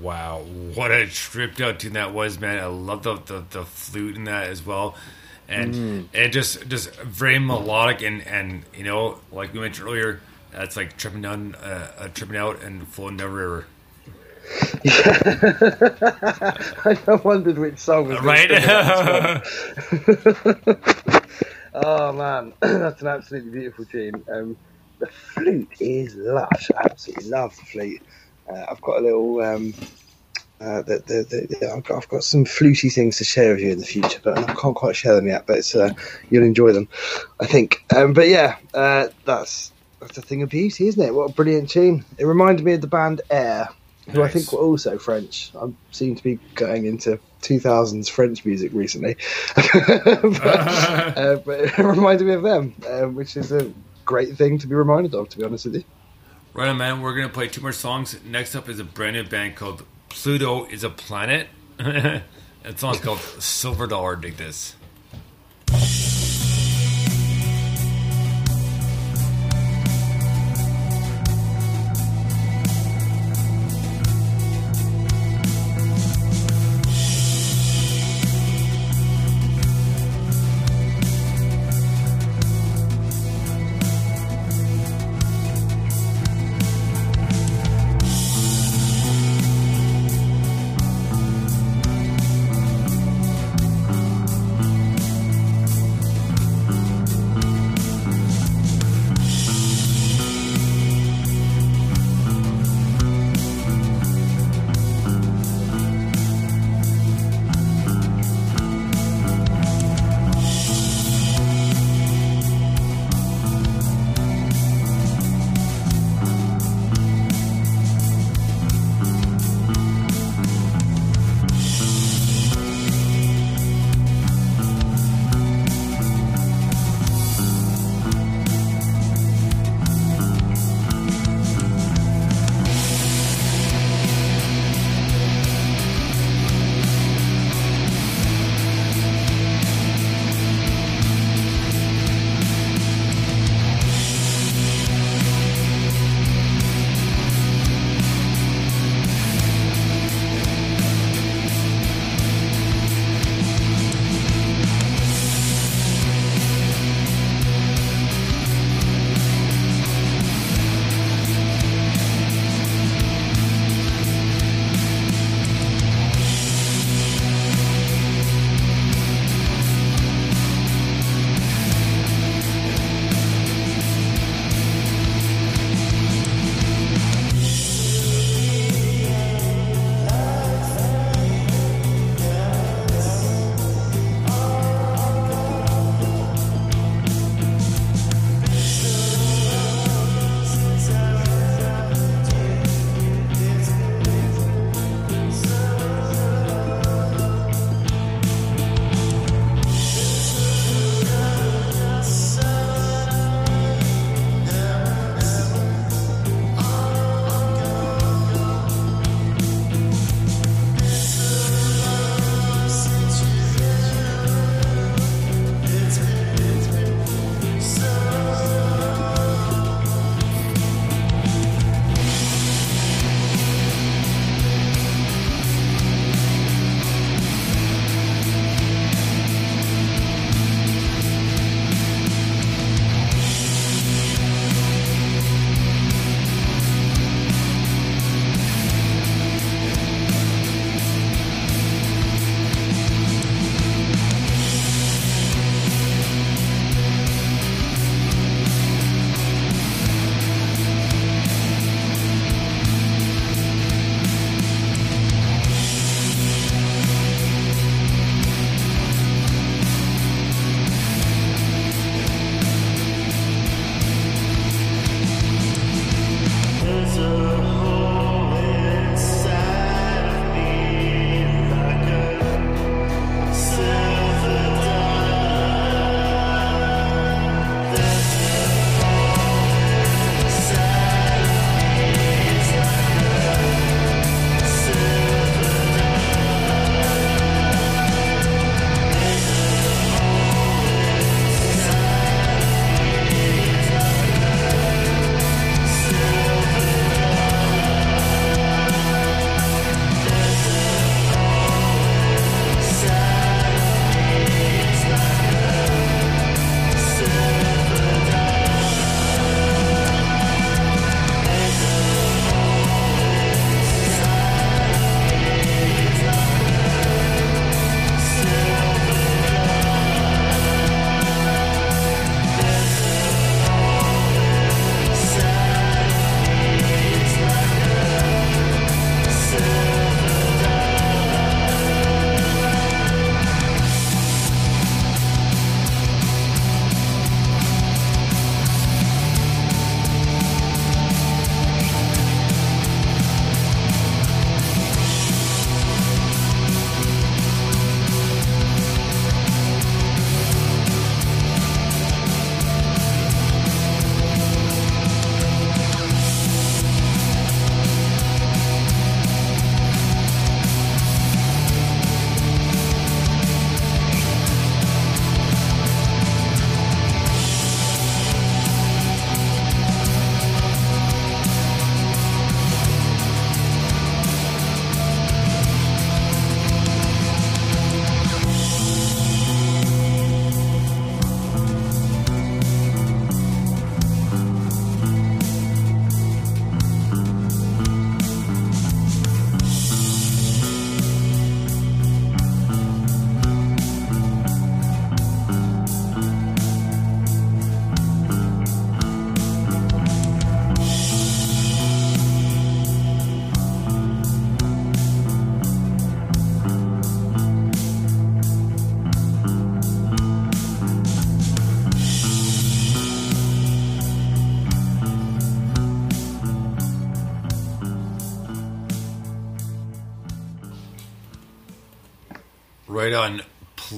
wow 0.00 0.38
what 0.74 0.90
a 0.90 1.06
tripped 1.06 1.60
out 1.60 1.78
tune 1.78 1.92
that 1.92 2.14
was 2.14 2.40
man. 2.40 2.58
I 2.58 2.64
love 2.64 3.02
the, 3.02 3.16
the, 3.16 3.44
the 3.50 3.66
flute 3.66 4.16
in 4.16 4.24
that 4.24 4.46
as 4.46 4.64
well. 4.64 4.96
And 5.46 6.08
it 6.14 6.30
just 6.30 6.66
just 6.68 6.98
very 7.02 7.38
melodic 7.38 8.00
and 8.00 8.26
and 8.26 8.62
you 8.74 8.84
know 8.84 9.18
like 9.30 9.52
we 9.52 9.60
mentioned 9.60 9.86
earlier 9.86 10.20
that's 10.50 10.78
like 10.78 10.96
tripping 10.96 11.20
down 11.20 11.54
uh, 11.56 11.90
uh, 11.98 12.08
tripping 12.14 12.38
out 12.38 12.62
and 12.62 12.88
flowing 12.88 13.18
down 13.18 13.32
river. 13.32 13.66
I 14.86 15.42
wondered 17.22 17.58
which 17.58 17.78
song 17.78 18.08
was 18.08 18.18
right 18.22 18.50
Oh 21.96 22.12
man, 22.12 22.52
that's 22.60 23.02
an 23.02 23.06
absolutely 23.06 23.52
beautiful 23.52 23.84
tune. 23.84 24.24
Um, 24.28 24.56
the 24.98 25.06
flute 25.06 25.70
is 25.78 26.16
lush. 26.16 26.72
I 26.76 26.88
absolutely 26.90 27.30
love 27.30 27.54
the 27.54 27.66
flute. 27.66 28.02
Uh, 28.50 28.64
I've 28.68 28.80
got 28.80 28.98
a 28.98 29.00
little. 29.00 29.40
Um, 29.40 29.72
uh, 30.60 30.82
the, 30.82 30.98
the, 31.06 31.56
the, 31.60 31.72
I've, 31.72 31.84
got, 31.84 31.98
I've 31.98 32.08
got 32.08 32.24
some 32.24 32.46
fluty 32.46 32.88
things 32.88 33.18
to 33.18 33.24
share 33.24 33.52
with 33.52 33.60
you 33.60 33.70
in 33.70 33.78
the 33.78 33.84
future, 33.84 34.18
but 34.24 34.36
I 34.36 34.54
can't 34.54 34.74
quite 34.74 34.96
share 34.96 35.14
them 35.14 35.28
yet. 35.28 35.46
But 35.46 35.58
it's, 35.58 35.76
uh, 35.76 35.94
you'll 36.30 36.42
enjoy 36.42 36.72
them, 36.72 36.88
I 37.38 37.46
think. 37.46 37.84
Um, 37.94 38.12
but 38.12 38.26
yeah, 38.26 38.56
uh, 38.74 39.08
that's 39.24 39.72
that's 40.00 40.18
a 40.18 40.22
thing 40.22 40.42
of 40.42 40.48
beauty, 40.48 40.88
isn't 40.88 41.00
it? 41.00 41.14
What 41.14 41.30
a 41.30 41.32
brilliant 41.32 41.70
tune! 41.70 42.04
It 42.18 42.24
reminded 42.24 42.66
me 42.66 42.72
of 42.72 42.80
the 42.80 42.88
band 42.88 43.20
Air, 43.30 43.68
who 44.10 44.20
I 44.20 44.28
think 44.28 44.52
were 44.52 44.58
also 44.58 44.98
French. 44.98 45.52
I 45.54 45.72
seem 45.92 46.16
to 46.16 46.22
be 46.24 46.40
going 46.56 46.86
into 46.86 47.20
2000s 47.44 48.10
French 48.10 48.44
music 48.44 48.72
recently, 48.72 49.16
but, 49.56 49.74
uh, 49.76 51.36
but 51.44 51.60
it 51.60 51.78
reminded 51.78 52.26
me 52.26 52.34
of 52.34 52.42
them, 52.42 52.74
um, 52.88 53.14
which 53.14 53.36
is 53.36 53.52
a 53.52 53.72
great 54.04 54.36
thing 54.36 54.58
to 54.58 54.66
be 54.66 54.74
reminded 54.74 55.14
of. 55.14 55.28
To 55.30 55.38
be 55.38 55.44
honest 55.44 55.66
with 55.66 55.76
you. 55.76 55.84
Right 56.52 56.68
on, 56.68 56.76
man. 56.76 57.00
We're 57.00 57.14
gonna 57.14 57.28
play 57.28 57.48
two 57.48 57.60
more 57.60 57.72
songs. 57.72 58.16
Next 58.24 58.54
up 58.54 58.68
is 58.68 58.78
a 58.78 58.84
brand 58.84 59.16
new 59.16 59.24
band 59.24 59.56
called 59.56 59.84
Pluto 60.08 60.66
is 60.66 60.84
a 60.84 60.90
Planet. 60.90 61.48
that 61.78 62.22
song's 62.76 63.00
called 63.00 63.18
Silver 63.18 63.86
Dollar. 63.86 64.16
Dig 64.16 64.36
this. 64.36 64.76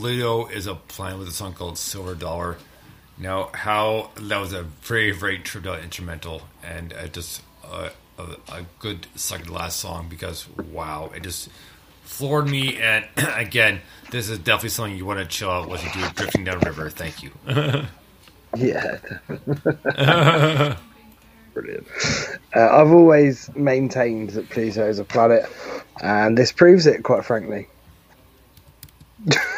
Pluto 0.06 0.46
is 0.46 0.68
a 0.68 0.76
planet 0.76 1.18
with 1.18 1.26
a 1.26 1.32
song 1.32 1.52
called 1.52 1.76
Silver 1.76 2.14
Dollar. 2.14 2.58
Now, 3.18 3.50
how 3.52 4.12
that 4.14 4.38
was 4.38 4.52
a 4.52 4.62
very, 4.62 5.10
very 5.10 5.40
out 5.66 5.80
instrumental, 5.80 6.42
and 6.62 6.92
uh, 6.92 7.08
just 7.08 7.42
uh, 7.64 7.88
a, 8.16 8.22
a 8.22 8.66
good 8.78 9.08
second 9.16 9.46
to 9.46 9.52
last 9.52 9.80
song 9.80 10.06
because 10.08 10.48
wow, 10.56 11.10
it 11.12 11.24
just 11.24 11.48
floored 12.04 12.48
me. 12.48 12.76
And 12.76 13.04
again, 13.16 13.80
this 14.12 14.28
is 14.28 14.38
definitely 14.38 14.68
something 14.68 14.96
you 14.96 15.04
want 15.04 15.18
to 15.18 15.26
chill 15.26 15.50
out 15.50 15.68
while 15.68 15.82
you 15.82 15.90
do 15.92 16.08
drifting 16.14 16.44
down 16.44 16.60
river. 16.60 16.88
Thank 16.88 17.24
you. 17.24 17.32
Yeah. 18.56 18.98
Brilliant. 21.52 21.86
Uh, 22.54 22.68
I've 22.70 22.92
always 22.92 23.50
maintained 23.56 24.30
that 24.30 24.48
Pluto 24.48 24.88
is 24.88 24.98
a 24.98 25.04
planet, 25.04 25.44
and 26.00 26.38
this 26.38 26.52
proves 26.52 26.86
it, 26.86 27.02
quite 27.02 27.24
frankly. 27.24 27.66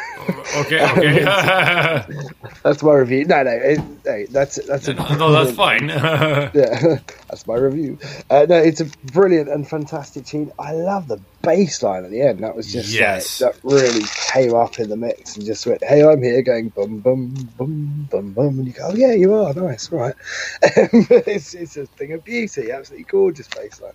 okay, 0.57 0.81
okay. 0.91 2.05
That's 2.63 2.83
my 2.83 2.93
review. 2.93 3.25
No, 3.25 3.43
no, 3.43 3.51
it, 3.51 3.79
hey, 4.05 4.25
that's 4.29 4.55
that's 4.67 4.87
a 4.87 4.93
no, 5.17 5.31
that's 5.31 5.55
fine. 5.55 5.87
yeah, 5.89 6.97
that's 7.29 7.47
my 7.47 7.55
review. 7.55 7.97
Uh, 8.29 8.45
no, 8.49 8.57
it's 8.57 8.81
a 8.81 8.85
brilliant 9.05 9.49
and 9.49 9.67
fantastic 9.67 10.25
tune. 10.25 10.51
I 10.59 10.73
love 10.73 11.07
the 11.07 11.19
bass 11.41 11.81
line 11.83 12.03
at 12.05 12.11
the 12.11 12.21
end. 12.21 12.43
That 12.43 12.55
was 12.55 12.71
just 12.71 12.89
Yes. 12.93 13.41
like, 13.41 13.53
that 13.53 13.59
really 13.63 14.03
came 14.31 14.53
up 14.53 14.79
in 14.79 14.89
the 14.89 14.97
mix 14.97 15.35
and 15.37 15.45
just 15.45 15.65
went, 15.65 15.83
"Hey, 15.83 16.03
I'm 16.03 16.21
here," 16.21 16.41
going 16.41 16.69
bum 16.69 16.99
bum 16.99 17.33
bum 17.57 18.07
bum 18.11 18.33
bum, 18.33 18.59
and 18.59 18.67
you 18.67 18.73
go, 18.73 18.89
"Oh 18.91 18.95
yeah, 18.95 19.13
you 19.13 19.33
are 19.33 19.53
nice, 19.53 19.91
right?" 19.91 20.15
it's 20.61 21.53
it's 21.53 21.77
a 21.77 21.85
thing 21.85 22.13
of 22.13 22.23
beauty. 22.23 22.71
Absolutely 22.71 23.05
gorgeous 23.05 23.47
bass 23.47 23.81
line. 23.81 23.93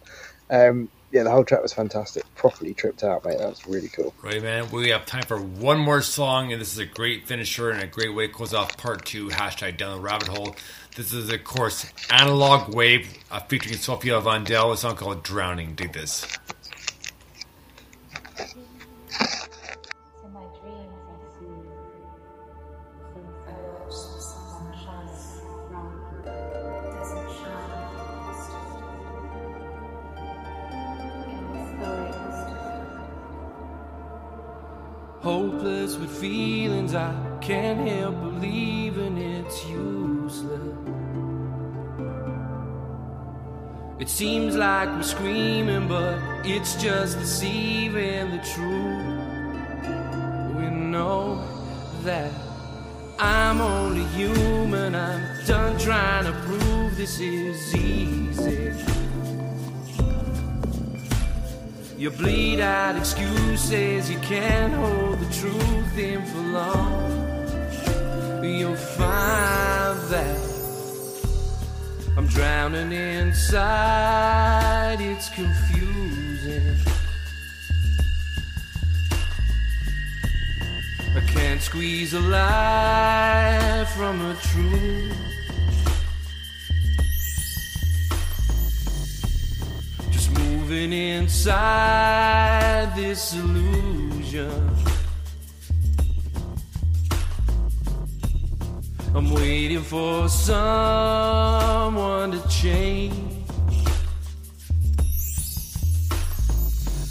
Um, 0.51 0.89
yeah, 1.15 1.23
the 1.23 1.31
whole 1.31 1.45
track 1.45 1.63
was 1.63 1.73
fantastic. 1.73 2.25
Properly 2.35 2.75
tripped 2.75 3.05
out, 3.05 3.25
mate. 3.25 3.39
That 3.39 3.49
was 3.49 3.65
really 3.69 3.89
cool. 3.89 4.13
Right, 4.21 4.43
man. 4.43 4.69
We 4.73 4.89
have 4.91 5.07
time 5.07 5.23
for 5.23 5.41
one 5.41 5.79
more 5.79 6.03
song, 6.03 6.53
and 6.53 6.61
this 6.61 6.73
is 6.73 6.79
a 6.81 6.87
great 6.87 7.29
finisher 7.29 7.71
and 7.71 7.81
a 7.81 7.87
great 7.87 8.13
way 8.13 8.27
to 8.27 8.33
close 8.33 8.53
off 8.53 8.77
part 8.77 9.07
two. 9.07 9.29
Hashtag 9.29 9.79
down 9.79 9.97
the 9.97 10.03
rabbit 10.03 10.27
hole. 10.27 10.57
This 10.97 11.13
is, 11.13 11.33
of 11.33 11.45
course, 11.45 11.87
Analog 12.11 12.75
Wave 12.75 13.09
uh, 13.31 13.39
featuring 13.41 13.77
Sophia 13.77 14.21
Vondel. 14.21 14.73
A 14.73 14.77
song 14.77 14.97
called 14.97 15.23
Drowning. 15.23 15.77
Dig 15.77 15.93
this. 15.93 16.27
Hopeless 35.65 35.97
with 35.97 36.11
feelings 36.21 36.95
I 36.95 37.11
can't 37.41 37.89
help 37.89 38.21
believing 38.21 39.17
it's 39.17 39.67
useless. 39.67 40.61
It 43.99 44.11
seems 44.11 44.57
like 44.57 44.91
we're 44.91 45.03
screaming, 45.03 45.89
but 45.89 46.19
it's 46.45 46.75
just 46.75 47.19
deceiving 47.19 48.33
the 48.33 48.43
truth. 48.53 49.07
We 50.55 50.69
know 50.69 51.43
that 52.03 52.31
I'm 53.19 53.63
only 53.63 54.05
human. 54.19 54.95
I'm 54.95 55.47
done 55.47 55.79
trying 55.79 56.25
to 56.27 56.33
prove 56.43 56.95
this 56.99 57.19
is 57.21 57.75
easy. 57.75 58.94
You 62.05 62.11
bleed 62.11 62.61
out 62.61 62.97
excuses, 62.97 64.11
you 64.11 64.19
can't 64.19 64.75
hold 64.75 65.21
the 65.21 65.33
truth 65.33 65.97
in 65.97 66.23
for 66.27 66.39
long. 66.39 68.45
You'll 68.45 68.77
find 68.77 69.99
that 70.11 70.39
I'm 72.19 72.27
drowning 72.27 72.93
inside, 72.93 75.01
it's 75.01 75.31
confusing. 75.31 76.77
I 81.17 81.21
can't 81.27 81.63
squeeze 81.63 82.13
a 82.13 82.21
lie 82.21 83.87
from 83.97 84.21
a 84.21 84.35
truth. 84.43 85.34
Moving 90.75 90.93
inside 90.93 91.63
this 92.97 93.33
illusion. 93.33 94.77
I'm 99.15 99.31
waiting 99.31 99.83
for 99.83 100.29
someone 100.29 100.73
to 102.33 102.49
change. 102.49 103.15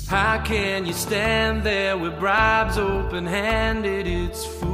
How 0.09 0.43
can 0.43 0.85
you 0.85 0.91
stand 0.91 1.63
there 1.63 1.97
with 1.97 2.19
bribes 2.19 2.77
open 2.77 3.25
handed? 3.25 4.07
It's 4.07 4.45
foolish. 4.45 4.72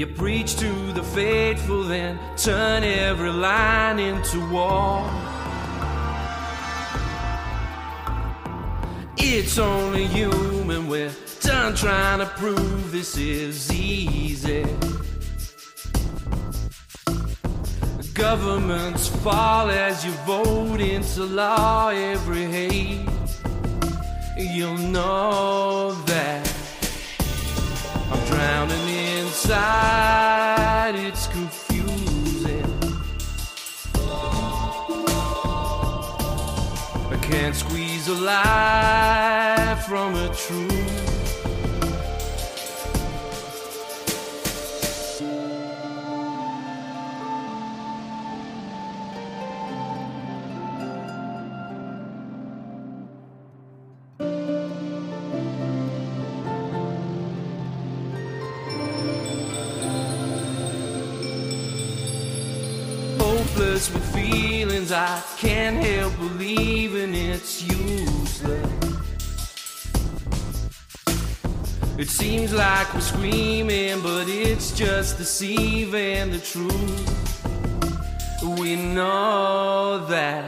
You 0.00 0.06
preach 0.06 0.56
to 0.56 0.92
the 0.94 1.02
faithful, 1.02 1.82
then 1.82 2.18
turn 2.38 2.84
every 2.84 3.28
line 3.28 3.98
into 3.98 4.40
war. 4.48 5.04
It's 9.18 9.58
only 9.58 10.06
human, 10.06 10.88
we're 10.88 11.12
done 11.42 11.74
trying 11.74 12.20
to 12.20 12.26
prove 12.38 12.90
this 12.90 13.18
is 13.18 13.70
easy. 13.70 14.64
Governments 18.14 19.06
fall 19.06 19.68
as 19.68 20.02
you 20.02 20.12
vote 20.24 20.80
into 20.80 21.24
law 21.24 21.90
every 21.90 22.46
hate. 22.46 23.06
You'll 24.38 24.78
know 24.78 25.92
that 26.06 26.59
I'm 28.12 28.24
drowning 28.26 28.88
inside, 29.18 30.94
it's 30.96 31.26
confusing. 31.28 32.64
I 37.12 37.18
can't 37.22 37.54
squeeze 37.54 38.08
a 38.08 38.14
lie 38.14 39.82
from 39.86 40.14
a 40.16 40.28
truth. 40.34 40.79
With 63.80 64.14
feelings 64.14 64.92
I 64.92 65.22
can't 65.38 65.82
help 65.82 66.14
believing 66.18 67.14
it's 67.14 67.62
useless. 67.62 68.66
It 71.96 72.10
seems 72.10 72.52
like 72.52 72.92
we're 72.92 73.00
screaming, 73.00 74.02
but 74.02 74.28
it's 74.28 74.72
just 74.72 75.16
deceiving 75.16 76.30
the 76.30 76.40
truth. 76.40 77.08
We 78.60 78.76
know 78.76 80.04
that 80.10 80.44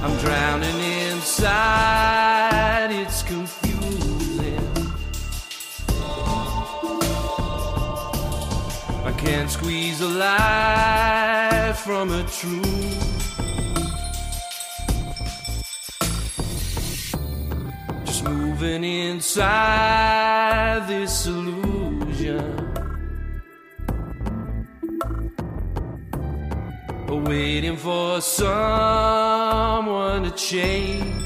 I'm 0.00 0.16
drowning 0.18 0.78
inside, 1.10 2.92
it's 2.92 3.24
confusing. 3.24 4.60
I 9.04 9.12
can't 9.18 9.50
squeeze 9.50 10.00
a 10.00 10.08
lie 10.08 11.53
from 11.84 12.10
a 12.12 12.24
truth. 12.24 13.36
Just 18.06 18.24
moving 18.24 18.84
inside 18.84 20.88
this 20.88 21.26
illusion. 21.26 22.70
Waiting 27.06 27.76
for 27.76 28.22
someone 28.22 30.22
to 30.24 30.30
change. 30.30 31.23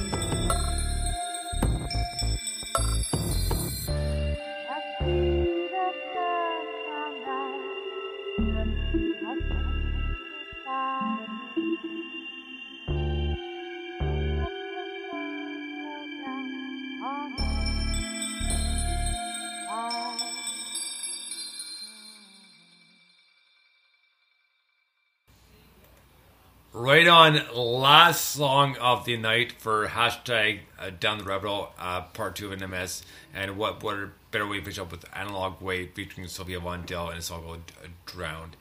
Right 26.78 27.08
on, 27.08 27.40
last 27.56 28.24
song 28.24 28.76
of 28.76 29.04
the 29.04 29.16
night 29.16 29.50
for 29.58 29.88
hashtag 29.88 30.60
uh, 30.78 30.90
Down 30.90 31.18
the 31.18 31.24
Rabbit 31.24 31.48
Hole, 31.48 31.70
uh, 31.76 32.02
part 32.02 32.36
two 32.36 32.52
of 32.52 32.56
NMS. 32.60 33.02
And 33.34 33.56
what 33.56 33.82
what 33.82 34.10
better 34.30 34.46
way 34.46 34.58
to 34.58 34.62
finish 34.62 34.78
up 34.78 34.92
with 34.92 35.04
Analog 35.12 35.60
Wave 35.60 35.90
featuring 35.94 36.28
Sylvia 36.28 36.60
Vondel 36.60 37.08
and 37.08 37.18
a 37.18 37.22
song 37.22 37.42
called 37.42 37.72
uh, 37.82 37.88
Drowned. 38.06 38.54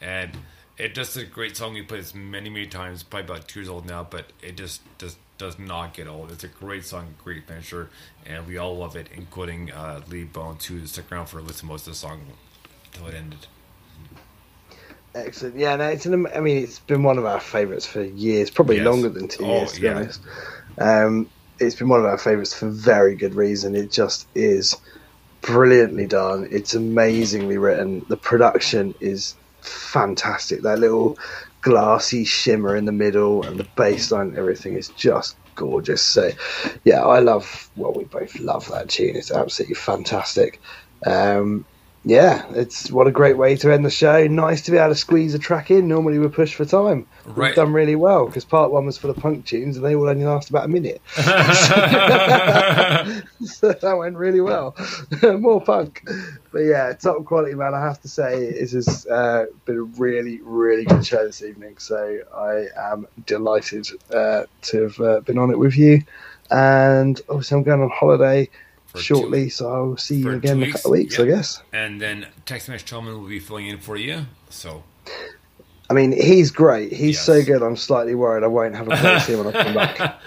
And 0.00 0.36
it 0.78 0.94
just 0.94 1.16
a 1.16 1.24
great 1.24 1.56
song. 1.56 1.74
We 1.74 1.82
played 1.82 2.02
this 2.02 2.14
many, 2.14 2.48
many 2.48 2.66
times, 2.66 3.02
probably 3.02 3.34
about 3.34 3.48
two 3.48 3.58
years 3.58 3.68
old 3.68 3.86
now, 3.86 4.06
but 4.08 4.26
it 4.40 4.56
just 4.56 4.80
does, 4.98 5.16
does 5.36 5.58
not 5.58 5.94
get 5.94 6.06
old. 6.06 6.30
It's 6.30 6.44
a 6.44 6.48
great 6.48 6.84
song, 6.84 7.16
great 7.24 7.48
finisher, 7.48 7.90
and 8.24 8.46
we 8.46 8.56
all 8.56 8.76
love 8.76 8.94
it, 8.94 9.08
including 9.12 9.72
uh, 9.72 10.00
Lee 10.08 10.22
Bones, 10.22 10.64
who 10.66 10.86
stuck 10.86 11.10
around 11.10 11.26
for 11.26 11.40
a 11.40 11.42
listen 11.42 11.66
most 11.66 11.88
of 11.88 11.94
the 11.94 11.98
song 11.98 12.20
until 12.92 13.08
it 13.08 13.14
ended. 13.14 13.48
Excellent. 15.14 15.56
Yeah, 15.56 15.76
no, 15.76 15.88
it's 15.88 16.06
an, 16.06 16.26
I 16.34 16.40
mean, 16.40 16.62
it's 16.64 16.80
been 16.80 17.02
one 17.02 17.18
of 17.18 17.24
our 17.24 17.40
favourites 17.40 17.86
for 17.86 18.02
years, 18.02 18.50
probably 18.50 18.76
Yes. 18.76 18.86
longer 18.86 19.08
than 19.10 19.28
two 19.28 19.44
Oh, 19.44 19.58
years, 19.58 19.72
to 19.72 19.80
be 19.80 19.88
honest. 19.88 20.20
Um, 20.80 21.30
it's 21.60 21.76
been 21.76 21.88
one 21.88 22.00
of 22.00 22.06
our 22.06 22.18
favourites 22.18 22.52
for 22.54 22.68
very 22.68 23.14
good 23.14 23.34
reason. 23.34 23.76
It 23.76 23.92
just 23.92 24.28
is 24.34 24.76
brilliantly 25.42 26.06
done. 26.06 26.48
It's 26.50 26.74
amazingly 26.74 27.58
written. 27.58 28.04
The 28.08 28.16
production 28.16 28.94
is 29.00 29.36
fantastic. 29.62 30.62
That 30.62 30.80
little 30.80 31.16
glassy 31.62 32.24
shimmer 32.24 32.74
in 32.76 32.84
the 32.84 32.92
middle 32.92 33.44
and 33.44 33.58
the 33.58 33.68
bass 33.76 34.10
line 34.10 34.28
and 34.28 34.38
everything 34.38 34.74
is 34.74 34.90
just 34.90 35.38
gorgeous. 35.54 36.02
So, 36.02 36.32
yeah, 36.84 37.02
I 37.04 37.20
love, 37.20 37.70
well, 37.76 37.94
we 37.94 38.04
both 38.04 38.38
love 38.40 38.66
that 38.68 38.88
tune. 38.88 39.16
It's 39.16 39.30
absolutely 39.30 39.76
fantastic. 39.76 40.60
Um, 41.06 41.66
yeah, 42.06 42.44
it's 42.50 42.90
what 42.90 43.06
a 43.06 43.10
great 43.10 43.38
way 43.38 43.56
to 43.56 43.72
end 43.72 43.82
the 43.84 43.90
show. 43.90 44.26
Nice 44.26 44.60
to 44.62 44.70
be 44.70 44.76
able 44.76 44.90
to 44.90 44.94
squeeze 44.94 45.32
a 45.32 45.38
track 45.38 45.70
in. 45.70 45.88
Normally 45.88 46.18
we're 46.18 46.28
pushed 46.28 46.54
for 46.54 46.66
time. 46.66 47.06
Right. 47.24 47.48
We've 47.48 47.56
done 47.56 47.72
really 47.72 47.96
well 47.96 48.26
because 48.26 48.44
part 48.44 48.70
one 48.70 48.84
was 48.84 48.98
full 48.98 49.10
of 49.10 49.16
punk 49.16 49.46
tunes 49.46 49.76
and 49.76 49.84
they 49.84 49.94
all 49.94 50.06
only 50.08 50.26
last 50.26 50.50
about 50.50 50.66
a 50.66 50.68
minute. 50.68 51.00
so 51.16 51.24
that 53.72 53.96
went 53.98 54.16
really 54.16 54.42
well. 54.42 54.76
More 55.22 55.62
punk. 55.62 56.06
But 56.52 56.58
yeah, 56.60 56.92
top 56.92 57.24
quality, 57.24 57.54
man. 57.54 57.72
I 57.72 57.80
have 57.80 58.02
to 58.02 58.08
say, 58.08 58.48
it 58.48 58.70
has 58.72 59.06
uh, 59.06 59.46
been 59.64 59.76
a 59.78 59.82
really, 59.82 60.42
really 60.42 60.84
good 60.84 61.06
show 61.06 61.24
this 61.24 61.42
evening. 61.42 61.78
So 61.78 62.18
I 62.36 62.66
am 62.92 63.06
delighted 63.24 63.88
uh, 64.12 64.44
to 64.62 64.82
have 64.82 65.00
uh, 65.00 65.20
been 65.20 65.38
on 65.38 65.50
it 65.50 65.58
with 65.58 65.78
you. 65.78 66.02
And 66.50 67.18
obviously, 67.30 67.56
I'm 67.56 67.62
going 67.62 67.80
on 67.80 67.88
holiday 67.88 68.50
shortly, 69.02 69.44
two- 69.44 69.50
so 69.50 69.72
I'll 69.72 69.96
see 69.96 70.16
you 70.16 70.30
again 70.30 70.62
in 70.62 70.68
a 70.68 70.72
couple 70.72 70.92
of 70.92 70.98
weeks, 70.98 71.18
I 71.18 71.24
guess. 71.26 71.62
And 71.72 72.00
then 72.00 72.26
Tex 72.46 72.68
Mesh 72.68 72.84
Tillman 72.84 73.20
will 73.20 73.28
be 73.28 73.38
filling 73.40 73.66
in 73.66 73.78
for 73.78 73.96
you. 73.96 74.26
So 74.50 74.82
I 75.90 75.94
mean, 75.94 76.12
he's 76.12 76.50
great. 76.50 76.92
He's 76.92 77.16
Yes. 77.16 77.26
so 77.26 77.42
good. 77.44 77.62
I'm 77.62 77.76
slightly 77.76 78.14
worried 78.14 78.42
I 78.42 78.46
won't 78.48 78.74
have 78.74 78.88
a 78.88 78.96
place 78.96 79.26
here 79.26 79.42
when 79.42 79.54
I 79.54 79.64
come 79.64 79.74
back. 79.74 80.20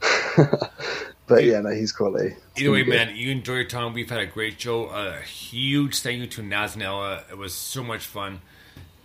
but 1.26 1.44
yeah, 1.44 1.60
no, 1.60 1.70
he's 1.70 1.92
quality. 1.92 2.34
It's 2.52 2.62
Either 2.62 2.72
way, 2.72 2.82
good. 2.84 2.94
man, 2.94 3.16
you 3.16 3.30
enjoy 3.30 3.54
your 3.54 3.64
time. 3.64 3.92
We've 3.92 4.08
had 4.08 4.20
a 4.20 4.26
great 4.26 4.60
show. 4.60 4.86
A 4.86 5.20
huge 5.22 6.00
thank 6.00 6.20
you 6.20 6.26
to 6.26 6.42
Naz 6.42 6.74
and 6.74 6.82
Ella. 6.82 7.24
It 7.30 7.38
was 7.38 7.54
so 7.54 7.82
much 7.82 8.04
fun. 8.06 8.40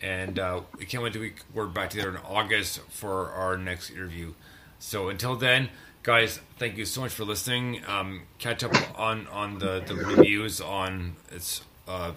And 0.02 0.38
uh, 0.38 0.62
we 0.78 0.86
can't 0.86 1.04
wait 1.04 1.14
to 1.14 1.32
we're 1.54 1.66
back 1.68 1.90
together 1.90 2.10
in 2.12 2.18
August 2.18 2.80
for 2.90 3.30
our 3.32 3.58
next 3.58 3.90
interview. 3.90 4.34
So 4.78 5.10
until 5.10 5.36
then, 5.36 5.70
guys, 6.06 6.40
thank 6.60 6.78
you 6.78 6.86
so 6.86 7.02
much 7.02 7.12
for 7.14 7.26
listening. 7.26 7.82
Um, 7.88 8.22
catch 8.38 8.64
up 8.64 8.74
on, 9.00 9.28
on 9.28 9.58
the, 9.60 9.82
the 9.86 9.96
reviews 9.96 10.62
on 10.62 11.16
it's 11.32 11.62
uh, 11.88 12.12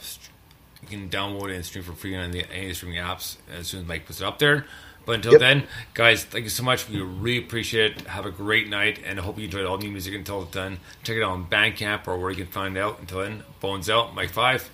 you 0.82 0.89
can 0.89 1.09
download 1.09 1.51
it 1.51 1.56
and 1.56 1.65
stream 1.65 1.82
for 1.85 1.93
free 1.93 2.15
on 2.15 2.31
the 2.31 2.44
any 2.52 2.65
of 2.65 2.69
the 2.69 2.74
streaming 2.74 2.98
apps 2.98 3.36
as 3.59 3.66
soon 3.69 3.81
as 3.81 3.86
Mike 3.86 4.06
puts 4.06 4.20
it 4.20 4.24
up 4.27 4.39
there. 4.39 4.66
But 5.06 5.15
until 5.16 5.32
Yep. 5.32 5.40
then, 5.40 5.66
guys, 5.94 6.24
thank 6.24 6.44
you 6.44 6.51
so 6.51 6.62
much. 6.62 6.86
We 6.89 7.01
really 7.01 7.39
appreciate 7.39 7.93
it. 7.97 8.06
Have 8.09 8.27
a 8.27 8.31
great 8.31 8.69
night, 8.69 9.01
and 9.06 9.19
I 9.19 9.23
hope 9.23 9.39
you 9.39 9.44
enjoyed 9.44 9.65
all 9.65 9.78
new 9.78 9.90
music 9.90 10.12
until 10.15 10.43
it's 10.43 10.51
done. 10.51 10.81
Check 11.02 11.16
it 11.16 11.23
out 11.23 11.31
on 11.31 11.47
Bandcamp 11.47 12.06
or 12.06 12.19
where 12.19 12.31
you 12.31 12.36
can 12.36 12.47
find 12.52 12.77
out. 12.77 13.01
Until 13.01 13.20
then, 13.20 13.43
Bones 13.60 13.89
out, 13.89 14.15
Mike 14.15 14.28
Five. 14.28 14.69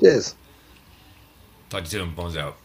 Cheers. 0.00 0.36
Talk 1.70 1.80
to 1.84 1.96
you 1.98 2.04
soon. 2.04 2.14
Bones 2.14 2.36
out. 2.36 2.56